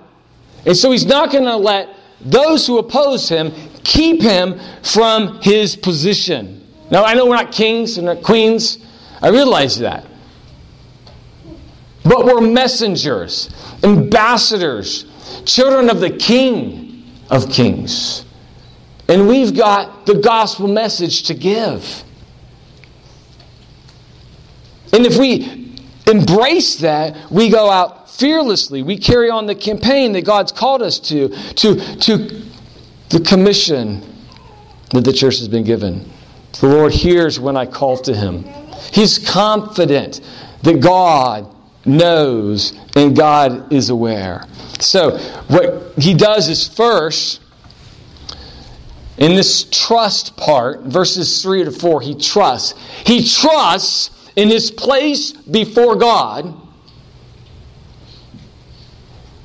And 0.65 0.75
so 0.75 0.91
he's 0.91 1.05
not 1.05 1.31
going 1.31 1.45
to 1.45 1.55
let 1.55 1.89
those 2.21 2.67
who 2.67 2.77
oppose 2.77 3.27
him 3.27 3.51
keep 3.83 4.21
him 4.21 4.59
from 4.83 5.41
his 5.41 5.75
position. 5.75 6.67
Now, 6.91 7.03
I 7.03 7.13
know 7.13 7.25
we're 7.25 7.35
not 7.35 7.51
kings 7.51 7.97
and 7.97 8.05
not 8.05 8.21
queens. 8.21 8.85
I 9.21 9.29
realize 9.29 9.79
that. 9.79 10.05
But 12.03 12.25
we're 12.25 12.41
messengers, 12.41 13.49
ambassadors, 13.83 15.05
children 15.45 15.89
of 15.89 15.99
the 15.99 16.09
King 16.09 17.03
of 17.29 17.49
Kings. 17.49 18.25
And 19.07 19.27
we've 19.27 19.55
got 19.55 20.05
the 20.05 20.15
gospel 20.15 20.67
message 20.67 21.23
to 21.23 21.33
give. 21.33 22.03
And 24.93 25.05
if 25.05 25.17
we 25.17 25.77
embrace 26.07 26.77
that, 26.77 27.31
we 27.31 27.49
go 27.49 27.69
out 27.69 28.09
fearlessly. 28.09 28.83
We 28.83 28.97
carry 28.97 29.29
on 29.29 29.47
the 29.47 29.55
campaign 29.55 30.11
that 30.13 30.25
God's 30.25 30.51
called 30.51 30.81
us 30.81 30.99
to, 30.99 31.29
to, 31.29 31.95
to 31.97 32.17
the 33.09 33.19
commission 33.19 34.01
that 34.91 35.03
the 35.03 35.13
church 35.13 35.39
has 35.39 35.47
been 35.47 35.63
given. 35.63 36.09
The 36.59 36.67
Lord 36.67 36.91
hears 36.91 37.39
when 37.39 37.55
I 37.55 37.65
call 37.65 37.97
to 37.99 38.13
Him. 38.13 38.43
He's 38.93 39.17
confident 39.17 40.21
that 40.63 40.81
God 40.81 41.50
knows 41.85 42.73
and 42.95 43.15
God 43.15 43.71
is 43.71 43.89
aware. 43.89 44.45
So, 44.79 45.17
what 45.47 45.93
he 45.97 46.13
does 46.13 46.47
is 46.47 46.67
first, 46.67 47.41
in 49.17 49.35
this 49.35 49.65
trust 49.69 50.35
part, 50.37 50.81
verses 50.81 51.41
3 51.41 51.65
to 51.65 51.71
4, 51.71 52.01
he 52.01 52.15
trusts. 52.15 52.73
He 53.05 53.25
trusts 53.25 54.31
in 54.35 54.49
his 54.49 54.71
place 54.71 55.31
before 55.31 55.95
God, 55.95 56.55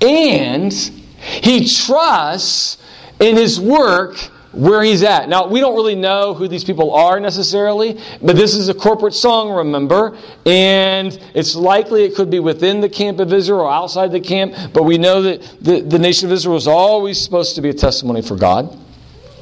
and 0.01 0.73
he 0.73 1.69
trusts 1.69 2.79
in 3.21 3.37
his 3.37 3.61
work 3.61 4.17
where 4.53 4.83
he's 4.83 5.03
at. 5.03 5.29
Now, 5.29 5.47
we 5.47 5.61
don't 5.61 5.75
really 5.75 5.95
know 5.95 6.33
who 6.33 6.49
these 6.49 6.65
people 6.65 6.95
are 6.95 7.21
necessarily, 7.21 8.01
but 8.23 8.37
this 8.37 8.55
is 8.55 8.69
a 8.69 8.75
corporate 8.75 9.15
song, 9.15 9.51
remember? 9.51 10.17
And 10.47 11.19
it's 11.35 11.55
likely 11.55 12.05
it 12.05 12.15
could 12.15 12.31
be 12.31 12.41
within 12.41 12.81
the 12.81 12.89
camp 12.89 13.21
of 13.21 13.33
Israel 13.33 13.61
or 13.61 13.71
outside 13.71 14.13
the 14.13 14.21
camp, 14.21 14.55
but 14.73 14.85
we 14.85 14.99
know 14.99 15.23
that 15.23 15.43
the, 15.61 15.81
the 15.83 15.99
nation 15.99 16.29
of 16.29 16.33
Israel 16.33 16.55
was 16.55 16.67
always 16.67 17.23
supposed 17.23 17.55
to 17.57 17.63
be 17.63 17.69
a 17.69 17.75
testimony 17.75 18.23
for 18.23 18.37
God 18.37 18.77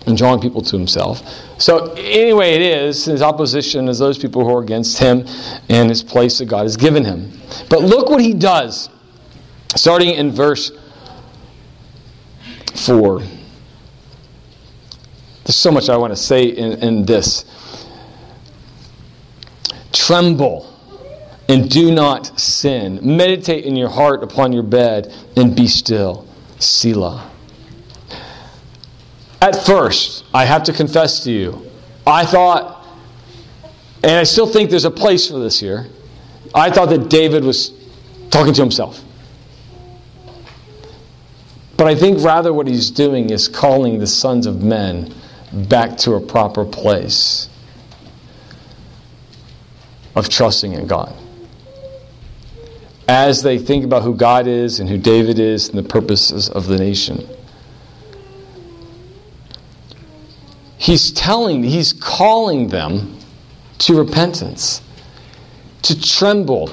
and 0.07 0.19
drawing 0.19 0.41
people 0.41 0.61
to 0.61 0.77
himself. 0.77 1.23
So, 1.59 1.93
anyway, 1.95 2.55
it 2.55 2.63
is 2.63 3.05
his 3.05 3.23
opposition 3.23 3.89
is 3.89 3.99
those 3.99 4.19
people 4.19 4.45
who 4.45 4.55
are 4.55 4.63
against 4.63 4.99
him 4.99 5.27
and 5.69 5.89
his 5.89 6.03
place 6.03 6.39
that 6.39 6.47
God 6.47 6.65
has 6.65 6.77
given 6.77 7.05
him. 7.05 7.31
But 7.71 7.83
look 7.83 8.11
what 8.11 8.21
he 8.21 8.35
does, 8.35 8.91
starting 9.77 10.15
in 10.15 10.33
verse 10.33 10.73
4. 12.75 13.23
There's 15.45 15.57
so 15.57 15.71
much 15.71 15.89
I 15.89 15.97
want 15.97 16.13
to 16.13 16.17
say 16.17 16.45
in, 16.45 16.73
in 16.83 17.05
this. 17.05 17.45
Tremble 19.93 20.75
and 21.49 21.71
do 21.71 21.91
not 21.91 22.39
sin. 22.41 22.99
Meditate 23.03 23.65
in 23.65 23.77
your 23.77 23.91
heart 23.91 24.23
upon 24.23 24.53
your 24.53 24.63
bed 24.63 25.13
and 25.37 25.55
be 25.55 25.67
still. 25.67 26.27
Selah. 26.59 27.31
At 29.43 29.67
first, 29.67 30.25
I 30.33 30.47
have 30.47 30.65
to 30.65 30.73
confess 30.73 31.23
to 31.25 31.31
you, 31.31 31.71
I 32.07 32.25
thought, 32.25 32.87
and 34.03 34.13
I 34.13 34.23
still 34.23 34.47
think 34.47 34.71
there's 34.71 34.87
a 34.87 34.91
place 34.91 35.29
for 35.29 35.39
this 35.39 35.61
here, 35.61 35.87
I 36.55 36.71
thought 36.71 36.87
that 36.87 37.11
David 37.11 37.45
was 37.45 37.73
talking 38.31 38.55
to 38.55 38.63
himself. 38.63 39.03
But 41.77 41.89
I 41.89 41.95
think 41.95 42.23
rather 42.23 42.55
what 42.55 42.67
he's 42.67 42.91
doing 42.91 43.29
is 43.29 43.49
calling 43.49 43.99
the 43.99 44.07
sons 44.07 44.47
of 44.47 44.63
men 44.63 45.13
back 45.55 45.97
to 45.99 46.15
a 46.15 46.21
proper 46.21 46.65
place 46.65 47.49
of 50.15 50.29
trusting 50.29 50.73
in 50.73 50.87
God. 50.87 51.15
As 53.07 53.43
they 53.43 53.59
think 53.59 53.85
about 53.85 54.03
who 54.03 54.15
God 54.15 54.47
is 54.47 54.81
and 54.81 54.89
who 54.89 54.97
David 54.97 55.39
is 55.39 55.69
and 55.69 55.79
the 55.79 55.83
purposes 55.83 56.49
of 56.49 56.67
the 56.67 56.79
nation. 56.79 57.27
He's 60.79 61.13
telling, 61.13 61.63
he's 61.63 61.93
calling 61.93 62.69
them 62.69 63.19
to 63.79 63.99
repentance, 63.99 64.83
to 65.83 66.01
tremble. 66.01 66.71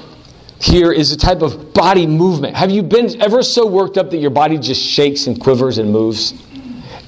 Here 0.62 0.91
is 0.91 1.12
a 1.12 1.18
type 1.18 1.41
of 1.41 1.74
body 1.74 2.06
movement. 2.06 2.56
Have 2.56 2.72
you 2.72 2.84
been 2.84 3.22
ever 3.22 3.41
so 3.41 3.66
worked 3.66 3.97
up 3.97 4.12
that 4.12 4.18
your 4.18 4.30
body 4.30 4.58
just 4.58 4.82
shakes 4.82 5.28
and 5.28 5.39
quivers 5.39 5.78
and 5.78 5.91
moves? 5.91 6.34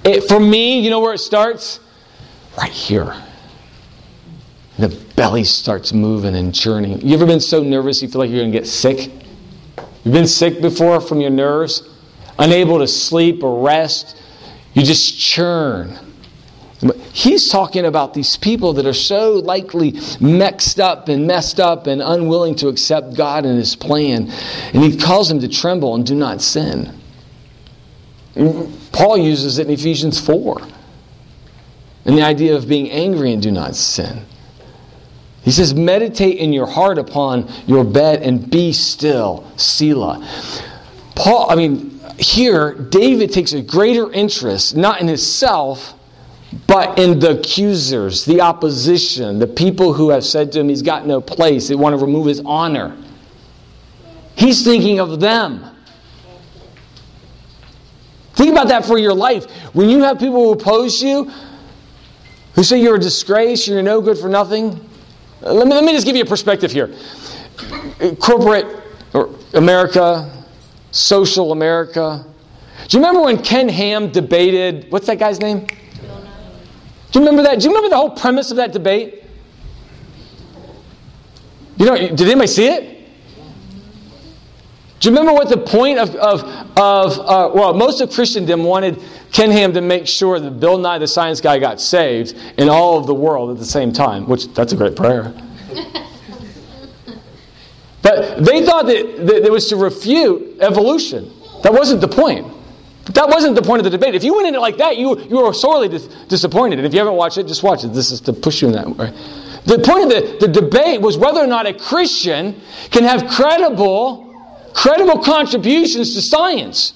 It, 0.06 0.24
for 0.26 0.40
me, 0.40 0.80
you 0.80 0.90
know 0.90 1.00
where 1.00 1.14
it 1.14 1.20
starts? 1.20 1.80
Right 2.58 2.72
here. 2.72 3.16
The 4.78 4.90
belly 5.16 5.44
starts 5.44 5.94
moving 5.94 6.36
and 6.36 6.54
churning. 6.54 7.02
You 7.02 7.14
ever 7.16 7.26
been 7.26 7.40
so 7.40 7.64
nervous 7.64 8.02
you 8.02 8.08
feel 8.08 8.20
like 8.20 8.30
you're 8.30 8.40
going 8.42 8.52
to 8.52 8.58
get 8.58 8.68
sick? 8.68 9.12
You've 10.04 10.14
been 10.14 10.28
sick 10.28 10.62
before 10.62 11.00
from 11.00 11.22
your 11.22 11.30
nerves? 11.30 11.90
Unable 12.40 12.80
to 12.80 12.88
sleep 12.88 13.44
or 13.44 13.66
rest? 13.66 14.22
You 14.74 14.84
just 14.84 15.20
churn. 15.20 15.98
He's 17.14 17.50
talking 17.50 17.86
about 17.86 18.14
these 18.14 18.36
people 18.36 18.74
that 18.74 18.86
are 18.86 18.94
so 18.94 19.34
likely 19.34 19.94
mixed 20.20 20.80
up 20.80 21.08
and 21.08 21.28
messed 21.28 21.60
up 21.60 21.88
and 21.88 22.02
unwilling 22.02 22.56
to 22.56 22.68
accept 22.68 23.16
God 23.16 23.46
and 23.46 23.58
His 23.58 23.76
plan. 23.76 24.30
And 24.74 24.84
he 24.84 24.98
calls 24.98 25.30
them 25.30 25.40
to 25.40 25.48
tremble 25.48 25.96
and 25.96 26.06
do 26.06 26.16
not 26.16 26.42
sin. 26.42 27.00
Paul 28.36 29.18
uses 29.18 29.60
it 29.60 29.68
in 29.68 29.74
Ephesians 29.74 30.20
4. 30.20 30.62
And 32.06 32.18
the 32.18 32.24
idea 32.24 32.56
of 32.56 32.68
being 32.68 32.92
angry 32.92 33.32
and 33.32 33.42
do 33.42 33.52
not 33.52 33.76
sin. 33.76 34.26
He 35.44 35.52
says, 35.52 35.74
meditate 35.74 36.38
in 36.38 36.54
your 36.54 36.66
heart 36.66 36.98
upon 36.98 37.52
your 37.68 37.84
bed 37.84 38.22
and 38.22 38.50
be 38.50 38.74
still. 38.74 39.50
Selah. 39.58 40.26
Paul, 41.16 41.50
I 41.50 41.56
mean, 41.56 42.00
here, 42.18 42.74
David 42.74 43.32
takes 43.32 43.54
a 43.54 43.62
greater 43.62 44.12
interest, 44.12 44.76
not 44.76 45.02
in 45.02 45.08
himself, 45.08 45.94
but 46.68 46.98
in 47.00 47.20
the 47.20 47.40
accusers, 47.40 48.26
the 48.26 48.42
opposition, 48.42 49.40
the 49.40 49.48
people 49.48 49.94
who 49.94 50.10
have 50.12 50.24
said 50.24 50.52
to 50.54 50.60
him 50.60 50.70
he's 50.70 50.82
got 50.82 51.06
no 51.06 51.20
place, 51.20 51.68
they 51.68 51.76
want 51.76 51.98
to 51.98 52.04
remove 52.04 52.28
his 52.28 52.42
honor. 52.46 52.96
He's 54.36 54.64
thinking 54.64 55.00
of 55.00 55.20
them. 55.20 55.66
Think 58.44 58.52
about 58.52 58.68
that 58.68 58.84
for 58.84 58.98
your 58.98 59.14
life. 59.14 59.50
When 59.74 59.88
you 59.90 60.00
have 60.04 60.20
people 60.20 60.44
who 60.44 60.52
oppose 60.52 61.02
you, 61.02 61.32
who 62.56 62.64
say 62.64 62.82
you're 62.82 62.98
a 62.98 63.00
disgrace, 63.00 63.70
you're 63.70 63.82
no 63.82 64.02
good 64.02 64.18
for 64.18 64.28
nothing, 64.28 64.86
uh, 65.46 65.54
let 65.54 65.66
me, 65.66 65.74
let 65.74 65.86
me 65.86 65.94
just 65.94 66.06
give 66.06 66.18
you 66.18 66.24
a 66.24 66.26
perspective 66.26 66.70
here. 66.70 66.94
Corporate 68.20 68.84
or 69.14 69.34
America, 69.54 70.44
social 70.92 71.54
America. 71.54 72.26
Do 72.90 72.98
you 72.98 73.02
remember 73.02 73.24
when 73.24 73.42
Ken 73.42 73.70
Ham 73.70 74.12
debated, 74.12 74.92
what's 74.92 75.08
that 75.08 75.20
guy's 75.20 75.40
name? 75.40 75.66
Do 75.66 77.20
you 77.20 77.22
remember 77.22 77.44
that? 77.44 77.62
Do 77.62 77.64
you 77.64 77.70
remember 77.70 77.88
the 77.88 77.96
whole 77.96 78.10
premise 78.10 78.52
of 78.52 78.58
that 78.58 78.74
debate? 78.74 79.24
You 81.78 81.86
know, 81.86 81.96
did 81.96 82.20
anybody 82.20 82.48
see 82.48 82.68
it? 82.68 83.03
Do 85.04 85.10
you 85.10 85.18
remember 85.18 85.34
what 85.34 85.50
the 85.50 85.58
point 85.58 86.00
of, 86.00 86.16
of, 86.16 86.44
of 86.80 87.20
uh, 87.20 87.52
well, 87.54 87.74
most 87.74 88.00
of 88.00 88.10
Christendom 88.10 88.64
wanted 88.64 89.04
Ken 89.34 89.52
Ham 89.52 89.74
to 89.74 89.82
make 89.82 90.08
sure 90.08 90.40
that 90.40 90.62
Bill 90.62 90.78
Nye 90.78 90.98
the 90.98 91.10
Science 91.10 91.42
Guy 91.42 91.60
got 91.60 91.82
saved 91.82 92.38
in 92.58 92.70
all 92.70 92.98
of 92.98 93.06
the 93.06 93.14
world 93.14 93.52
at 93.52 93.58
the 93.58 93.66
same 93.66 93.92
time, 93.92 94.26
which 94.30 94.48
that's 94.54 94.72
a 94.72 94.78
great 94.78 94.96
prayer. 94.96 95.24
but 98.02 98.46
they 98.46 98.66
thought 98.66 98.86
that, 98.86 99.28
that 99.28 99.44
it 99.44 99.52
was 99.52 99.68
to 99.68 99.76
refute 99.76 100.62
evolution. 100.62 101.30
That 101.64 101.74
wasn't 101.74 102.00
the 102.00 102.08
point. 102.08 102.48
That 103.08 103.28
wasn't 103.28 103.56
the 103.56 103.62
point 103.62 103.82
of 103.82 103.84
the 103.84 103.90
debate. 103.90 104.16
If 104.16 104.24
you 104.24 104.34
went 104.34 104.48
in 104.48 104.56
it 104.56 104.62
like 104.62 104.78
that, 104.78 104.96
you, 104.96 105.20
you 105.20 105.44
were 105.44 105.54
sorely 105.54 105.90
dis- 105.90 106.08
disappointed. 106.30 106.80
And 106.80 106.88
if 106.88 106.94
you 106.94 107.00
haven't 107.00 107.16
watched 107.16 107.38
it, 107.38 107.46
just 107.46 107.62
watch 107.62 107.84
it. 107.84 107.90
This 107.90 108.10
is 108.10 108.22
to 108.22 108.32
push 108.32 108.62
you 108.62 108.70
in 108.70 108.74
that 108.76 108.88
way. 108.88 109.12
The 109.66 109.80
point 109.80 110.04
of 110.04 110.40
the, 110.40 110.48
the 110.48 110.62
debate 110.62 111.02
was 111.02 111.18
whether 111.18 111.42
or 111.42 111.48
not 111.48 111.66
a 111.66 111.74
Christian 111.74 112.62
can 112.90 113.04
have 113.04 113.30
credible 113.30 114.33
credible 114.74 115.20
contributions 115.20 116.16
to 116.16 116.22
science. 116.22 116.94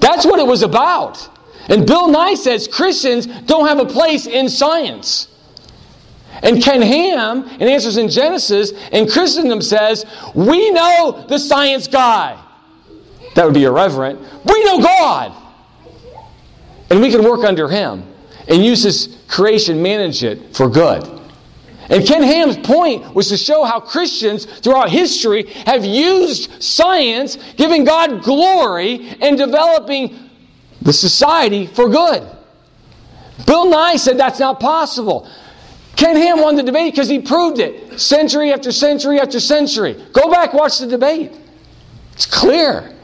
That's 0.00 0.24
what 0.24 0.38
it 0.40 0.46
was 0.46 0.62
about. 0.62 1.28
And 1.68 1.86
Bill 1.86 2.08
Nye 2.08 2.34
says 2.34 2.66
Christians 2.66 3.26
don't 3.26 3.68
have 3.68 3.78
a 3.78 3.86
place 3.86 4.26
in 4.26 4.48
science. 4.48 5.28
And 6.42 6.62
Ken 6.62 6.80
Ham, 6.80 7.44
in 7.60 7.68
Answers 7.68 7.96
in 7.96 8.08
Genesis, 8.08 8.72
in 8.92 9.08
Christendom 9.08 9.60
says, 9.60 10.06
we 10.34 10.70
know 10.70 11.24
the 11.28 11.38
science 11.38 11.86
guy. 11.86 12.42
That 13.34 13.44
would 13.44 13.54
be 13.54 13.64
irreverent. 13.64 14.20
We 14.44 14.64
know 14.64 14.80
God. 14.80 15.36
And 16.88 17.00
we 17.00 17.10
can 17.10 17.22
work 17.22 17.44
under 17.44 17.68
him 17.68 18.04
and 18.48 18.64
use 18.64 18.82
his 18.82 19.18
creation, 19.28 19.82
manage 19.82 20.24
it 20.24 20.56
for 20.56 20.68
good. 20.68 21.19
And 21.90 22.06
Ken 22.06 22.22
Ham's 22.22 22.56
point 22.56 23.14
was 23.14 23.28
to 23.28 23.36
show 23.36 23.64
how 23.64 23.80
Christians 23.80 24.44
throughout 24.44 24.90
history 24.90 25.48
have 25.66 25.84
used 25.84 26.62
science, 26.62 27.36
giving 27.56 27.84
God 27.84 28.22
glory, 28.22 29.16
and 29.20 29.36
developing 29.36 30.30
the 30.82 30.92
society 30.92 31.66
for 31.66 31.88
good. 31.88 32.26
Bill 33.44 33.68
Nye 33.68 33.96
said 33.96 34.18
that's 34.18 34.38
not 34.38 34.60
possible. 34.60 35.28
Ken 35.96 36.16
Ham 36.16 36.40
won 36.40 36.54
the 36.54 36.62
debate 36.62 36.94
because 36.94 37.08
he 37.08 37.18
proved 37.18 37.58
it 37.58 38.00
century 38.00 38.52
after 38.52 38.70
century 38.70 39.18
after 39.18 39.40
century. 39.40 40.00
Go 40.12 40.30
back, 40.30 40.54
watch 40.54 40.78
the 40.78 40.86
debate. 40.86 41.32
It's 42.12 42.24
clear. 42.24 42.96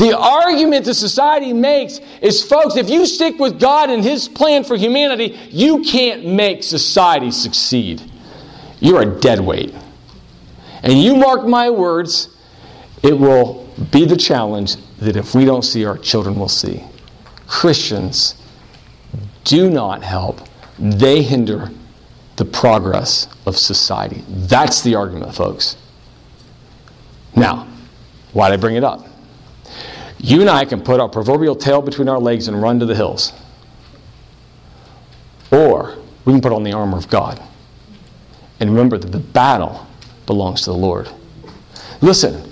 The 0.00 0.18
argument 0.18 0.86
the 0.86 0.94
society 0.94 1.52
makes 1.52 2.00
is, 2.22 2.42
folks, 2.42 2.76
if 2.76 2.88
you 2.88 3.04
stick 3.04 3.38
with 3.38 3.60
God 3.60 3.90
and 3.90 4.02
His 4.02 4.28
plan 4.28 4.64
for 4.64 4.74
humanity, 4.74 5.38
you 5.50 5.82
can't 5.82 6.24
make 6.24 6.62
society 6.62 7.30
succeed. 7.30 8.00
You're 8.78 9.02
a 9.02 9.20
dead 9.20 9.40
weight. 9.40 9.74
And 10.82 10.94
you 10.94 11.16
mark 11.16 11.46
my 11.46 11.68
words, 11.68 12.34
it 13.02 13.12
will 13.12 13.68
be 13.92 14.06
the 14.06 14.16
challenge 14.16 14.76
that 15.00 15.16
if 15.16 15.34
we 15.34 15.44
don't 15.44 15.66
see, 15.66 15.84
our 15.84 15.98
children 15.98 16.38
will 16.38 16.48
see. 16.48 16.82
Christians 17.46 18.36
do 19.44 19.68
not 19.68 20.02
help, 20.02 20.40
they 20.78 21.22
hinder 21.22 21.70
the 22.36 22.46
progress 22.46 23.28
of 23.44 23.54
society. 23.54 24.24
That's 24.26 24.80
the 24.80 24.94
argument, 24.94 25.34
folks. 25.34 25.76
Now, 27.36 27.68
why 28.32 28.48
did 28.48 28.60
I 28.60 28.62
bring 28.62 28.76
it 28.76 28.84
up? 28.84 29.09
You 30.22 30.42
and 30.42 30.50
I 30.50 30.64
can 30.64 30.82
put 30.82 31.00
our 31.00 31.08
proverbial 31.08 31.56
tail 31.56 31.80
between 31.80 32.08
our 32.08 32.18
legs 32.18 32.48
and 32.48 32.60
run 32.60 32.78
to 32.80 32.86
the 32.86 32.94
hills. 32.94 33.32
Or 35.50 35.96
we 36.24 36.32
can 36.32 36.42
put 36.42 36.52
on 36.52 36.62
the 36.62 36.72
armor 36.72 36.98
of 36.98 37.08
God 37.08 37.42
and 38.60 38.70
remember 38.70 38.98
that 38.98 39.10
the 39.10 39.18
battle 39.18 39.86
belongs 40.26 40.62
to 40.62 40.70
the 40.70 40.76
Lord. 40.76 41.08
Listen, 42.02 42.48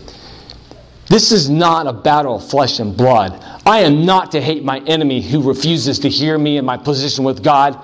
this 1.06 1.30
is 1.30 1.48
not 1.48 1.86
a 1.86 1.92
battle 1.92 2.36
of 2.36 2.48
flesh 2.48 2.80
and 2.80 2.96
blood. 2.96 3.44
I 3.66 3.80
am 3.80 4.04
not 4.04 4.32
to 4.32 4.40
hate 4.40 4.64
my 4.64 4.80
enemy 4.80 5.20
who 5.20 5.42
refuses 5.42 5.98
to 6.00 6.08
hear 6.08 6.38
me 6.38 6.56
in 6.56 6.64
my 6.64 6.76
position 6.76 7.24
with 7.24 7.42
God. 7.42 7.78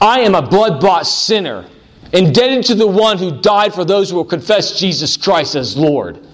I 0.00 0.20
am 0.20 0.34
a 0.34 0.42
blood 0.42 0.80
bought 0.80 1.06
sinner, 1.06 1.66
indebted 2.12 2.64
to 2.66 2.74
the 2.74 2.86
one 2.86 3.18
who 3.18 3.40
died 3.40 3.74
for 3.74 3.84
those 3.84 4.10
who 4.10 4.16
will 4.16 4.24
confess 4.24 4.78
Jesus 4.78 5.16
Christ 5.16 5.54
as 5.54 5.76
Lord. 5.76 6.25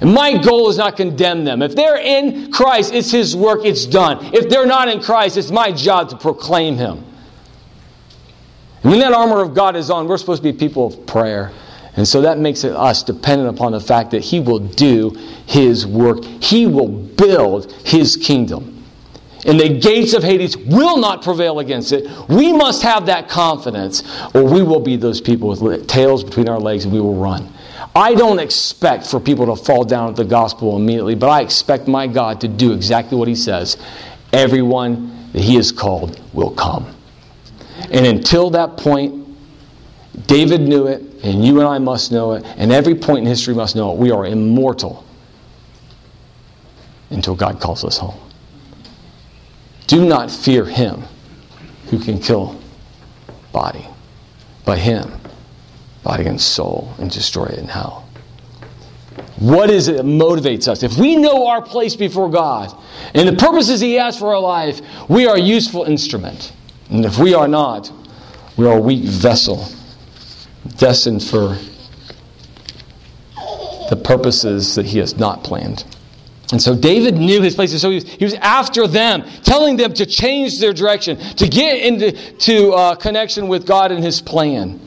And 0.00 0.14
my 0.14 0.36
goal 0.38 0.68
is 0.70 0.78
not 0.78 0.96
condemn 0.96 1.44
them. 1.44 1.62
If 1.62 1.74
they're 1.74 1.98
in 1.98 2.50
Christ, 2.52 2.94
it's 2.94 3.10
His 3.10 3.36
work, 3.36 3.64
it's 3.64 3.86
done. 3.86 4.34
If 4.34 4.48
they're 4.48 4.66
not 4.66 4.88
in 4.88 5.00
Christ, 5.00 5.36
it's 5.36 5.50
my 5.50 5.72
job 5.72 6.10
to 6.10 6.16
proclaim 6.16 6.76
Him. 6.76 7.04
And 8.82 8.92
when 8.92 9.00
that 9.00 9.12
armor 9.12 9.42
of 9.42 9.54
God 9.54 9.76
is 9.76 9.90
on, 9.90 10.08
we're 10.08 10.16
supposed 10.18 10.42
to 10.42 10.52
be 10.52 10.56
people 10.56 10.86
of 10.86 11.06
prayer. 11.06 11.52
And 11.96 12.06
so 12.06 12.22
that 12.22 12.38
makes 12.38 12.64
it 12.64 12.72
us 12.72 13.02
dependent 13.02 13.50
upon 13.50 13.72
the 13.72 13.80
fact 13.80 14.12
that 14.12 14.22
He 14.22 14.40
will 14.40 14.60
do 14.60 15.10
His 15.46 15.86
work, 15.86 16.24
He 16.24 16.66
will 16.66 16.88
build 16.88 17.72
His 17.84 18.16
kingdom. 18.16 18.76
And 19.46 19.58
the 19.58 19.78
gates 19.78 20.12
of 20.12 20.22
Hades 20.22 20.56
will 20.56 20.98
not 20.98 21.22
prevail 21.22 21.60
against 21.60 21.92
it. 21.92 22.06
We 22.28 22.52
must 22.52 22.82
have 22.82 23.06
that 23.06 23.28
confidence, 23.28 24.02
or 24.34 24.44
we 24.44 24.62
will 24.62 24.80
be 24.80 24.96
those 24.96 25.20
people 25.20 25.48
with 25.48 25.86
tails 25.86 26.22
between 26.22 26.48
our 26.48 26.60
legs 26.60 26.84
and 26.84 26.92
we 26.92 27.00
will 27.00 27.16
run. 27.16 27.50
I 27.94 28.14
don't 28.14 28.38
expect 28.38 29.06
for 29.06 29.18
people 29.18 29.46
to 29.54 29.62
fall 29.62 29.84
down 29.84 30.10
at 30.10 30.16
the 30.16 30.24
gospel 30.24 30.76
immediately, 30.76 31.14
but 31.14 31.28
I 31.28 31.40
expect 31.40 31.88
my 31.88 32.06
God 32.06 32.40
to 32.42 32.48
do 32.48 32.72
exactly 32.72 33.18
what 33.18 33.26
He 33.26 33.34
says. 33.34 33.76
Everyone 34.32 35.28
that 35.32 35.42
He 35.42 35.56
has 35.56 35.72
called 35.72 36.20
will 36.32 36.52
come. 36.52 36.94
And 37.90 38.06
until 38.06 38.50
that 38.50 38.76
point, 38.76 39.26
David 40.26 40.60
knew 40.60 40.86
it, 40.86 41.02
and 41.24 41.44
you 41.44 41.58
and 41.58 41.68
I 41.68 41.78
must 41.78 42.12
know 42.12 42.32
it, 42.32 42.44
and 42.56 42.70
every 42.70 42.94
point 42.94 43.20
in 43.20 43.26
history 43.26 43.54
must 43.54 43.74
know 43.74 43.92
it. 43.92 43.98
We 43.98 44.10
are 44.12 44.26
immortal 44.26 45.04
until 47.10 47.34
God 47.34 47.60
calls 47.60 47.84
us 47.84 47.98
home. 47.98 48.18
Do 49.88 50.04
not 50.04 50.30
fear 50.30 50.64
him 50.64 51.02
who 51.86 51.98
can 51.98 52.20
kill 52.20 52.60
body, 53.52 53.84
but 54.64 54.78
him 54.78 55.19
body 56.02 56.26
and 56.26 56.40
soul 56.40 56.92
and 56.98 57.10
destroy 57.10 57.46
it 57.46 57.58
in 57.58 57.68
hell. 57.68 58.08
What 59.38 59.70
is 59.70 59.88
it 59.88 59.96
that 59.96 60.04
motivates 60.04 60.68
us? 60.68 60.82
If 60.82 60.96
we 60.96 61.16
know 61.16 61.46
our 61.46 61.62
place 61.62 61.96
before 61.96 62.30
God 62.30 62.76
and 63.14 63.28
the 63.28 63.36
purposes 63.36 63.80
He 63.80 63.94
has 63.94 64.18
for 64.18 64.34
our 64.34 64.40
life, 64.40 64.80
we 65.08 65.26
are 65.26 65.36
a 65.36 65.40
useful 65.40 65.84
instrument. 65.84 66.52
And 66.90 67.04
if 67.04 67.18
we 67.18 67.34
are 67.34 67.48
not, 67.48 67.90
we 68.56 68.66
are 68.66 68.78
a 68.78 68.80
weak 68.80 69.04
vessel 69.04 69.66
destined 70.76 71.22
for 71.22 71.56
the 73.88 74.00
purposes 74.02 74.74
that 74.74 74.86
He 74.86 74.98
has 74.98 75.16
not 75.16 75.42
planned. 75.42 75.84
And 76.52 76.60
so 76.60 76.74
David 76.74 77.14
knew 77.14 77.42
his 77.42 77.54
place. 77.54 77.70
and 77.72 77.80
So 77.80 77.90
he 77.90 77.96
was, 77.96 78.04
he 78.04 78.24
was 78.24 78.34
after 78.34 78.86
them, 78.86 79.24
telling 79.42 79.76
them 79.76 79.94
to 79.94 80.06
change 80.06 80.58
their 80.58 80.72
direction, 80.72 81.16
to 81.36 81.48
get 81.48 81.78
into 81.80 82.12
to, 82.12 82.72
uh, 82.72 82.94
connection 82.96 83.48
with 83.48 83.66
God 83.66 83.92
and 83.92 84.02
His 84.02 84.20
plan. 84.20 84.80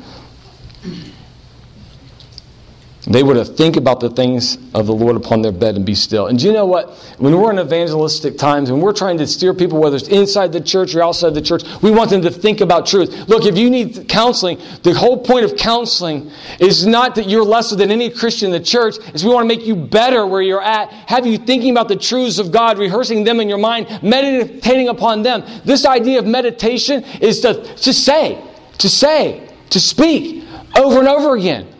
They 3.06 3.22
were 3.22 3.34
to 3.34 3.43
think 3.43 3.76
about 3.76 3.99
the 3.99 4.10
things 4.10 4.58
of 4.74 4.88
the 4.88 4.93
Lord 4.93 5.18
upon 5.18 5.41
their 5.41 5.51
bed 5.51 5.76
and 5.76 5.86
be 5.86 5.93
still. 5.93 6.28
And 6.28 6.39
do 6.39 6.47
you 6.47 6.54
know 6.54 6.66
what? 6.66 6.89
When 7.18 7.38
we're 7.38 7.51
in 7.51 7.60
evangelistic 7.60 8.38
times, 8.38 8.72
when 8.72 8.80
we're 8.80 8.93
trying 8.93 9.18
to 9.18 9.28
steer 9.28 9.54
people, 9.54 9.82
whether 9.82 9.97
it's 9.97 10.08
inside 10.08 10.54
the 10.54 10.62
church 10.62 10.95
or 10.95 11.04
outside 11.04 11.34
the 11.34 11.41
church, 11.41 11.64
we 11.82 11.91
want 11.91 12.12
them 12.12 12.22
to 12.22 12.32
think 12.32 12.62
about 12.62 12.86
truth. 12.86 13.28
Look, 13.28 13.45
if 13.45 13.58
you 13.58 13.70
need 13.70 14.08
counseling, 14.08 14.58
the 14.84 14.93
whole 14.93 15.22
point 15.22 15.43
of 15.43 15.58
counseling 15.58 16.32
is 16.62 16.86
not 16.86 17.16
that 17.16 17.28
you're 17.28 17.43
lesser 17.43 17.76
than 17.76 17.91
any 17.91 18.10
Christian 18.10 18.47
in 18.47 18.51
the 18.54 18.66
church, 18.66 18.95
is 19.14 19.26
we 19.26 19.34
want 19.34 19.49
to 19.49 19.54
make 19.54 19.68
you 19.68 19.76
better 19.76 20.26
where 20.26 20.41
you're 20.41 20.64
at, 20.64 20.89
have 20.89 21.26
you 21.26 21.38
thinking 21.38 21.72
about 21.72 21.89
the 21.89 21.97
truths 21.97 22.39
of 22.39 22.54
God, 22.54 22.78
rehearsing 22.78 23.26
them 23.26 23.41
in 23.41 23.49
your 23.49 23.58
mind, 23.58 24.01
meditating 24.01 24.88
upon 24.88 25.24
them. 25.24 25.43
This 25.66 25.86
idea 25.86 26.20
of 26.20 26.26
meditation 26.26 27.04
is 27.20 27.41
to, 27.41 27.64
to 27.64 27.93
say, 27.93 28.41
to 28.78 28.88
say, 28.88 29.49
to 29.72 29.80
speak 29.82 30.45
over 30.78 30.99
and 30.99 31.08
over 31.10 31.36
again. 31.36 31.72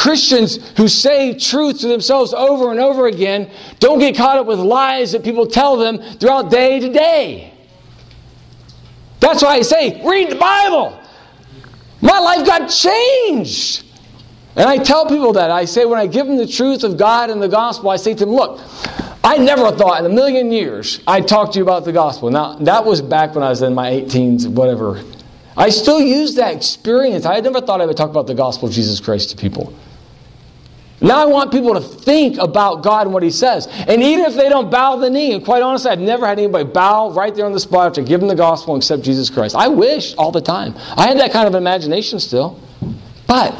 Christians 0.00 0.56
who 0.78 0.88
say 0.88 1.38
truth 1.38 1.80
to 1.80 1.88
themselves 1.88 2.32
over 2.32 2.70
and 2.70 2.80
over 2.80 3.06
again 3.06 3.50
don't 3.80 3.98
get 3.98 4.16
caught 4.16 4.38
up 4.38 4.46
with 4.46 4.58
lies 4.58 5.12
that 5.12 5.22
people 5.22 5.46
tell 5.46 5.76
them 5.76 5.98
throughout 6.14 6.50
day 6.50 6.80
to 6.80 6.90
day. 6.90 7.52
That's 9.20 9.42
why 9.42 9.56
I 9.56 9.60
say, 9.60 10.00
read 10.02 10.30
the 10.30 10.36
Bible. 10.36 10.98
My 12.00 12.18
life 12.18 12.46
got 12.46 12.68
changed. 12.68 13.84
And 14.56 14.70
I 14.70 14.78
tell 14.78 15.04
people 15.06 15.34
that. 15.34 15.50
I 15.50 15.66
say, 15.66 15.84
when 15.84 15.98
I 15.98 16.06
give 16.06 16.26
them 16.26 16.38
the 16.38 16.46
truth 16.46 16.82
of 16.82 16.96
God 16.96 17.28
and 17.28 17.42
the 17.42 17.48
gospel, 17.48 17.90
I 17.90 17.96
say 17.96 18.14
to 18.14 18.24
them, 18.24 18.34
look, 18.34 18.58
I 19.22 19.36
never 19.36 19.70
thought 19.70 20.00
in 20.02 20.10
a 20.10 20.14
million 20.14 20.50
years 20.50 21.02
I'd 21.06 21.28
talk 21.28 21.52
to 21.52 21.58
you 21.58 21.62
about 21.62 21.84
the 21.84 21.92
gospel. 21.92 22.30
Now, 22.30 22.54
that 22.54 22.86
was 22.86 23.02
back 23.02 23.34
when 23.34 23.44
I 23.44 23.50
was 23.50 23.60
in 23.60 23.74
my 23.74 23.90
18s, 23.90 24.48
whatever. 24.48 25.04
I 25.58 25.68
still 25.68 26.00
use 26.00 26.36
that 26.36 26.56
experience. 26.56 27.26
I 27.26 27.38
never 27.40 27.60
thought 27.60 27.82
I 27.82 27.86
would 27.86 27.98
talk 27.98 28.08
about 28.08 28.26
the 28.26 28.34
gospel 28.34 28.68
of 28.68 28.74
Jesus 28.74 28.98
Christ 28.98 29.28
to 29.30 29.36
people. 29.36 29.74
Now 31.00 31.22
I 31.22 31.26
want 31.26 31.50
people 31.50 31.72
to 31.74 31.80
think 31.80 32.36
about 32.38 32.82
God 32.82 33.06
and 33.06 33.14
what 33.14 33.22
He 33.22 33.30
says. 33.30 33.66
And 33.66 34.02
even 34.02 34.26
if 34.26 34.34
they 34.34 34.48
don't 34.48 34.70
bow 34.70 34.96
the 34.96 35.08
knee, 35.08 35.32
and 35.32 35.44
quite 35.44 35.62
honestly, 35.62 35.90
I've 35.90 35.98
never 36.00 36.26
had 36.26 36.38
anybody 36.38 36.64
bow 36.64 37.10
right 37.12 37.34
there 37.34 37.46
on 37.46 37.52
the 37.52 37.60
spot 37.60 37.86
after 37.86 38.02
giving 38.02 38.28
the 38.28 38.34
gospel 38.34 38.74
and 38.74 38.82
accept 38.82 39.02
Jesus 39.02 39.30
Christ. 39.30 39.56
I 39.56 39.68
wish 39.68 40.14
all 40.16 40.30
the 40.30 40.42
time. 40.42 40.74
I 40.96 41.06
had 41.06 41.18
that 41.18 41.32
kind 41.32 41.48
of 41.48 41.54
imagination 41.54 42.20
still. 42.20 42.60
But 43.26 43.54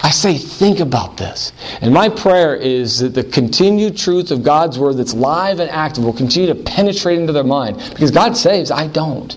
I 0.00 0.10
say, 0.10 0.36
think 0.36 0.80
about 0.80 1.16
this. 1.16 1.52
And 1.80 1.94
my 1.94 2.08
prayer 2.08 2.56
is 2.56 2.98
that 2.98 3.14
the 3.14 3.22
continued 3.22 3.96
truth 3.96 4.32
of 4.32 4.42
God's 4.42 4.78
word 4.78 4.94
that's 4.94 5.14
live 5.14 5.60
and 5.60 5.70
active 5.70 6.04
will 6.04 6.12
continue 6.12 6.52
to 6.52 6.60
penetrate 6.60 7.20
into 7.20 7.32
their 7.32 7.44
mind. 7.44 7.78
Because 7.90 8.10
God 8.10 8.36
saves, 8.36 8.70
I 8.70 8.88
don't. 8.88 9.36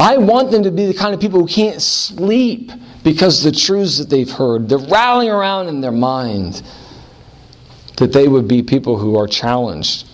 I 0.00 0.16
want 0.16 0.50
them 0.50 0.62
to 0.62 0.70
be 0.70 0.86
the 0.86 0.94
kind 0.94 1.14
of 1.14 1.20
people 1.20 1.40
who 1.40 1.46
can't 1.46 1.82
sleep 1.82 2.70
because 3.02 3.42
the 3.42 3.52
truths 3.52 3.98
that 3.98 4.08
they've 4.08 4.30
heard, 4.30 4.68
they're 4.68 4.78
rallying 4.78 5.30
around 5.30 5.68
in 5.68 5.80
their 5.80 5.92
mind. 5.92 6.62
That 7.96 8.12
they 8.12 8.28
would 8.28 8.46
be 8.46 8.62
people 8.62 8.96
who 8.96 9.18
are 9.18 9.26
challenged, 9.26 10.06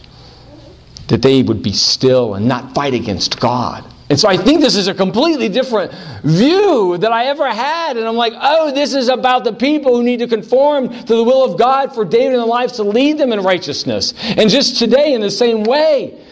that 1.09 1.20
they 1.20 1.43
would 1.43 1.62
be 1.62 1.72
still 1.72 2.35
and 2.35 2.49
not 2.49 2.74
fight 2.74 2.95
against 2.95 3.39
God. 3.39 3.85
And 4.09 4.20
so 4.20 4.28
I 4.28 4.37
think 4.37 4.61
this 4.61 4.76
is 4.76 4.89
a 4.89 4.95
completely 4.95 5.49
different 5.49 5.93
view 6.22 6.97
that 6.99 7.11
I 7.11 7.26
ever 7.26 7.51
had. 7.51 7.97
And 7.97 8.07
I'm 8.07 8.16
like, 8.16 8.32
oh, 8.37 8.70
this 8.72 8.95
is 8.95 9.09
about 9.09 9.45
the 9.45 9.53
people 9.53 9.97
who 9.97 10.03
need 10.03 10.20
to 10.20 10.26
conform 10.26 10.89
to 10.89 11.16
the 11.16 11.24
will 11.24 11.45
of 11.45 11.59
God 11.59 11.95
for 11.95 12.05
David 12.05 12.35
and 12.35 12.43
the 12.43 12.47
lives 12.47 12.74
to 12.74 12.85
lead 12.85 13.18
them 13.18 13.32
in 13.32 13.41
righteousness. 13.41 14.14
And 14.37 14.49
just 14.49 14.78
today, 14.78 15.14
in 15.14 15.20
the 15.20 15.30
same 15.30 15.64
way, 15.64 16.22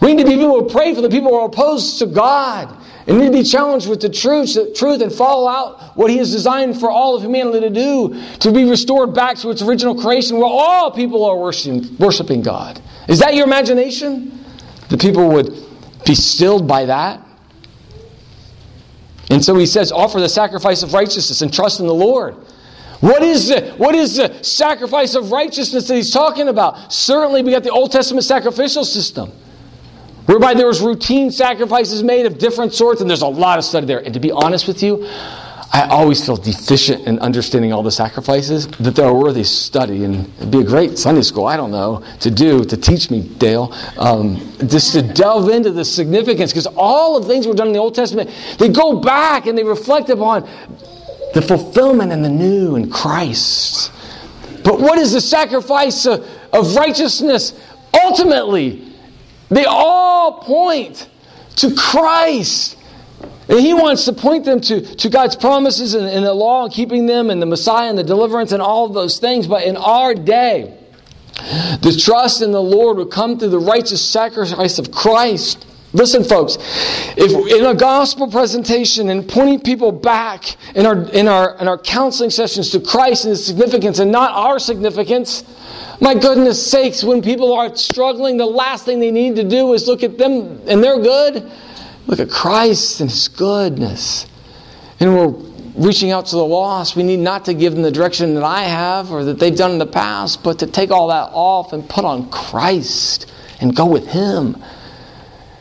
we 0.00 0.14
need 0.14 0.24
to 0.24 0.28
be 0.28 0.36
people 0.36 0.60
who 0.60 0.68
pray 0.68 0.94
for 0.94 1.00
the 1.00 1.08
people 1.08 1.30
who 1.30 1.36
are 1.36 1.46
opposed 1.46 2.00
to 2.00 2.06
God 2.06 2.76
and 3.06 3.18
need 3.18 3.26
to 3.26 3.32
be 3.32 3.42
challenged 3.42 3.88
with 3.88 4.00
the 4.00 4.08
truth, 4.08 4.56
truth 4.74 5.02
and 5.02 5.12
follow 5.12 5.48
out 5.48 5.96
what 5.96 6.10
He 6.10 6.18
has 6.18 6.30
designed 6.30 6.78
for 6.78 6.90
all 6.90 7.16
of 7.16 7.22
humanity 7.22 7.60
to 7.60 7.70
do, 7.70 8.22
to 8.40 8.52
be 8.52 8.68
restored 8.68 9.14
back 9.14 9.36
to 9.38 9.50
its 9.50 9.62
original 9.62 9.94
creation 9.94 10.36
where 10.36 10.46
all 10.46 10.90
people 10.90 11.24
are 11.24 11.36
worshiping, 11.36 11.96
worshiping 11.98 12.42
God. 12.42 12.80
Is 13.08 13.18
that 13.18 13.34
your 13.34 13.46
imagination? 13.46 14.44
The 14.88 14.98
people 14.98 15.28
would 15.30 15.52
be 16.06 16.14
stilled 16.14 16.68
by 16.68 16.84
that? 16.86 17.20
And 19.30 19.42
so 19.42 19.56
he 19.56 19.66
says, 19.66 19.90
offer 19.90 20.20
the 20.20 20.28
sacrifice 20.28 20.82
of 20.82 20.92
righteousness 20.92 21.40
and 21.42 21.52
trust 21.52 21.80
in 21.80 21.86
the 21.86 21.94
Lord. 21.94 22.36
What 23.00 23.22
is 23.22 23.48
the, 23.48 23.72
what 23.78 23.96
is 23.96 24.16
the 24.16 24.42
sacrifice 24.44 25.16
of 25.16 25.32
righteousness 25.32 25.88
that 25.88 25.96
he's 25.96 26.12
talking 26.12 26.46
about? 26.46 26.92
Certainly, 26.92 27.42
we 27.42 27.50
got 27.50 27.64
the 27.64 27.70
Old 27.70 27.90
Testament 27.90 28.24
sacrificial 28.24 28.84
system 28.84 29.32
whereby 30.26 30.54
there 30.54 30.66
was 30.66 30.80
routine 30.80 31.30
sacrifices 31.30 32.02
made 32.02 32.26
of 32.26 32.38
different 32.38 32.72
sorts, 32.72 33.00
and 33.00 33.08
there's 33.08 33.22
a 33.22 33.26
lot 33.26 33.58
of 33.58 33.64
study 33.64 33.86
there. 33.86 33.98
And 33.98 34.14
to 34.14 34.20
be 34.20 34.30
honest 34.30 34.66
with 34.68 34.82
you, 34.82 35.06
I 35.74 35.86
always 35.88 36.24
feel 36.24 36.36
deficient 36.36 37.06
in 37.06 37.18
understanding 37.20 37.72
all 37.72 37.82
the 37.82 37.90
sacrifices, 37.90 38.66
that 38.68 38.94
they're 38.94 39.14
worthy 39.14 39.42
study, 39.42 40.04
and 40.04 40.30
it'd 40.36 40.50
be 40.50 40.60
a 40.60 40.64
great 40.64 40.98
Sunday 40.98 41.22
school, 41.22 41.46
I 41.46 41.56
don't 41.56 41.70
know, 41.70 42.04
to 42.20 42.30
do, 42.30 42.62
to 42.62 42.76
teach 42.76 43.10
me, 43.10 43.22
Dale, 43.22 43.72
um, 43.96 44.36
just 44.66 44.92
to 44.92 45.00
delve 45.00 45.48
into 45.48 45.70
the 45.70 45.84
significance, 45.84 46.52
because 46.52 46.66
all 46.76 47.16
of 47.16 47.22
the 47.22 47.30
things 47.30 47.46
were 47.46 47.54
done 47.54 47.68
in 47.68 47.72
the 47.72 47.78
Old 47.78 47.94
Testament, 47.94 48.28
they 48.58 48.68
go 48.68 49.00
back 49.00 49.46
and 49.46 49.56
they 49.56 49.64
reflect 49.64 50.10
upon 50.10 50.42
the 51.32 51.40
fulfillment 51.40 52.12
in 52.12 52.20
the 52.20 52.28
new 52.28 52.76
in 52.76 52.90
Christ. 52.90 53.90
But 54.62 54.78
what 54.78 54.98
is 54.98 55.12
the 55.12 55.22
sacrifice 55.22 56.04
of, 56.04 56.28
of 56.52 56.76
righteousness? 56.76 57.58
Ultimately, 58.04 58.91
they 59.56 59.64
all 59.64 60.40
point 60.40 61.08
to 61.56 61.74
Christ. 61.74 62.78
And 63.48 63.60
he 63.60 63.74
wants 63.74 64.04
to 64.06 64.12
point 64.12 64.44
them 64.44 64.60
to, 64.62 64.80
to 64.96 65.10
God's 65.10 65.36
promises 65.36 65.94
and, 65.94 66.06
and 66.06 66.24
the 66.24 66.32
law 66.32 66.64
and 66.64 66.72
keeping 66.72 67.06
them 67.06 67.28
and 67.30 67.42
the 67.42 67.46
Messiah 67.46 67.88
and 67.88 67.98
the 67.98 68.04
deliverance 68.04 68.52
and 68.52 68.62
all 68.62 68.86
of 68.86 68.94
those 68.94 69.18
things. 69.18 69.46
But 69.46 69.64
in 69.64 69.76
our 69.76 70.14
day, 70.14 70.78
the 71.82 72.00
trust 72.02 72.40
in 72.40 72.52
the 72.52 72.62
Lord 72.62 72.96
will 72.96 73.06
come 73.06 73.38
through 73.38 73.50
the 73.50 73.58
righteous 73.58 74.02
sacrifice 74.04 74.78
of 74.78 74.90
Christ. 74.90 75.66
Listen, 75.94 76.24
folks, 76.24 76.56
if 77.18 77.32
in 77.54 77.66
a 77.66 77.74
gospel 77.74 78.30
presentation 78.30 79.10
and 79.10 79.28
pointing 79.28 79.60
people 79.60 79.92
back 79.92 80.56
in 80.74 80.86
our, 80.86 81.02
in, 81.10 81.28
our, 81.28 81.58
in 81.58 81.68
our 81.68 81.76
counseling 81.76 82.30
sessions 82.30 82.70
to 82.70 82.80
Christ 82.80 83.24
and 83.24 83.30
his 83.30 83.44
significance 83.44 83.98
and 83.98 84.10
not 84.10 84.32
our 84.32 84.58
significance, 84.58 85.44
my 86.00 86.14
goodness 86.14 86.64
sakes, 86.64 87.04
when 87.04 87.20
people 87.20 87.52
are 87.52 87.76
struggling, 87.76 88.38
the 88.38 88.46
last 88.46 88.86
thing 88.86 89.00
they 89.00 89.10
need 89.10 89.36
to 89.36 89.44
do 89.44 89.74
is 89.74 89.86
look 89.86 90.02
at 90.02 90.16
them 90.16 90.60
and 90.66 90.82
they're 90.82 91.00
good. 91.00 91.50
Look 92.06 92.20
at 92.20 92.30
Christ 92.30 93.00
and 93.00 93.10
His 93.10 93.28
goodness. 93.28 94.26
And 94.98 95.14
we're 95.14 95.28
reaching 95.76 96.10
out 96.10 96.26
to 96.26 96.36
the 96.36 96.44
lost. 96.44 96.96
We 96.96 97.02
need 97.02 97.20
not 97.20 97.44
to 97.44 97.54
give 97.54 97.74
them 97.74 97.82
the 97.82 97.90
direction 97.90 98.34
that 98.34 98.44
I 98.44 98.62
have 98.62 99.12
or 99.12 99.24
that 99.24 99.38
they've 99.38 99.56
done 99.56 99.72
in 99.72 99.78
the 99.78 99.86
past, 99.86 100.42
but 100.42 100.58
to 100.60 100.66
take 100.66 100.90
all 100.90 101.08
that 101.08 101.30
off 101.32 101.72
and 101.72 101.88
put 101.88 102.04
on 102.04 102.30
Christ 102.30 103.30
and 103.60 103.76
go 103.76 103.86
with 103.86 104.06
Him. 104.06 104.62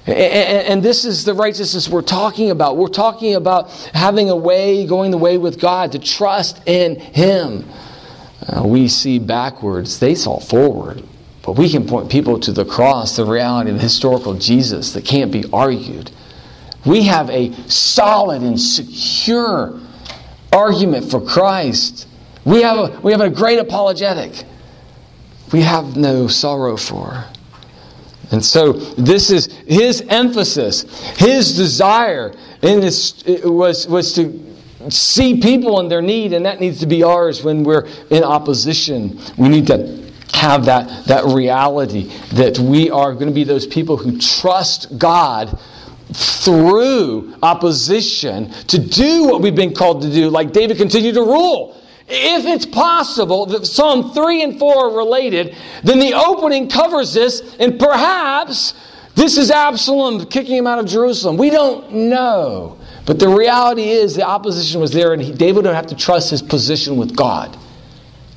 And 0.07 0.81
this 0.81 1.05
is 1.05 1.23
the 1.23 1.33
righteousness 1.33 1.87
we're 1.87 2.01
talking 2.01 2.49
about. 2.49 2.75
We're 2.75 2.87
talking 2.87 3.35
about 3.35 3.71
having 3.93 4.29
a 4.29 4.35
way, 4.35 4.87
going 4.87 5.11
the 5.11 5.17
way 5.17 5.37
with 5.37 5.59
God, 5.59 5.91
to 5.91 5.99
trust 5.99 6.61
in 6.67 6.99
Him. 6.99 7.69
Uh, 8.47 8.63
we 8.65 8.87
see 8.87 9.19
backwards, 9.19 9.99
they 9.99 10.15
saw 10.15 10.39
forward. 10.39 11.03
But 11.43 11.53
we 11.53 11.69
can 11.69 11.87
point 11.87 12.11
people 12.11 12.39
to 12.39 12.51
the 12.51 12.65
cross, 12.65 13.15
the 13.15 13.25
reality 13.25 13.71
of 13.71 13.77
the 13.77 13.81
historical 13.81 14.33
Jesus 14.33 14.93
that 14.93 15.05
can't 15.05 15.31
be 15.31 15.43
argued. 15.53 16.11
We 16.85 17.03
have 17.03 17.29
a 17.29 17.53
solid 17.69 18.41
and 18.41 18.59
secure 18.59 19.79
argument 20.51 21.09
for 21.09 21.21
Christ. 21.21 22.07
We 22.43 22.63
have 22.63 22.77
a, 22.77 22.99
we 23.01 23.11
have 23.11 23.21
a 23.21 23.29
great 23.29 23.59
apologetic. 23.59 24.43
We 25.51 25.61
have 25.61 25.95
no 25.95 26.27
sorrow 26.27 26.77
for. 26.77 27.25
And 28.31 28.43
so 28.43 28.73
this 28.73 29.29
is 29.29 29.47
his 29.67 30.01
emphasis, 30.07 30.83
his 31.17 31.55
desire 31.55 32.33
in 32.61 32.79
this 32.79 33.23
was, 33.43 33.87
was 33.87 34.13
to 34.13 34.51
see 34.89 35.39
people 35.39 35.79
in 35.79 35.89
their 35.89 36.01
need, 36.01 36.33
and 36.33 36.45
that 36.45 36.59
needs 36.59 36.79
to 36.79 36.85
be 36.85 37.03
ours 37.03 37.43
when 37.43 37.63
we're 37.63 37.87
in 38.09 38.23
opposition. 38.23 39.19
We 39.37 39.49
need 39.49 39.67
to 39.67 40.11
have 40.33 40.65
that, 40.65 41.05
that 41.05 41.25
reality 41.25 42.05
that 42.33 42.57
we 42.57 42.89
are 42.89 43.13
going 43.13 43.27
to 43.27 43.33
be 43.33 43.43
those 43.43 43.67
people 43.67 43.97
who 43.97 44.17
trust 44.17 44.97
God 44.97 45.59
through 46.13 47.35
opposition 47.43 48.51
to 48.67 48.79
do 48.79 49.25
what 49.25 49.41
we've 49.41 49.55
been 49.55 49.73
called 49.73 50.01
to 50.01 50.11
do, 50.11 50.29
like 50.29 50.51
David 50.51 50.77
continued 50.77 51.15
to 51.15 51.21
rule. 51.21 51.80
If 52.13 52.45
it's 52.45 52.65
possible 52.65 53.45
that 53.47 53.65
Psalm 53.65 54.11
3 54.11 54.43
and 54.43 54.59
4 54.59 54.75
are 54.75 54.97
related, 54.97 55.55
then 55.83 55.99
the 55.99 56.13
opening 56.13 56.69
covers 56.69 57.13
this, 57.13 57.55
and 57.59 57.79
perhaps 57.79 58.73
this 59.15 59.37
is 59.37 59.49
Absalom 59.49 60.25
kicking 60.25 60.57
him 60.57 60.67
out 60.67 60.79
of 60.79 60.87
Jerusalem. 60.87 61.37
We 61.37 61.49
don't 61.49 61.91
know. 62.09 62.77
But 63.05 63.19
the 63.19 63.29
reality 63.29 63.89
is 63.89 64.15
the 64.15 64.27
opposition 64.27 64.81
was 64.81 64.91
there, 64.91 65.13
and 65.13 65.21
he, 65.21 65.31
David 65.31 65.65
would 65.65 65.73
have 65.73 65.87
to 65.87 65.95
trust 65.95 66.29
his 66.31 66.41
position 66.41 66.97
with 66.97 67.15
God 67.15 67.57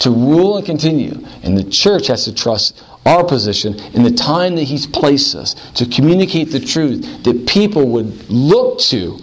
to 0.01 0.11
rule 0.11 0.57
and 0.57 0.64
continue. 0.64 1.25
And 1.43 1.57
the 1.57 1.64
church 1.64 2.07
has 2.07 2.25
to 2.25 2.35
trust 2.35 2.83
our 3.07 3.25
position 3.25 3.75
in 3.93 4.03
the 4.03 4.11
time 4.11 4.57
that 4.57 4.64
he's 4.64 4.87
placed 4.87 5.35
us 5.35 5.55
to 5.75 5.87
communicate 5.87 6.51
the 6.51 6.61
truth 6.61 7.25
that 7.25 7.47
people 7.47 7.89
would 7.89 8.31
look 8.31 8.79
to 8.81 9.18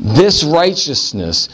this 0.00 0.42
righteousness 0.42 1.48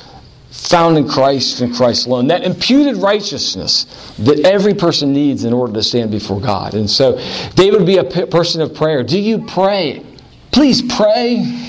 found 0.68 0.98
in 0.98 1.08
Christ 1.08 1.60
and 1.60 1.74
Christ 1.74 2.06
alone. 2.06 2.28
That 2.28 2.44
imputed 2.44 2.96
righteousness 2.96 3.84
that 4.18 4.40
every 4.40 4.74
person 4.74 5.12
needs 5.12 5.44
in 5.44 5.52
order 5.52 5.72
to 5.72 5.82
stand 5.82 6.10
before 6.10 6.40
God. 6.40 6.74
And 6.74 6.88
so 6.88 7.16
David 7.54 7.80
would 7.80 7.86
be 7.86 7.96
a 7.96 8.04
person 8.04 8.60
of 8.60 8.74
prayer. 8.74 9.02
Do 9.02 9.18
you 9.18 9.44
pray? 9.46 10.04
Please 10.52 10.82
pray. 10.82 11.66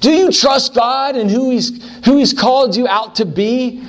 Do 0.00 0.10
you 0.10 0.30
trust 0.30 0.74
God 0.74 1.16
and 1.16 1.30
who 1.30 1.50
He's, 1.50 1.82
who 2.04 2.18
he's 2.18 2.34
called 2.34 2.76
you 2.76 2.86
out 2.86 3.14
to 3.16 3.24
be? 3.24 3.82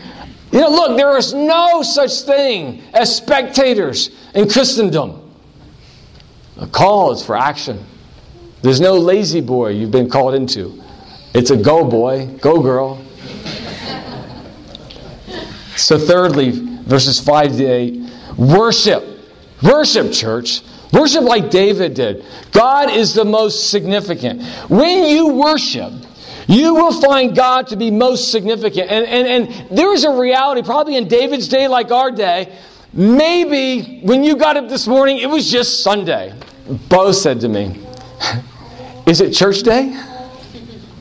You 0.51 0.59
know, 0.61 0.69
look, 0.69 0.95
there 0.95 1.17
is 1.17 1.33
no 1.33 1.81
such 1.81 2.21
thing 2.21 2.81
as 2.93 3.13
spectators 3.13 4.11
in 4.33 4.47
Christendom. 4.47 5.21
A 6.57 6.67
call 6.67 7.11
is 7.11 7.21
for 7.21 7.35
action. 7.35 7.85
There's 8.61 8.79
no 8.79 8.93
lazy 8.93 9.41
boy 9.41 9.71
you've 9.71 9.91
been 9.91 10.09
called 10.09 10.33
into. 10.33 10.81
It's 11.35 11.51
a 11.51 11.57
go 11.57 11.83
boy, 11.83 12.27
go 12.39 12.61
girl. 12.61 13.03
so, 15.75 15.99
thirdly, 15.99 16.51
verses 16.51 17.19
5 17.19 17.57
to 17.57 17.65
8 17.65 18.09
worship. 18.37 19.03
Worship, 19.61 20.13
church. 20.13 20.61
Worship 20.93 21.23
like 21.23 21.49
David 21.49 21.93
did. 21.93 22.23
God 22.53 22.89
is 22.89 23.13
the 23.13 23.25
most 23.25 23.69
significant. 23.69 24.43
When 24.69 25.03
you 25.09 25.33
worship, 25.33 25.91
you 26.47 26.73
will 26.73 27.01
find 27.01 27.35
God 27.35 27.67
to 27.67 27.75
be 27.75 27.91
most 27.91 28.31
significant. 28.31 28.89
And, 28.89 29.05
and, 29.05 29.49
and 29.49 29.77
there 29.77 29.93
is 29.93 30.05
a 30.05 30.11
reality, 30.11 30.61
probably 30.61 30.95
in 30.95 31.09
David's 31.09 31.49
day 31.49 31.67
like 31.67 31.91
our 31.91 32.11
day, 32.11 32.57
maybe 32.93 33.99
when 34.03 34.23
you 34.23 34.37
got 34.37 34.55
up 34.55 34.69
this 34.69 34.87
morning, 34.87 35.17
it 35.17 35.29
was 35.29 35.51
just 35.51 35.83
Sunday. 35.83 36.33
Bo 36.87 37.11
said 37.11 37.41
to 37.41 37.49
me, 37.49 37.85
Is 39.05 39.19
it 39.19 39.33
church 39.33 39.63
day? 39.63 40.01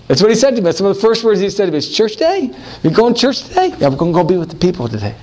That's 0.09 0.21
what 0.21 0.31
he 0.31 0.37
said 0.37 0.51
to 0.51 0.57
me. 0.57 0.65
That's 0.65 0.81
one 0.81 0.91
of 0.91 0.97
the 0.97 1.03
first 1.03 1.25
words 1.25 1.41
he 1.41 1.49
said 1.49 1.67
to 1.67 1.73
me. 1.73 1.79
It's 1.79 1.89
church 1.89 2.17
day? 2.17 2.55
You 2.83 2.91
going 2.91 3.15
to 3.15 3.21
church 3.21 3.43
today? 3.43 3.69
Yeah, 3.79 3.89
we're 3.89 3.97
going 3.97 4.13
to 4.13 4.19
go 4.19 4.25
be 4.25 4.37
with 4.37 4.51
the 4.51 4.57
people 4.57 4.87
today. 4.87 5.15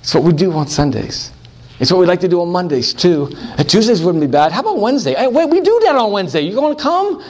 It's 0.00 0.14
what 0.14 0.22
we 0.22 0.32
do 0.32 0.52
on 0.52 0.68
Sundays. 0.68 1.32
It's 1.80 1.92
what 1.92 1.98
we 1.98 2.06
like 2.06 2.20
to 2.20 2.28
do 2.28 2.40
on 2.40 2.50
Mondays 2.50 2.94
too. 2.94 3.30
And 3.56 3.68
Tuesdays 3.68 4.02
wouldn't 4.02 4.22
be 4.22 4.28
bad. 4.28 4.52
How 4.52 4.60
about 4.60 4.78
Wednesday? 4.78 5.14
Hey, 5.14 5.28
wait, 5.28 5.48
we 5.48 5.60
do 5.60 5.80
that 5.84 5.96
on 5.96 6.12
Wednesday. 6.12 6.40
You 6.40 6.54
going 6.54 6.76
to 6.76 6.82
come? 6.82 7.22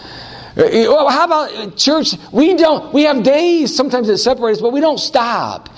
Uh, 0.56 1.10
how 1.10 1.24
about 1.24 1.76
church? 1.76 2.14
We 2.32 2.54
don't. 2.54 2.92
We 2.92 3.02
have 3.04 3.22
days 3.22 3.74
sometimes 3.74 4.08
that 4.08 4.18
separate 4.18 4.52
us, 4.52 4.60
but 4.60 4.72
we 4.72 4.80
don't 4.80 4.98
stop. 4.98 5.68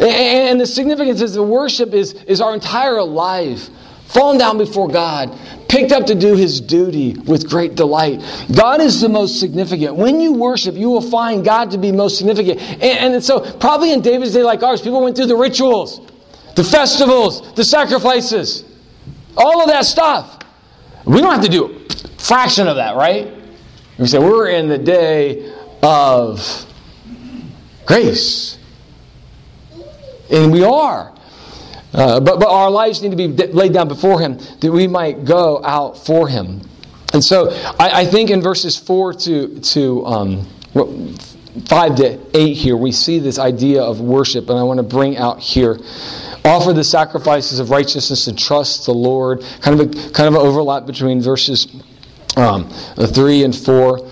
And 0.00 0.60
the 0.60 0.66
significance 0.66 1.20
is 1.20 1.34
the 1.34 1.42
worship 1.42 1.92
is, 1.92 2.14
is 2.24 2.40
our 2.40 2.54
entire 2.54 3.02
life 3.02 3.68
fallen 4.12 4.38
down 4.38 4.58
before 4.58 4.88
God, 4.88 5.38
picked 5.68 5.92
up 5.92 6.06
to 6.06 6.14
do 6.14 6.36
his 6.36 6.60
duty 6.60 7.14
with 7.14 7.48
great 7.48 7.74
delight. 7.74 8.22
God 8.54 8.80
is 8.80 9.00
the 9.00 9.08
most 9.08 9.40
significant. 9.40 9.96
When 9.96 10.20
you 10.20 10.34
worship, 10.34 10.74
you 10.74 10.90
will 10.90 11.10
find 11.10 11.44
God 11.44 11.70
to 11.70 11.78
be 11.78 11.92
most 11.92 12.18
significant. 12.18 12.60
And, 12.60 13.14
and 13.14 13.24
so, 13.24 13.40
probably 13.58 13.92
in 13.92 14.02
David's 14.02 14.34
day 14.34 14.42
like 14.42 14.62
ours, 14.62 14.82
people 14.82 15.02
went 15.02 15.16
through 15.16 15.26
the 15.26 15.36
rituals, 15.36 16.00
the 16.56 16.64
festivals, 16.64 17.54
the 17.54 17.64
sacrifices, 17.64 18.64
all 19.36 19.62
of 19.62 19.68
that 19.68 19.86
stuff. 19.86 20.40
We 21.04 21.20
don't 21.20 21.32
have 21.32 21.44
to 21.44 21.50
do 21.50 21.64
a 21.64 22.22
fraction 22.22 22.68
of 22.68 22.76
that, 22.76 22.96
right? 22.96 23.32
We 23.98 24.06
say 24.06 24.18
we're 24.18 24.50
in 24.50 24.68
the 24.68 24.78
day 24.78 25.52
of 25.82 26.66
grace. 27.86 28.58
And 30.30 30.52
we 30.52 30.64
are. 30.64 31.12
Uh, 31.92 32.20
but, 32.20 32.38
but 32.38 32.48
our 32.48 32.70
lives 32.70 33.02
need 33.02 33.10
to 33.10 33.16
be 33.16 33.28
laid 33.28 33.72
down 33.72 33.88
before 33.88 34.20
Him 34.20 34.38
that 34.60 34.72
we 34.72 34.86
might 34.86 35.24
go 35.24 35.62
out 35.64 35.98
for 35.98 36.28
Him. 36.28 36.60
And 37.12 37.22
so 37.22 37.50
I, 37.78 38.00
I 38.00 38.04
think 38.06 38.30
in 38.30 38.40
verses 38.40 38.78
4 38.78 39.12
to, 39.14 39.60
to 39.60 40.06
um, 40.06 40.46
5 41.66 41.96
to 41.96 42.18
8 42.34 42.54
here, 42.54 42.76
we 42.76 42.92
see 42.92 43.18
this 43.18 43.38
idea 43.38 43.82
of 43.82 44.00
worship, 44.00 44.48
and 44.48 44.58
I 44.58 44.62
want 44.62 44.78
to 44.78 44.82
bring 44.82 45.18
out 45.18 45.38
here. 45.38 45.78
Offer 46.44 46.72
the 46.72 46.82
sacrifices 46.82 47.58
of 47.58 47.70
righteousness 47.70 48.26
and 48.26 48.38
trust 48.38 48.86
the 48.86 48.94
Lord. 48.94 49.44
Kind 49.60 49.78
of 49.78 49.86
a 49.86 50.10
kind 50.10 50.28
of 50.28 50.34
an 50.34 50.40
overlap 50.40 50.86
between 50.86 51.20
verses 51.20 51.68
um, 52.36 52.68
3 52.96 53.44
and 53.44 53.54
4 53.54 54.10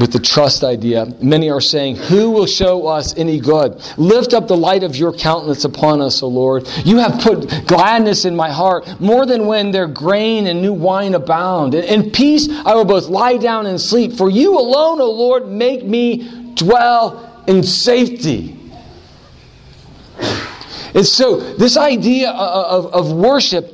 with 0.00 0.12
the 0.12 0.18
trust 0.18 0.64
idea, 0.64 1.06
many 1.20 1.50
are 1.50 1.60
saying, 1.60 1.96
Who 1.96 2.30
will 2.30 2.46
show 2.46 2.86
us 2.86 3.16
any 3.16 3.38
good? 3.38 3.80
Lift 3.96 4.34
up 4.34 4.48
the 4.48 4.56
light 4.56 4.82
of 4.82 4.96
your 4.96 5.12
countenance 5.12 5.64
upon 5.64 6.00
us, 6.00 6.22
O 6.22 6.28
Lord. 6.28 6.68
You 6.84 6.98
have 6.98 7.20
put 7.20 7.66
gladness 7.66 8.24
in 8.24 8.34
my 8.34 8.50
heart, 8.50 9.00
more 9.00 9.24
than 9.24 9.46
when 9.46 9.70
their 9.70 9.86
grain 9.86 10.48
and 10.48 10.60
new 10.60 10.72
wine 10.72 11.14
abound. 11.14 11.74
In 11.74 12.10
peace 12.10 12.48
I 12.64 12.74
will 12.74 12.84
both 12.84 13.06
lie 13.06 13.36
down 13.36 13.66
and 13.66 13.80
sleep. 13.80 14.14
For 14.14 14.30
you 14.30 14.58
alone, 14.58 15.00
O 15.00 15.10
Lord, 15.10 15.46
make 15.46 15.84
me 15.84 16.52
dwell 16.54 17.44
in 17.46 17.62
safety. 17.62 18.58
And 20.94 21.06
so, 21.06 21.40
this 21.54 21.76
idea 21.76 22.30
of, 22.30 22.92
of 22.94 23.12
worship 23.12 23.73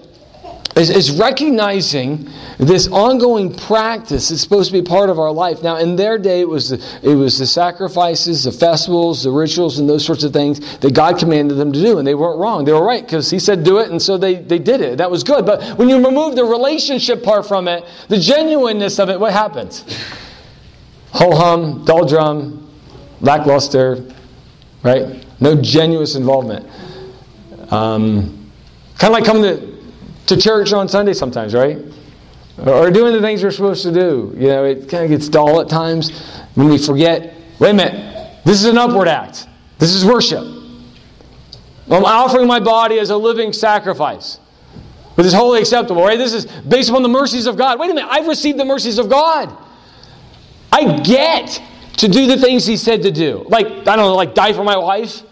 is, 0.80 0.90
is 0.90 1.10
recognizing 1.12 2.28
this 2.58 2.88
ongoing 2.88 3.54
practice 3.54 4.30
is 4.30 4.40
supposed 4.40 4.72
to 4.72 4.80
be 4.80 4.86
part 4.86 5.10
of 5.10 5.18
our 5.18 5.30
life. 5.30 5.62
Now, 5.62 5.76
in 5.76 5.94
their 5.94 6.18
day, 6.18 6.40
it 6.40 6.48
was 6.48 6.70
the, 6.70 7.00
it 7.02 7.14
was 7.14 7.38
the 7.38 7.46
sacrifices, 7.46 8.44
the 8.44 8.52
festivals, 8.52 9.22
the 9.22 9.30
rituals, 9.30 9.78
and 9.78 9.88
those 9.88 10.04
sorts 10.04 10.24
of 10.24 10.32
things 10.32 10.78
that 10.78 10.94
God 10.94 11.18
commanded 11.18 11.56
them 11.56 11.72
to 11.72 11.80
do, 11.80 11.98
and 11.98 12.06
they 12.06 12.14
weren't 12.14 12.38
wrong. 12.38 12.64
They 12.64 12.72
were 12.72 12.84
right 12.84 13.02
because 13.02 13.30
He 13.30 13.38
said 13.38 13.62
do 13.62 13.78
it, 13.78 13.90
and 13.90 14.00
so 14.00 14.16
they, 14.16 14.36
they 14.36 14.58
did 14.58 14.80
it. 14.80 14.98
That 14.98 15.10
was 15.10 15.22
good. 15.22 15.44
But 15.44 15.78
when 15.78 15.88
you 15.88 16.04
remove 16.04 16.34
the 16.34 16.44
relationship 16.44 17.22
part 17.22 17.46
from 17.46 17.68
it, 17.68 17.84
the 18.08 18.18
genuineness 18.18 18.98
of 18.98 19.10
it, 19.10 19.20
what 19.20 19.32
happens? 19.32 19.84
Ho 21.12 21.34
hum, 21.36 21.84
dull 21.84 22.06
drum, 22.06 22.70
lackluster, 23.20 24.04
right? 24.82 25.24
No 25.40 25.60
genuine 25.60 26.08
involvement. 26.16 26.66
Um, 27.70 28.50
kind 28.98 29.12
of 29.14 29.20
like 29.20 29.24
coming 29.24 29.42
to, 29.42 29.69
to 30.30 30.36
church 30.36 30.72
on 30.72 30.88
Sunday 30.88 31.12
sometimes, 31.12 31.54
right? 31.54 31.78
or 32.66 32.90
doing 32.90 33.12
the 33.12 33.20
things 33.20 33.42
we're 33.42 33.50
supposed 33.50 33.82
to 33.82 33.92
do. 33.92 34.34
You 34.36 34.48
know, 34.48 34.64
it 34.64 34.88
kind 34.88 35.04
of 35.04 35.10
gets 35.10 35.28
dull 35.28 35.60
at 35.60 35.68
times 35.68 36.10
when 36.54 36.68
we 36.68 36.78
forget 36.78 37.34
wait 37.58 37.70
a 37.70 37.74
minute, 37.74 38.44
this 38.44 38.60
is 38.60 38.66
an 38.66 38.78
upward 38.78 39.08
act, 39.08 39.46
this 39.78 39.94
is 39.94 40.04
worship. 40.04 40.44
I'm 41.90 42.04
offering 42.04 42.46
my 42.46 42.60
body 42.60 42.98
as 42.98 43.10
a 43.10 43.16
living 43.16 43.52
sacrifice. 43.52 44.38
But 45.16 45.26
it's 45.26 45.34
wholly 45.34 45.60
acceptable, 45.60 46.02
right? 46.02 46.16
This 46.16 46.32
is 46.32 46.46
based 46.46 46.88
upon 46.88 47.02
the 47.02 47.08
mercies 47.08 47.46
of 47.46 47.56
God. 47.56 47.80
Wait 47.80 47.90
a 47.90 47.94
minute, 47.94 48.08
I've 48.10 48.28
received 48.28 48.58
the 48.58 48.64
mercies 48.64 48.98
of 48.98 49.10
God. 49.10 49.54
I 50.70 51.00
get 51.00 51.60
to 51.98 52.08
do 52.08 52.26
the 52.26 52.36
things 52.36 52.64
He 52.64 52.76
said 52.76 53.02
to 53.02 53.10
do. 53.10 53.44
Like, 53.48 53.66
I 53.66 53.96
don't 53.96 53.98
know, 53.98 54.14
like 54.14 54.34
die 54.34 54.52
for 54.52 54.62
my 54.62 54.76
wife. 54.76 55.22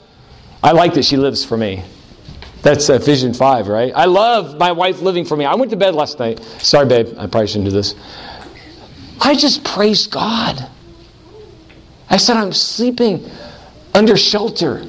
I 0.62 0.72
like 0.72 0.94
that 0.94 1.04
she 1.04 1.16
lives 1.16 1.44
for 1.44 1.56
me. 1.56 1.84
That's 2.62 2.90
uh, 2.90 2.94
Ephesians 2.94 3.38
5, 3.38 3.68
right? 3.68 3.92
I 3.94 4.06
love 4.06 4.58
my 4.58 4.72
wife 4.72 5.00
living 5.00 5.24
for 5.24 5.36
me. 5.36 5.44
I 5.44 5.54
went 5.54 5.70
to 5.70 5.76
bed 5.76 5.94
last 5.94 6.18
night. 6.18 6.42
Sorry, 6.58 6.86
babe, 6.86 7.08
I 7.16 7.26
probably 7.26 7.46
shouldn't 7.46 7.66
do 7.66 7.70
this. 7.70 7.94
I 9.20 9.34
just 9.34 9.64
praised 9.64 10.10
God. 10.10 10.68
I 12.10 12.16
said, 12.16 12.36
I'm 12.36 12.52
sleeping 12.52 13.28
under 13.94 14.16
shelter 14.16 14.86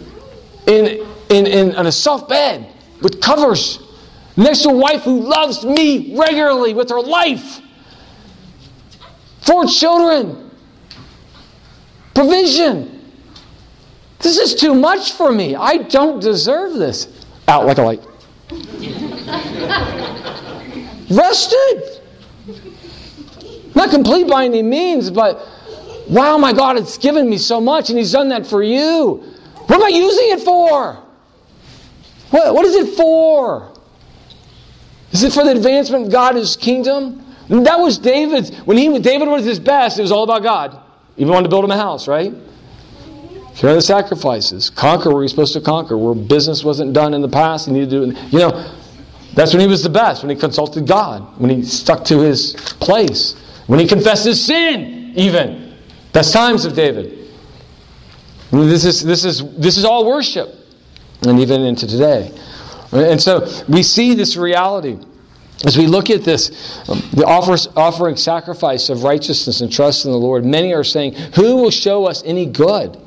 in, 0.68 1.06
in, 1.30 1.48
in, 1.48 1.76
on 1.76 1.88
a 1.88 1.92
soft 1.92 2.30
bed 2.30 2.74
with 3.02 3.22
covers 3.22 3.80
next 4.36 4.64
to 4.64 4.70
a 4.70 4.76
wife 4.76 5.04
who 5.04 5.20
loves 5.20 5.66
me 5.66 6.18
regularly 6.18 6.74
with 6.74 6.90
her 6.90 7.02
life. 7.02 7.60
Four 9.42 9.66
children. 9.66 10.52
Provision. 12.14 13.12
This 14.20 14.38
is 14.38 14.56
too 14.56 14.74
much 14.74 15.14
for 15.14 15.32
me. 15.32 15.56
I 15.56 15.78
don't 15.78 16.20
deserve 16.20 16.74
this 16.74 17.19
out 17.50 17.66
like 17.66 17.78
a 17.78 17.82
light. 17.82 18.06
Rested. 21.10 22.02
Not 23.76 23.90
complete 23.90 24.28
by 24.28 24.46
any 24.46 24.64
means, 24.64 25.10
but 25.10 25.48
wow, 26.10 26.38
my 26.38 26.54
God, 26.54 26.78
it's 26.78 26.98
given 26.98 27.30
me 27.30 27.38
so 27.38 27.60
much, 27.60 27.90
and 27.90 27.98
He's 27.98 28.12
done 28.12 28.30
that 28.30 28.46
for 28.46 28.64
you. 28.64 29.24
What 29.68 29.76
am 29.76 29.84
I 29.84 29.90
using 29.90 30.30
it 30.30 30.42
for? 30.42 30.96
What, 32.32 32.54
what 32.54 32.66
is 32.66 32.76
it 32.76 32.96
for? 32.96 33.74
Is 35.12 35.24
it 35.24 35.34
for 35.34 35.44
the 35.44 35.52
advancement 35.52 36.06
of 36.06 36.12
God's 36.12 36.56
kingdom? 36.56 37.26
That 37.50 37.80
was 37.80 37.98
David's. 37.98 38.56
When 38.60 38.78
he, 38.78 39.00
David 39.00 39.28
was 39.28 39.44
his 39.44 39.60
best, 39.60 39.98
it 39.98 40.04
was 40.04 40.12
all 40.12 40.24
about 40.24 40.44
God. 40.44 40.80
Even 41.18 41.34
wanted 41.34 41.46
to 41.46 41.50
build 41.50 41.66
him 41.66 41.72
a 41.72 41.78
house, 41.78 42.08
right? 42.08 42.34
Here 43.56 43.70
are 43.70 43.74
the 43.74 43.82
sacrifices. 43.82 44.70
Conquer 44.70 45.12
where 45.12 45.22
you're 45.22 45.30
supposed 45.30 45.54
to 45.54 45.62
conquer. 45.62 45.98
Where 45.98 46.16
business 46.16 46.64
wasn't 46.64 46.94
done 46.94 47.14
in 47.14 47.22
the 47.22 47.30
past, 47.30 47.68
you 47.68 47.74
need 47.74 47.90
to 47.90 48.08
do 48.08 48.12
it. 48.12 48.18
You 48.32 48.40
know, 48.40 48.76
that's 49.34 49.54
when 49.54 49.62
he 49.62 49.68
was 49.68 49.84
the 49.84 49.90
best, 49.90 50.24
when 50.24 50.30
he 50.30 50.36
consulted 50.36 50.88
God, 50.88 51.40
when 51.40 51.50
he 51.50 51.64
stuck 51.64 52.04
to 52.06 52.20
his 52.20 52.54
place, 52.80 53.36
when 53.68 53.80
he 53.80 53.88
confessed 53.88 54.26
his 54.26 54.44
sin, 54.44 55.14
even. 55.16 55.76
Best 56.14 56.34
times 56.34 56.66
of 56.66 56.74
David. 56.74 57.28
This 58.52 58.84
is, 58.84 59.04
this 59.04 59.26
is, 59.26 59.44
this 59.58 59.78
is 59.78 59.86
all 59.86 60.08
worship, 60.08 60.50
and 61.28 61.40
even 61.40 61.62
into 61.62 61.88
today. 61.88 62.32
And 62.92 63.22
so 63.22 63.48
we 63.68 63.84
see 63.84 64.16
this 64.16 64.36
reality. 64.36 64.98
As 65.66 65.78
we 65.78 65.88
look 65.88 66.10
at 66.10 66.24
this, 66.24 66.50
um, 66.90 67.02
the 67.12 67.26
offers, 67.26 67.68
offering 67.76 68.16
sacrifice 68.16 68.90
of 68.90 69.04
righteousness 69.04 69.60
and 69.60 69.72
trust 69.72 70.06
in 70.06 70.12
the 70.12 70.18
Lord, 70.18 70.46
many 70.46 70.74
are 70.74 70.86
saying, 70.86 71.16
Who 71.36 71.58
will 71.58 71.70
show 71.70 72.06
us 72.06 72.24
any 72.26 72.46
good? 72.46 72.98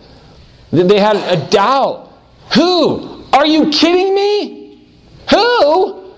They 0.73 0.99
had 0.99 1.17
a 1.17 1.49
doubt. 1.51 2.13
Who? 2.55 3.25
Are 3.33 3.47
you 3.47 3.71
kidding 3.71 4.15
me? 4.15 4.89
Who? 5.31 6.13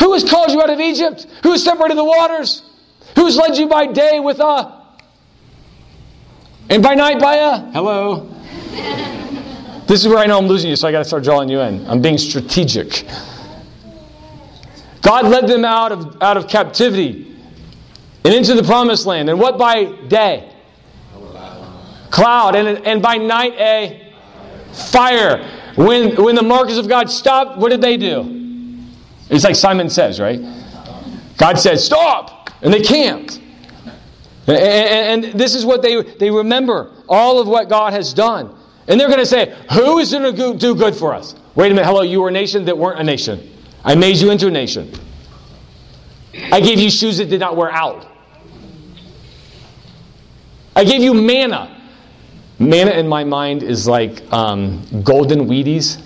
Who 0.00 0.12
has 0.12 0.28
called 0.28 0.50
you 0.50 0.60
out 0.60 0.70
of 0.70 0.80
Egypt? 0.80 1.26
Who 1.44 1.52
has 1.52 1.62
separated 1.62 1.96
the 1.96 2.04
waters? 2.04 2.62
Who 3.14 3.24
has 3.26 3.36
led 3.36 3.56
you 3.56 3.68
by 3.68 3.86
day 3.86 4.20
with 4.20 4.40
a 4.40 4.80
and 6.68 6.82
by 6.82 6.94
night 6.94 7.20
by 7.20 7.36
a 7.36 7.58
hello? 7.72 8.28
this 9.86 10.00
is 10.00 10.08
where 10.08 10.18
I 10.18 10.26
know 10.26 10.38
I'm 10.38 10.46
losing 10.46 10.70
you, 10.70 10.76
so 10.76 10.88
I 10.88 10.92
got 10.92 10.98
to 10.98 11.04
start 11.04 11.22
drawing 11.22 11.48
you 11.48 11.60
in. 11.60 11.86
I'm 11.86 12.00
being 12.00 12.18
strategic. 12.18 13.04
God 15.02 15.26
led 15.26 15.48
them 15.48 15.64
out 15.64 15.92
of, 15.92 16.22
out 16.22 16.36
of 16.36 16.48
captivity 16.48 17.36
and 18.24 18.34
into 18.34 18.54
the 18.54 18.62
promised 18.62 19.04
land. 19.06 19.28
And 19.28 19.38
what 19.38 19.58
by 19.58 19.84
day? 19.84 20.51
Cloud, 22.12 22.54
and, 22.54 22.86
and 22.86 23.02
by 23.02 23.16
night 23.16 23.54
a 23.54 24.12
fire. 24.72 25.48
When, 25.74 26.22
when 26.22 26.36
the 26.36 26.42
markers 26.42 26.76
of 26.76 26.86
God 26.86 27.10
stopped, 27.10 27.58
what 27.58 27.70
did 27.70 27.80
they 27.80 27.96
do? 27.96 28.38
It's 29.30 29.42
like 29.42 29.56
Simon 29.56 29.90
says, 29.90 30.20
right? 30.20 30.40
God 31.38 31.58
said, 31.58 31.80
stop! 31.80 32.50
And 32.62 32.72
they 32.72 32.82
can't. 32.82 33.40
And, 34.46 35.24
this 35.24 35.54
is 35.54 35.64
what 35.64 35.82
they, 35.82 36.02
they 36.02 36.30
remember 36.30 36.92
all 37.08 37.40
of 37.40 37.48
what 37.48 37.68
God 37.68 37.92
has 37.92 38.12
done. 38.12 38.54
And 38.88 39.00
they're 39.00 39.08
going 39.08 39.20
to 39.20 39.26
say, 39.26 39.56
Who 39.72 39.98
is 39.98 40.10
going 40.10 40.34
to 40.34 40.58
do 40.58 40.74
good 40.74 40.94
for 40.94 41.14
us? 41.14 41.34
Wait 41.54 41.70
a 41.70 41.74
minute, 41.74 41.86
hello, 41.86 42.02
you 42.02 42.20
were 42.20 42.28
a 42.28 42.32
nation 42.32 42.64
that 42.64 42.76
weren't 42.76 42.98
a 43.00 43.04
nation. 43.04 43.50
I 43.84 43.94
made 43.94 44.16
you 44.16 44.30
into 44.30 44.48
a 44.48 44.50
nation. 44.50 44.92
I 46.34 46.60
gave 46.60 46.78
you 46.78 46.90
shoes 46.90 47.18
that 47.18 47.26
did 47.26 47.40
not 47.40 47.56
wear 47.56 47.70
out. 47.70 48.06
I 50.74 50.84
gave 50.84 51.02
you 51.02 51.14
manna. 51.14 51.81
Manna 52.58 52.92
in 52.92 53.08
my 53.08 53.24
mind 53.24 53.62
is 53.62 53.86
like 53.88 54.22
um, 54.32 54.84
golden 55.02 55.46
Wheaties. 55.46 56.00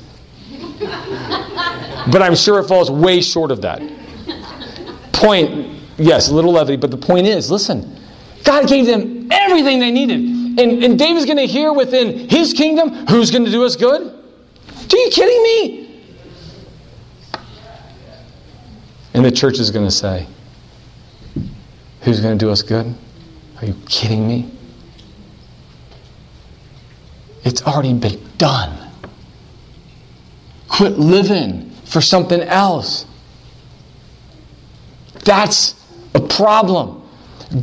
but 2.11 2.23
I'm 2.23 2.35
sure 2.35 2.59
it 2.61 2.69
falls 2.69 2.91
way 2.91 3.21
short 3.21 3.51
of 3.51 3.63
that. 3.63 3.83
Point, 5.13 5.81
yes, 5.97 6.29
a 6.29 6.35
little 6.35 6.53
levity, 6.53 6.77
but 6.77 6.91
the 6.91 6.97
point 6.97 7.27
is 7.27 7.51
listen, 7.51 7.99
God 8.45 8.69
gave 8.69 8.87
them 8.87 9.29
everything 9.31 9.81
they 9.81 9.91
needed. 9.91 10.21
And, 10.59 10.83
and 10.83 10.99
David's 10.99 11.27
going 11.27 11.39
to 11.39 11.47
hear 11.47 11.73
within 11.73 12.29
his 12.31 12.53
kingdom 12.55 13.07
who's 13.09 13.31
going 13.31 13.45
to 13.45 13.51
do 13.51 13.65
us 13.65 13.77
good? 13.77 14.03
Are 14.03 14.97
you 14.97 15.11
kidding 15.11 15.43
me? 15.43 16.05
And 19.13 19.25
the 19.25 19.31
church 19.31 19.59
is 19.59 19.71
going 19.71 19.87
to 19.87 19.91
say, 19.91 20.27
Who's 22.03 22.21
going 22.21 22.39
to 22.39 22.45
do 22.45 22.53
us 22.53 22.63
good? 22.63 22.95
Are 23.61 23.67
you 23.67 23.75
kidding 23.89 24.29
me? 24.29 24.49
It's 27.47 27.63
already 27.63 27.95
been 27.95 28.21
done. 28.39 28.91
Quit 30.67 30.99
living 30.99 31.71
for 31.85 32.01
something 32.01 32.41
else. 32.41 33.07
That's 35.25 35.81
a 36.15 36.21
problem. 36.21 37.09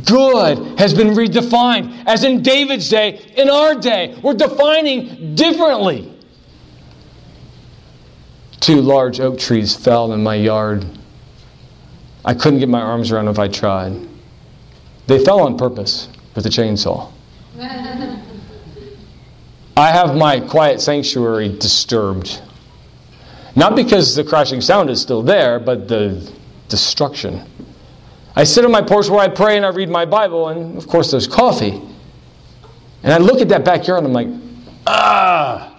Good 0.06 0.78
has 0.78 0.94
been 0.94 1.08
redefined, 1.08 2.04
as 2.06 2.24
in 2.24 2.42
David's 2.42 2.88
day, 2.88 3.20
in 3.36 3.50
our 3.50 3.74
day. 3.74 4.18
We're 4.22 4.32
defining 4.32 5.34
differently. 5.34 6.10
Two 8.60 8.80
large 8.80 9.20
oak 9.20 9.38
trees 9.38 9.76
fell 9.76 10.14
in 10.14 10.22
my 10.22 10.34
yard. 10.34 10.86
I 12.24 12.32
couldn't 12.32 12.60
get 12.60 12.70
my 12.70 12.80
arms 12.80 13.12
around 13.12 13.28
if 13.28 13.38
I 13.38 13.48
tried. 13.48 14.08
They 15.08 15.22
fell 15.22 15.40
on 15.40 15.58
purpose 15.58 16.08
with 16.34 16.46
a 16.46 16.48
chainsaw. 16.48 17.12
I 19.76 19.90
have 19.90 20.14
my 20.16 20.40
quiet 20.40 20.80
sanctuary 20.80 21.48
disturbed. 21.48 22.40
Not 23.56 23.74
because 23.74 24.14
the 24.14 24.24
crashing 24.24 24.60
sound 24.60 24.90
is 24.90 25.00
still 25.00 25.22
there, 25.22 25.58
but 25.58 25.88
the 25.88 26.32
destruction. 26.68 27.42
I 28.36 28.44
sit 28.44 28.64
on 28.64 28.72
my 28.72 28.82
porch 28.82 29.08
where 29.08 29.20
I 29.20 29.28
pray 29.28 29.56
and 29.56 29.66
I 29.66 29.70
read 29.70 29.88
my 29.88 30.04
Bible, 30.04 30.48
and 30.48 30.76
of 30.76 30.86
course, 30.86 31.10
there's 31.10 31.26
coffee. 31.26 31.80
And 33.02 33.12
I 33.12 33.18
look 33.18 33.40
at 33.40 33.48
that 33.50 33.64
backyard 33.64 34.04
and 34.04 34.06
I'm 34.08 34.12
like, 34.12 34.28
ah, 34.86 35.76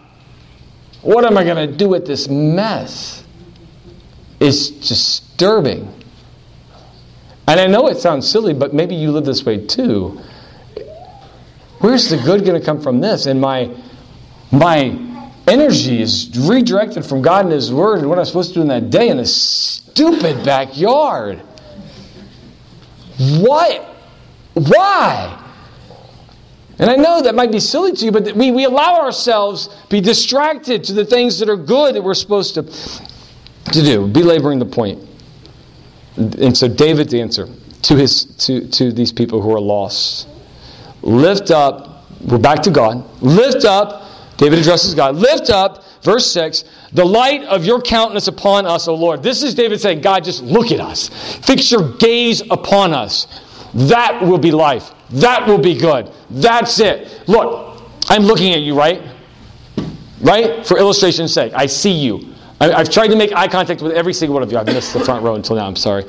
what 1.01 1.25
am 1.25 1.37
I 1.37 1.43
going 1.43 1.69
to 1.69 1.75
do 1.75 1.89
with 1.89 2.05
this 2.05 2.27
mess? 2.27 3.23
It's 4.39 4.69
disturbing. 4.69 5.91
And 7.47 7.59
I 7.59 7.67
know 7.67 7.87
it 7.87 7.97
sounds 7.97 8.29
silly, 8.29 8.53
but 8.53 8.73
maybe 8.73 8.95
you 8.95 9.11
live 9.11 9.25
this 9.25 9.45
way 9.45 9.65
too. 9.65 10.19
Where's 11.85 12.09
the 12.09 12.17
good 12.17 12.43
going 12.43 12.59
to 12.59 12.65
come 12.65 12.81
from 12.81 12.99
this? 12.99 13.27
And 13.27 13.39
my, 13.39 13.69
my 14.51 15.31
energy 15.47 16.01
is 16.01 16.35
redirected 16.35 17.05
from 17.05 17.21
God 17.21 17.45
and 17.45 17.53
His 17.53 17.71
Word 17.71 17.99
and 17.99 18.09
what 18.09 18.17
I'm 18.17 18.25
supposed 18.25 18.49
to 18.49 18.53
do 18.55 18.61
in 18.61 18.67
that 18.69 18.89
day 18.89 19.09
in 19.09 19.17
this 19.17 19.35
stupid 19.35 20.43
backyard. 20.43 21.43
What? 23.37 23.83
Why? 24.55 25.43
And 26.79 26.89
I 26.89 26.95
know 26.95 27.21
that 27.21 27.35
might 27.35 27.51
be 27.51 27.59
silly 27.59 27.91
to 27.91 28.05
you, 28.05 28.11
but 28.11 28.33
we, 28.33 28.49
we 28.49 28.65
allow 28.65 29.01
ourselves 29.01 29.69
be 29.87 30.01
distracted 30.01 30.83
to 30.85 30.93
the 30.93 31.05
things 31.05 31.37
that 31.37 31.49
are 31.49 31.55
good 31.55 31.93
that 31.93 32.01
we're 32.01 32.15
supposed 32.15 32.55
to, 32.55 32.63
to 32.63 33.83
do, 33.83 34.07
belaboring 34.07 34.57
the 34.57 34.65
point. 34.65 35.07
And 36.17 36.57
so 36.57 36.67
David's 36.67 37.13
answer 37.13 37.47
to, 37.83 37.95
his, 37.95 38.25
to, 38.47 38.67
to 38.69 38.91
these 38.91 39.11
people 39.11 39.39
who 39.39 39.53
are 39.53 39.61
lost 39.61 40.29
lift 41.05 41.51
up, 41.51 42.03
we're 42.25 42.37
back 42.37 42.61
to 42.63 42.71
God, 42.71 43.05
lift 43.21 43.63
up 43.63 44.05
David 44.37 44.59
addresses 44.59 44.93
God. 44.93 45.15
Lift 45.15 45.49
up, 45.49 45.83
verse 46.01 46.29
6, 46.31 46.65
the 46.91 47.05
light 47.05 47.43
of 47.43 47.65
your 47.65 47.81
countenance 47.81 48.27
upon 48.27 48.65
us, 48.65 48.87
O 48.87 48.95
Lord. 48.95 49.23
This 49.23 49.43
is 49.43 49.55
David 49.55 49.79
saying, 49.79 50.01
God, 50.01 50.23
just 50.23 50.43
look 50.43 50.71
at 50.71 50.79
us. 50.79 51.09
Fix 51.45 51.71
your 51.71 51.93
gaze 51.97 52.41
upon 52.49 52.93
us. 52.93 53.27
That 53.73 54.21
will 54.21 54.37
be 54.37 54.51
life. 54.51 54.91
That 55.11 55.47
will 55.47 55.57
be 55.57 55.77
good. 55.77 56.11
That's 56.29 56.79
it. 56.79 57.27
Look, 57.27 57.81
I'm 58.09 58.23
looking 58.23 58.53
at 58.53 58.61
you, 58.61 58.77
right? 58.77 59.01
Right? 60.21 60.65
For 60.65 60.77
illustration's 60.77 61.33
sake, 61.33 61.53
I 61.53 61.65
see 61.65 61.91
you. 61.91 62.33
I, 62.59 62.77
have 62.77 62.89
tried 62.89 63.07
to 63.07 63.15
make 63.15 63.33
eye 63.33 63.47
contact 63.47 63.81
with 63.81 63.91
every 63.93 64.13
single 64.13 64.33
one 64.33 64.43
of 64.43 64.51
you. 64.51 64.57
I've 64.57 64.65
missed 64.65 64.93
the 64.93 65.03
front 65.03 65.23
row 65.23 65.35
until 65.35 65.57
now, 65.57 65.67
I'm 65.67 65.75
sorry. 65.75 66.05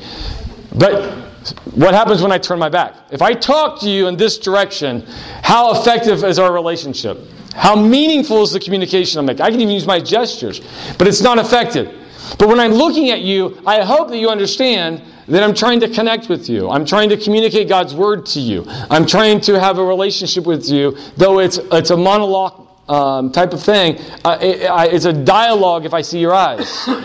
But 0.77 1.26
what 1.75 1.95
happens 1.95 2.23
when 2.23 2.33
I 2.33 2.39
turn 2.39 2.59
my 2.59 2.69
back? 2.69 2.95
If 3.11 3.23
I 3.23 3.33
talk 3.35 3.81
to 3.81 3.91
you 3.91 4.09
in 4.09 4.17
this 4.17 4.39
direction, 4.39 5.05
how 5.43 5.81
effective 5.81 6.25
is 6.25 6.39
our 6.39 6.53
relationship? 6.53 7.19
How 7.55 7.75
meaningful 7.75 8.43
is 8.43 8.53
the 8.53 8.61
communication 8.61 9.19
I'm 9.19 9.27
making? 9.27 9.43
I 9.43 9.51
can 9.51 9.61
even 9.61 9.75
use 9.75 9.87
my 9.87 10.01
gestures, 10.01 10.61
but 10.99 11.07
it's 11.09 11.23
not 11.23 11.39
effective. 11.39 11.95
But 12.39 12.49
when 12.49 12.61
I'm 12.61 12.73
looking 12.73 13.11
at 13.11 13.21
you, 13.21 13.61
I 13.67 13.83
hope 13.83 14.09
that 14.09 14.19
you 14.19 14.29
understand 14.29 15.03
that 15.29 15.43
I'm 15.43 15.55
trying 15.55 15.81
to 15.81 15.89
connect 15.89 16.29
with 16.29 16.49
you. 16.49 16.69
I'm 16.69 16.85
trying 16.85 17.09
to 17.11 17.17
communicate 17.17 17.69
God's 17.69 17.95
word 17.95 18.27
to 18.27 18.41
you. 18.41 18.65
I'm 18.69 19.07
trying 19.07 19.41
to 19.43 19.59
have 19.59 19.79
a 19.79 19.85
relationship 19.85 20.45
with 20.45 20.69
you, 20.69 20.97
though 21.17 21.39
it's, 21.39 21.59
it's 21.73 21.91
a 21.91 21.97
monologue 21.97 22.69
um, 22.89 23.33
type 23.33 23.53
of 23.53 23.63
thing. 23.63 23.99
Uh, 24.25 24.39
it, 24.41 24.61
it's 24.93 25.05
a 25.05 25.13
dialogue 25.13 25.85
if 25.85 25.95
I 25.95 26.03
see 26.03 26.19
your 26.19 26.35
eyes. 26.35 26.89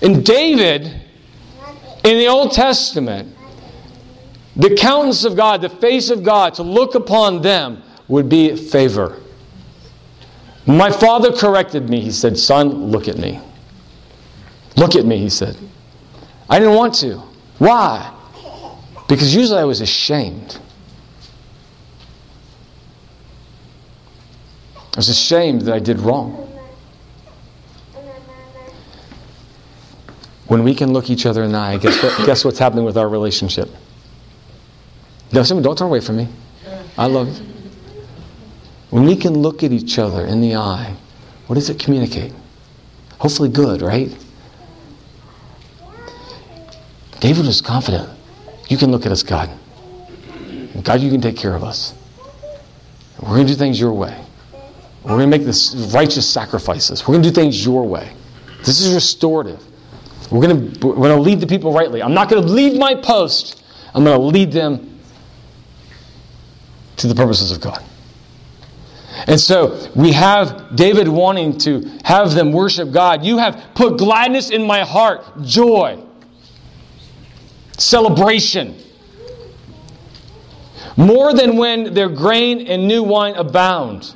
And 0.00 0.24
David, 0.24 1.07
in 2.04 2.18
the 2.18 2.26
Old 2.26 2.52
Testament, 2.52 3.34
the 4.56 4.74
countenance 4.74 5.24
of 5.24 5.36
God, 5.36 5.60
the 5.60 5.68
face 5.68 6.10
of 6.10 6.22
God, 6.22 6.54
to 6.54 6.62
look 6.62 6.94
upon 6.94 7.42
them 7.42 7.82
would 8.08 8.28
be 8.28 8.56
favor. 8.56 9.20
My 10.66 10.90
father 10.90 11.32
corrected 11.32 11.88
me. 11.88 12.00
He 12.00 12.10
said, 12.10 12.36
Son, 12.36 12.90
look 12.90 13.08
at 13.08 13.18
me. 13.18 13.40
Look 14.76 14.96
at 14.96 15.06
me, 15.06 15.18
he 15.18 15.28
said. 15.28 15.56
I 16.48 16.58
didn't 16.58 16.74
want 16.74 16.94
to. 16.96 17.22
Why? 17.58 18.14
Because 19.08 19.34
usually 19.34 19.58
I 19.58 19.64
was 19.64 19.80
ashamed. 19.80 20.58
I 24.76 24.96
was 24.96 25.08
ashamed 25.08 25.62
that 25.62 25.74
I 25.74 25.78
did 25.78 26.00
wrong. 26.00 26.47
When 30.48 30.64
we 30.64 30.74
can 30.74 30.92
look 30.92 31.10
each 31.10 31.26
other 31.26 31.44
in 31.44 31.52
the 31.52 31.58
eye, 31.58 31.76
guess, 31.76 32.02
what, 32.02 32.26
guess 32.26 32.44
what's 32.44 32.58
happening 32.58 32.84
with 32.84 32.96
our 32.96 33.08
relationship? 33.08 33.68
No, 35.32 35.44
don't 35.44 35.78
turn 35.78 35.88
away 35.88 36.00
from 36.00 36.16
me. 36.16 36.28
I 36.96 37.06
love 37.06 37.28
you. 37.28 37.46
When 38.90 39.04
we 39.04 39.14
can 39.14 39.34
look 39.34 39.62
at 39.62 39.72
each 39.72 39.98
other 39.98 40.24
in 40.24 40.40
the 40.40 40.56
eye, 40.56 40.96
what 41.46 41.56
does 41.56 41.68
it 41.68 41.78
communicate? 41.78 42.32
Hopefully, 43.18 43.50
good, 43.50 43.82
right? 43.82 44.08
David 47.20 47.46
was 47.46 47.60
confident. 47.60 48.08
You 48.68 48.78
can 48.78 48.90
look 48.90 49.04
at 49.04 49.12
us, 49.12 49.22
God. 49.22 49.50
God, 50.82 51.00
you 51.00 51.10
can 51.10 51.20
take 51.20 51.36
care 51.36 51.54
of 51.54 51.64
us. 51.64 51.94
We're 53.20 53.34
going 53.34 53.46
to 53.46 53.52
do 53.52 53.58
things 53.58 53.78
your 53.78 53.92
way. 53.92 54.18
We're 55.02 55.10
going 55.10 55.30
to 55.30 55.38
make 55.38 55.44
this 55.44 55.74
righteous 55.92 56.28
sacrifices. 56.28 57.06
We're 57.06 57.14
going 57.14 57.22
to 57.24 57.30
do 57.30 57.34
things 57.34 57.64
your 57.64 57.86
way. 57.86 58.12
This 58.60 58.80
is 58.80 58.94
restorative. 58.94 59.62
We're 60.30 60.46
going 60.46 60.72
to, 60.72 60.86
we're 60.86 60.94
going 60.94 61.16
to 61.16 61.22
lead 61.22 61.40
the 61.40 61.46
people 61.46 61.72
rightly. 61.72 62.02
I'm 62.02 62.14
not 62.14 62.28
going 62.28 62.42
to 62.42 62.48
leave 62.48 62.78
my 62.78 62.94
post. 62.94 63.62
I'm 63.94 64.04
going 64.04 64.18
to 64.18 64.26
lead 64.26 64.52
them 64.52 65.00
to 66.96 67.06
the 67.06 67.14
purposes 67.14 67.50
of 67.50 67.60
God. 67.60 67.82
And 69.26 69.40
so 69.40 69.90
we 69.96 70.12
have 70.12 70.76
David 70.76 71.08
wanting 71.08 71.58
to 71.58 71.98
have 72.04 72.34
them 72.34 72.52
worship 72.52 72.92
God. 72.92 73.24
You 73.24 73.38
have 73.38 73.70
put 73.74 73.98
gladness 73.98 74.50
in 74.50 74.66
my 74.66 74.84
heart, 74.84 75.42
joy, 75.42 76.02
celebration. 77.76 78.76
More 80.96 81.32
than 81.32 81.56
when 81.56 81.94
their 81.94 82.08
grain 82.08 82.66
and 82.66 82.86
new 82.86 83.02
wine 83.02 83.34
abound. 83.34 84.14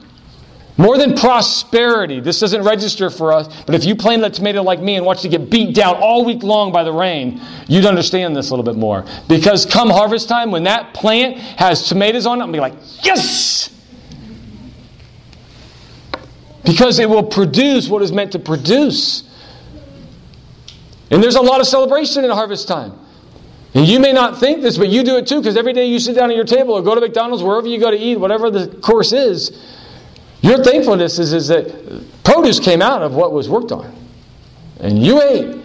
More 0.83 0.99
than 0.99 1.15
prosperity. 1.15 2.21
This 2.21 2.41
doesn't 2.41 2.63
register 2.63 3.09
for 3.09 3.33
us, 3.33 3.63
but 3.65 3.75
if 3.75 3.85
you 3.85 3.95
plant 3.95 4.25
a 4.25 4.31
tomato 4.31 4.63
like 4.63 4.81
me 4.81 4.97
and 4.97 5.07
watch 5.07 5.25
it 5.25 5.29
get 5.29 5.49
beat 5.49 5.75
down 5.75 5.95
all 5.97 6.25
week 6.25 6.43
long 6.43 6.73
by 6.73 6.83
the 6.83 6.93
rain, 6.93 7.41
you'd 7.69 7.87
understand 7.87 8.37
this 8.37 8.51
a 8.51 8.55
little 8.55 8.65
bit 8.65 8.79
more. 8.79 9.05
Because 9.29 9.65
come 9.65 9.89
harvest 9.89 10.29
time, 10.29 10.51
when 10.51 10.65
that 10.65 10.93
plant 10.93 11.39
has 11.39 11.89
tomatoes 11.89 12.27
on 12.27 12.43
it, 12.43 12.47
to 12.47 12.53
be 12.53 12.59
like, 12.61 12.75
yes! 13.05 13.73
because 16.65 16.99
it 16.99 17.09
will 17.09 17.25
produce 17.25 17.89
what 17.89 18.03
is 18.03 18.13
meant 18.13 18.33
to 18.33 18.39
produce. 18.39 19.25
And 21.11 21.23
there's 21.23 21.35
a 21.35 21.43
lot 21.43 21.61
of 21.61 21.67
celebration 21.67 22.25
in 22.25 22.31
harvest 22.31 22.69
time. 22.69 22.93
And 23.75 23.87
you 23.87 24.01
may 24.01 24.13
not 24.13 24.39
think 24.39 24.63
this, 24.63 24.79
but 24.79 24.89
you 24.89 25.03
do 25.03 25.17
it 25.17 25.27
too, 25.27 25.41
because 25.41 25.57
every 25.57 25.73
day 25.73 25.87
you 25.87 25.99
sit 25.99 26.15
down 26.15 26.31
at 26.31 26.37
your 26.37 26.45
table 26.45 26.75
or 26.75 26.83
go 26.83 26.95
to 26.95 27.01
McDonald's, 27.01 27.43
wherever 27.43 27.67
you 27.67 27.81
go 27.81 27.91
to 27.91 27.97
eat, 27.97 28.17
whatever 28.17 28.51
the 28.51 28.69
course 28.79 29.13
is, 29.13 29.51
your 30.43 30.63
thankfulness 30.63 31.19
is, 31.19 31.33
is 31.33 31.49
that 31.49 32.05
produce 32.25 32.61
came 32.61 32.83
out 32.83 33.03
of 33.03 33.15
what 33.15 33.33
was 33.33 33.49
worked 33.49 33.73
on. 33.73 33.95
And 34.81 35.03
you 35.03 35.23
ate. 35.23 35.65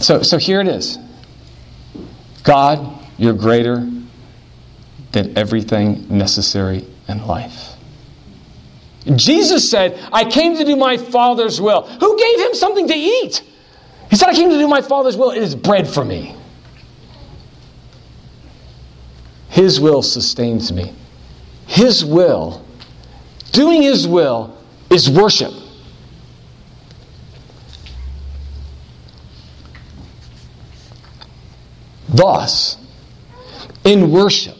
So, 0.00 0.22
so 0.22 0.38
here 0.38 0.60
it 0.60 0.68
is 0.68 0.98
God, 2.42 3.06
you're 3.18 3.34
greater 3.34 3.88
than 5.12 5.36
everything 5.36 6.06
necessary 6.08 6.86
in 7.08 7.26
life. 7.26 7.74
Jesus 9.16 9.70
said, 9.70 9.98
I 10.12 10.24
came 10.24 10.56
to 10.56 10.64
do 10.64 10.76
my 10.76 10.96
Father's 10.96 11.60
will. 11.60 11.82
Who 11.82 12.18
gave 12.18 12.46
him 12.46 12.54
something 12.54 12.86
to 12.88 12.94
eat? 12.94 13.42
He 14.10 14.16
said, 14.16 14.28
I 14.28 14.34
came 14.34 14.50
to 14.50 14.58
do 14.58 14.68
my 14.68 14.82
Father's 14.82 15.16
will. 15.16 15.30
It 15.30 15.42
is 15.42 15.54
bread 15.54 15.88
for 15.88 16.04
me. 16.04 16.36
His 19.48 19.80
will 19.80 20.02
sustains 20.02 20.72
me. 20.72 20.94
His 21.66 22.04
will, 22.04 22.64
doing 23.52 23.82
His 23.82 24.06
will, 24.06 24.56
is 24.90 25.08
worship. 25.08 25.52
Thus, 32.08 32.76
in 33.84 34.10
worship, 34.10 34.56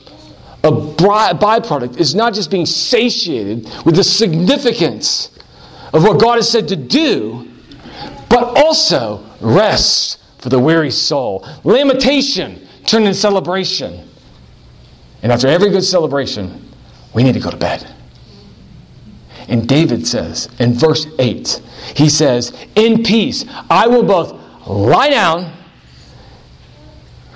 a 0.63 0.71
byproduct 0.71 1.99
is 1.99 2.15
not 2.15 2.33
just 2.33 2.51
being 2.51 2.67
satiated 2.67 3.69
with 3.85 3.97
the 3.97 4.05
significance 4.05 5.31
of 5.93 6.05
what 6.05 6.21
God 6.21 6.37
has 6.37 6.49
said 6.49 6.69
to 6.69 6.77
do, 6.77 7.51
but 8.29 8.57
also 8.57 9.25
rest 9.41 10.19
for 10.39 10.49
the 10.49 10.59
weary 10.59 10.91
soul. 10.91 11.47
Lamentation 11.65 12.67
turned 12.87 13.07
into 13.07 13.19
celebration. 13.19 14.09
And 15.23 15.33
after 15.33 15.49
every 15.49 15.71
good 15.71 15.85
celebration, 15.85 16.71
we 17.15 17.23
need 17.25 17.35
to 17.35 17.41
go 17.41 17.51
to 17.51 17.57
bed. 17.57 17.95
And 19.51 19.69
David 19.69 20.07
says 20.07 20.49
in 20.61 20.75
verse 20.75 21.07
8, 21.19 21.61
he 21.97 22.09
says, 22.09 22.57
In 22.77 23.03
peace, 23.03 23.45
I 23.69 23.89
will 23.89 24.05
both 24.05 24.33
lie 24.67 25.11
down, 25.11 25.53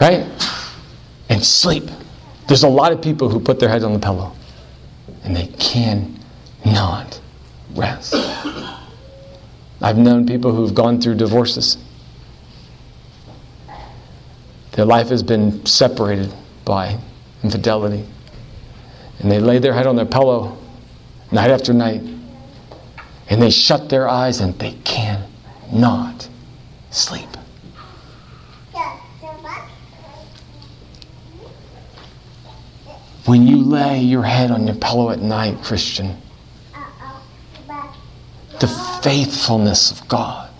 right, 0.00 0.24
and 1.28 1.44
sleep. 1.44 1.90
There's 2.46 2.62
a 2.62 2.68
lot 2.68 2.92
of 2.92 3.02
people 3.02 3.28
who 3.28 3.40
put 3.40 3.58
their 3.58 3.68
heads 3.68 3.82
on 3.82 3.92
the 3.92 3.98
pillow 3.98 4.32
and 5.24 5.34
they 5.34 5.48
cannot 5.58 7.20
rest. 7.74 8.14
I've 9.82 9.98
known 9.98 10.24
people 10.24 10.54
who've 10.54 10.74
gone 10.74 11.00
through 11.00 11.16
divorces. 11.16 11.78
Their 14.72 14.84
life 14.84 15.08
has 15.08 15.24
been 15.24 15.66
separated 15.66 16.32
by 16.64 16.96
infidelity. 17.42 18.04
And 19.18 19.30
they 19.30 19.40
lay 19.40 19.58
their 19.58 19.72
head 19.72 19.86
on 19.86 19.96
their 19.96 20.06
pillow 20.06 20.58
night 21.34 21.50
after 21.50 21.74
night. 21.74 22.00
And 23.28 23.42
they 23.42 23.50
shut 23.50 23.88
their 23.88 24.08
eyes 24.08 24.40
and 24.40 24.58
they 24.58 24.72
cannot 24.84 26.28
sleep. 26.90 27.28
When 33.26 33.46
you 33.46 33.56
lay 33.56 34.00
your 34.00 34.22
head 34.22 34.50
on 34.50 34.66
your 34.66 34.76
pillow 34.76 35.10
at 35.10 35.18
night, 35.20 35.62
Christian, 35.62 36.14
the 38.60 38.68
faithfulness 39.02 39.90
of 39.90 40.06
God 40.06 40.50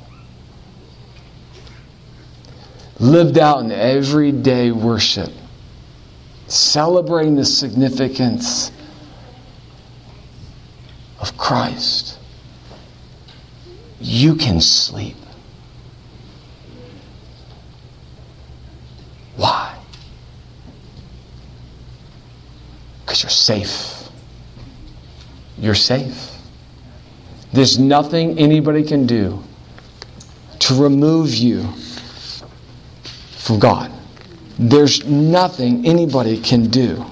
lived 2.99 3.39
out 3.39 3.61
in 3.61 3.71
everyday 3.71 4.71
worship, 4.73 5.31
celebrating 6.49 7.37
the 7.37 7.45
significance 7.45 8.73
of 11.25 11.39
Christ, 11.39 12.19
you 13.99 14.35
can 14.35 14.61
sleep. 14.61 15.17
Why? 19.37 19.75
Because 23.01 23.23
you're 23.23 23.31
safe. 23.31 24.11
You're 25.57 25.75
safe. 25.75 26.33
There's 27.55 27.79
nothing 27.79 28.39
anybody 28.39 28.83
can 28.83 29.07
do 29.07 29.43
to 30.59 30.75
remove 30.75 31.35
you 31.35 31.67
from 33.39 33.59
God. 33.61 33.91
There's 34.59 35.07
nothing 35.07 35.87
anybody 35.87 36.39
can 36.39 36.69
do 36.69 37.03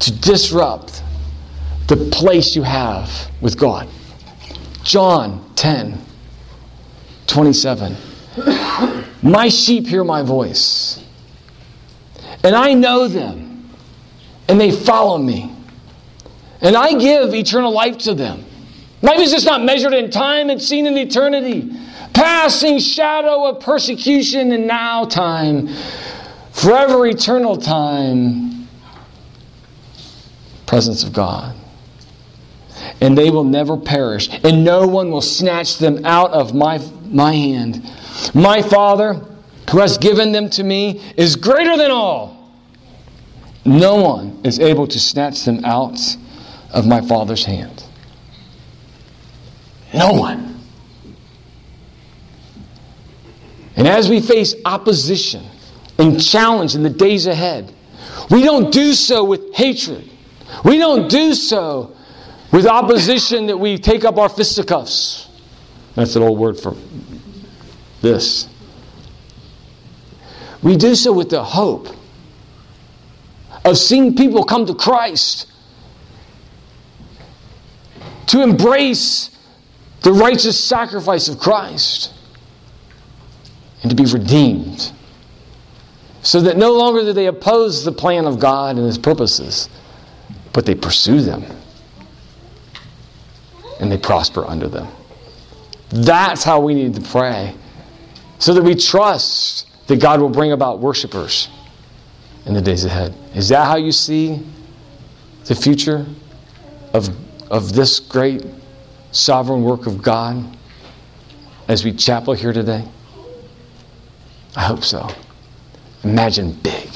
to 0.00 0.10
disrupt 0.18 1.02
the 1.94 2.10
place 2.10 2.56
you 2.56 2.62
have 2.62 3.30
with 3.42 3.58
God. 3.58 3.86
John 4.82 5.52
10 5.56 5.98
27. 7.26 7.96
My 9.22 9.48
sheep 9.48 9.86
hear 9.86 10.04
my 10.04 10.22
voice, 10.22 11.02
and 12.42 12.54
I 12.54 12.74
know 12.74 13.08
them, 13.08 13.70
and 14.48 14.60
they 14.60 14.70
follow 14.70 15.18
me. 15.18 15.54
And 16.60 16.76
I 16.76 16.94
give 16.98 17.34
eternal 17.34 17.72
life 17.72 17.98
to 17.98 18.14
them. 18.14 18.44
Life 19.02 19.20
is 19.20 19.32
just 19.32 19.46
not 19.46 19.62
measured 19.62 19.92
in 19.92 20.10
time, 20.10 20.48
it's 20.48 20.66
seen 20.66 20.86
in 20.86 20.96
eternity. 20.96 21.70
Passing 22.14 22.78
shadow 22.78 23.46
of 23.46 23.60
persecution 23.60 24.52
and 24.52 24.66
now 24.66 25.04
time. 25.04 25.68
Forever 26.52 27.06
eternal 27.06 27.56
time. 27.56 28.68
Presence 30.66 31.04
of 31.04 31.12
God. 31.12 31.56
And 33.02 33.18
they 33.18 33.30
will 33.30 33.44
never 33.44 33.76
perish, 33.76 34.30
and 34.44 34.64
no 34.64 34.86
one 34.86 35.10
will 35.10 35.20
snatch 35.20 35.78
them 35.78 36.06
out 36.06 36.30
of 36.30 36.54
my, 36.54 36.78
my 37.06 37.32
hand. 37.32 37.82
My 38.32 38.62
Father, 38.62 39.14
who 39.70 39.80
has 39.80 39.98
given 39.98 40.30
them 40.30 40.48
to 40.50 40.62
me, 40.62 41.02
is 41.16 41.34
greater 41.34 41.76
than 41.76 41.90
all. 41.90 42.52
No 43.64 43.96
one 43.96 44.40
is 44.44 44.60
able 44.60 44.86
to 44.86 45.00
snatch 45.00 45.42
them 45.42 45.64
out 45.64 45.98
of 46.72 46.86
my 46.86 47.00
Father's 47.00 47.44
hand. 47.44 47.84
No 49.92 50.12
one. 50.12 50.60
And 53.74 53.88
as 53.88 54.08
we 54.08 54.20
face 54.20 54.54
opposition 54.64 55.44
and 55.98 56.22
challenge 56.22 56.76
in 56.76 56.84
the 56.84 56.90
days 56.90 57.26
ahead, 57.26 57.74
we 58.30 58.44
don't 58.44 58.72
do 58.72 58.92
so 58.92 59.24
with 59.24 59.54
hatred. 59.54 60.08
We 60.64 60.78
don't 60.78 61.10
do 61.10 61.34
so 61.34 61.96
with 62.52 62.66
opposition 62.66 63.46
that 63.46 63.56
we 63.56 63.78
take 63.78 64.04
up 64.04 64.18
our 64.18 64.28
fisticuffs. 64.28 65.28
That's 65.94 66.14
an 66.16 66.22
old 66.22 66.38
word 66.38 66.60
for 66.60 66.76
this. 68.02 68.48
We 70.62 70.76
do 70.76 70.94
so 70.94 71.12
with 71.12 71.30
the 71.30 71.42
hope 71.42 71.88
of 73.64 73.78
seeing 73.78 74.14
people 74.14 74.44
come 74.44 74.66
to 74.66 74.74
Christ 74.74 75.50
to 78.26 78.42
embrace 78.42 79.30
the 80.02 80.12
righteous 80.12 80.62
sacrifice 80.62 81.28
of 81.28 81.38
Christ 81.38 82.12
and 83.82 83.90
to 83.90 83.96
be 83.96 84.04
redeemed. 84.10 84.92
So 86.22 86.40
that 86.42 86.56
no 86.56 86.72
longer 86.72 87.00
do 87.00 87.12
they 87.12 87.26
oppose 87.26 87.84
the 87.84 87.92
plan 87.92 88.26
of 88.26 88.38
God 88.38 88.76
and 88.76 88.86
His 88.86 88.98
purposes, 88.98 89.68
but 90.52 90.66
they 90.66 90.74
pursue 90.74 91.20
them 91.20 91.44
and 93.82 93.92
they 93.92 93.98
prosper 93.98 94.46
under 94.46 94.68
them. 94.68 94.88
That's 95.90 96.42
how 96.42 96.60
we 96.60 96.72
need 96.72 96.94
to 96.94 97.02
pray, 97.02 97.54
so 98.38 98.54
that 98.54 98.62
we 98.62 98.74
trust 98.74 99.66
that 99.88 100.00
God 100.00 100.20
will 100.20 100.30
bring 100.30 100.52
about 100.52 100.78
worshipers 100.78 101.48
in 102.46 102.54
the 102.54 102.62
days 102.62 102.86
ahead. 102.86 103.14
Is 103.34 103.50
that 103.50 103.66
how 103.66 103.76
you 103.76 103.92
see 103.92 104.40
the 105.44 105.54
future 105.54 106.06
of 106.94 107.14
of 107.50 107.74
this 107.74 108.00
great 108.00 108.46
sovereign 109.10 109.62
work 109.62 109.86
of 109.86 110.00
God 110.00 110.42
as 111.68 111.84
we 111.84 111.92
chapel 111.92 112.32
here 112.32 112.52
today? 112.52 112.84
I 114.56 114.62
hope 114.62 114.84
so. 114.84 115.08
Imagine 116.02 116.52
big. 116.52 116.88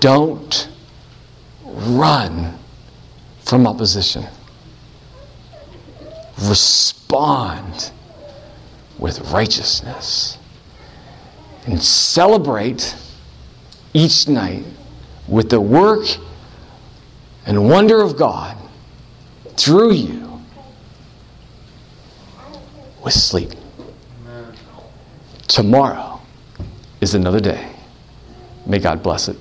Don't 0.00 0.68
run 1.64 2.58
from 3.44 3.66
opposition. 3.66 4.26
Respond 6.42 7.90
with 8.98 9.20
righteousness. 9.32 10.38
And 11.66 11.82
celebrate 11.82 12.96
each 13.92 14.28
night 14.28 14.64
with 15.28 15.50
the 15.50 15.60
work 15.60 16.06
and 17.46 17.68
wonder 17.68 18.00
of 18.00 18.16
God 18.16 18.56
through 19.56 19.92
you 19.92 20.40
with 23.04 23.14
sleep. 23.14 23.50
Tomorrow 25.48 26.20
is 27.00 27.14
another 27.14 27.40
day. 27.40 27.70
May 28.66 28.78
God 28.78 29.02
bless 29.02 29.28
it 29.28 29.36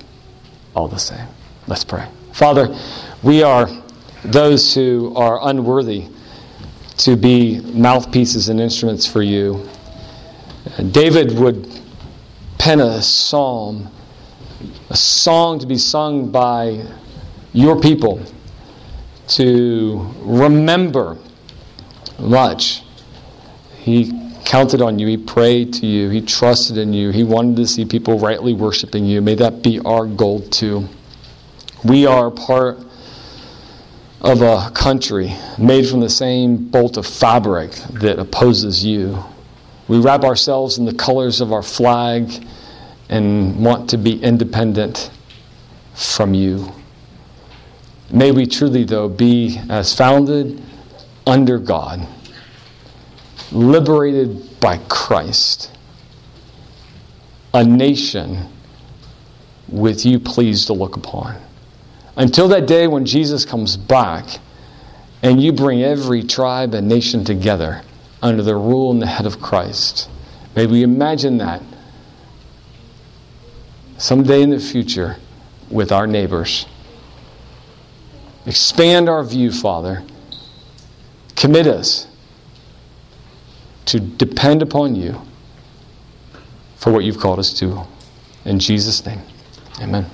all 0.76 0.88
the 0.88 0.98
same. 0.98 1.28
Let's 1.68 1.84
pray. 1.84 2.08
Father, 2.34 2.76
we 3.22 3.44
are 3.44 3.70
those 4.24 4.74
who 4.74 5.14
are 5.16 5.40
unworthy 5.50 6.08
to 7.00 7.16
be 7.16 7.62
mouthpieces 7.62 8.50
and 8.50 8.60
instruments 8.60 9.06
for 9.06 9.22
you. 9.22 9.68
Uh, 10.78 10.84
David 10.84 11.38
would 11.40 11.82
pen 12.58 12.82
a 12.82 13.02
psalm, 13.02 13.90
a 14.90 14.98
song 14.98 15.60
to 15.60 15.66
be 15.66 15.78
sung 15.78 16.30
by 16.30 16.86
your 17.54 17.80
people 17.80 18.22
to 19.30 20.14
remember 20.20 21.18
much. 22.20 22.84
He 23.78 24.12
counted 24.44 24.82
on 24.82 25.00
you. 25.00 25.08
He 25.08 25.16
prayed 25.16 25.74
to 25.76 25.88
you. 25.88 26.10
He 26.10 26.20
trusted 26.20 26.78
in 26.78 26.92
you. 26.92 27.12
He 27.12 27.24
wanted 27.24 27.56
to 27.58 27.68
see 27.68 27.86
people 27.86 28.20
rightly 28.20 28.54
worshiping 28.54 29.06
you. 29.06 29.22
May 29.22 29.36
that 29.36 29.64
be 29.64 29.80
our 29.86 30.06
goal 30.06 30.42
too. 30.42 30.86
We 31.86 32.06
are 32.06 32.30
part 32.30 32.80
of 34.22 34.42
a 34.42 34.70
country 34.72 35.34
made 35.58 35.88
from 35.88 36.02
the 36.02 36.10
same 36.10 36.70
bolt 36.70 36.98
of 36.98 37.08
fabric 37.08 37.72
that 37.94 38.20
opposes 38.20 38.84
you. 38.84 39.24
We 39.88 40.00
wrap 40.00 40.24
ourselves 40.24 40.78
in 40.78 40.86
the 40.86 40.94
colors 40.94 41.42
of 41.42 41.54
our 41.54 41.64
flag 41.64 42.30
and 43.10 43.64
want 43.64 43.90
to 43.92 43.98
be 43.98 44.22
independent 44.22 45.10
from 45.96 46.34
you. 46.34 46.72
May 48.12 48.32
we 48.32 48.46
truly, 48.46 48.84
though, 48.84 49.08
be 49.08 49.60
as 49.70 49.96
founded 49.96 50.62
under 51.26 51.58
God, 51.58 52.08
liberated 53.52 54.60
by 54.60 54.78
Christ, 54.90 55.72
a 57.54 57.64
nation 57.64 58.48
with 59.68 60.06
you 60.06 60.20
pleased 60.20 60.68
to 60.68 60.74
look 60.74 60.98
upon. 60.98 61.40
Until 62.20 62.50
that 62.50 62.68
day 62.68 62.86
when 62.86 63.06
Jesus 63.06 63.46
comes 63.46 63.78
back 63.78 64.40
and 65.24 65.42
you 65.42 65.54
bring 65.54 65.82
every 65.82 66.22
tribe 66.22 66.74
and 66.74 66.86
nation 66.86 67.24
together 67.24 67.82
under 68.22 68.44
the 68.44 68.56
rule 68.56 68.92
and 68.92 69.02
the 69.02 69.08
head 69.08 69.26
of 69.26 69.40
Christ. 69.40 70.10
May 70.54 70.66
we 70.68 70.84
imagine 70.84 71.38
that 71.38 71.64
someday 73.98 74.42
in 74.42 74.50
the 74.50 74.60
future 74.60 75.16
with 75.72 75.94
our 75.94 76.08
neighbors. 76.08 76.66
Expand 78.46 79.08
our 79.08 79.24
view, 79.24 79.50
Father. 79.50 80.04
Commit 81.38 81.68
us 81.68 82.08
to 83.86 84.02
depend 84.02 84.62
upon 84.62 84.94
you 84.94 85.22
for 86.76 86.92
what 86.92 87.06
you've 87.06 87.18
called 87.18 87.40
us 87.40 87.54
to. 87.60 87.86
In 88.44 88.60
Jesus' 88.60 89.06
name, 89.06 89.22
amen. 89.80 90.06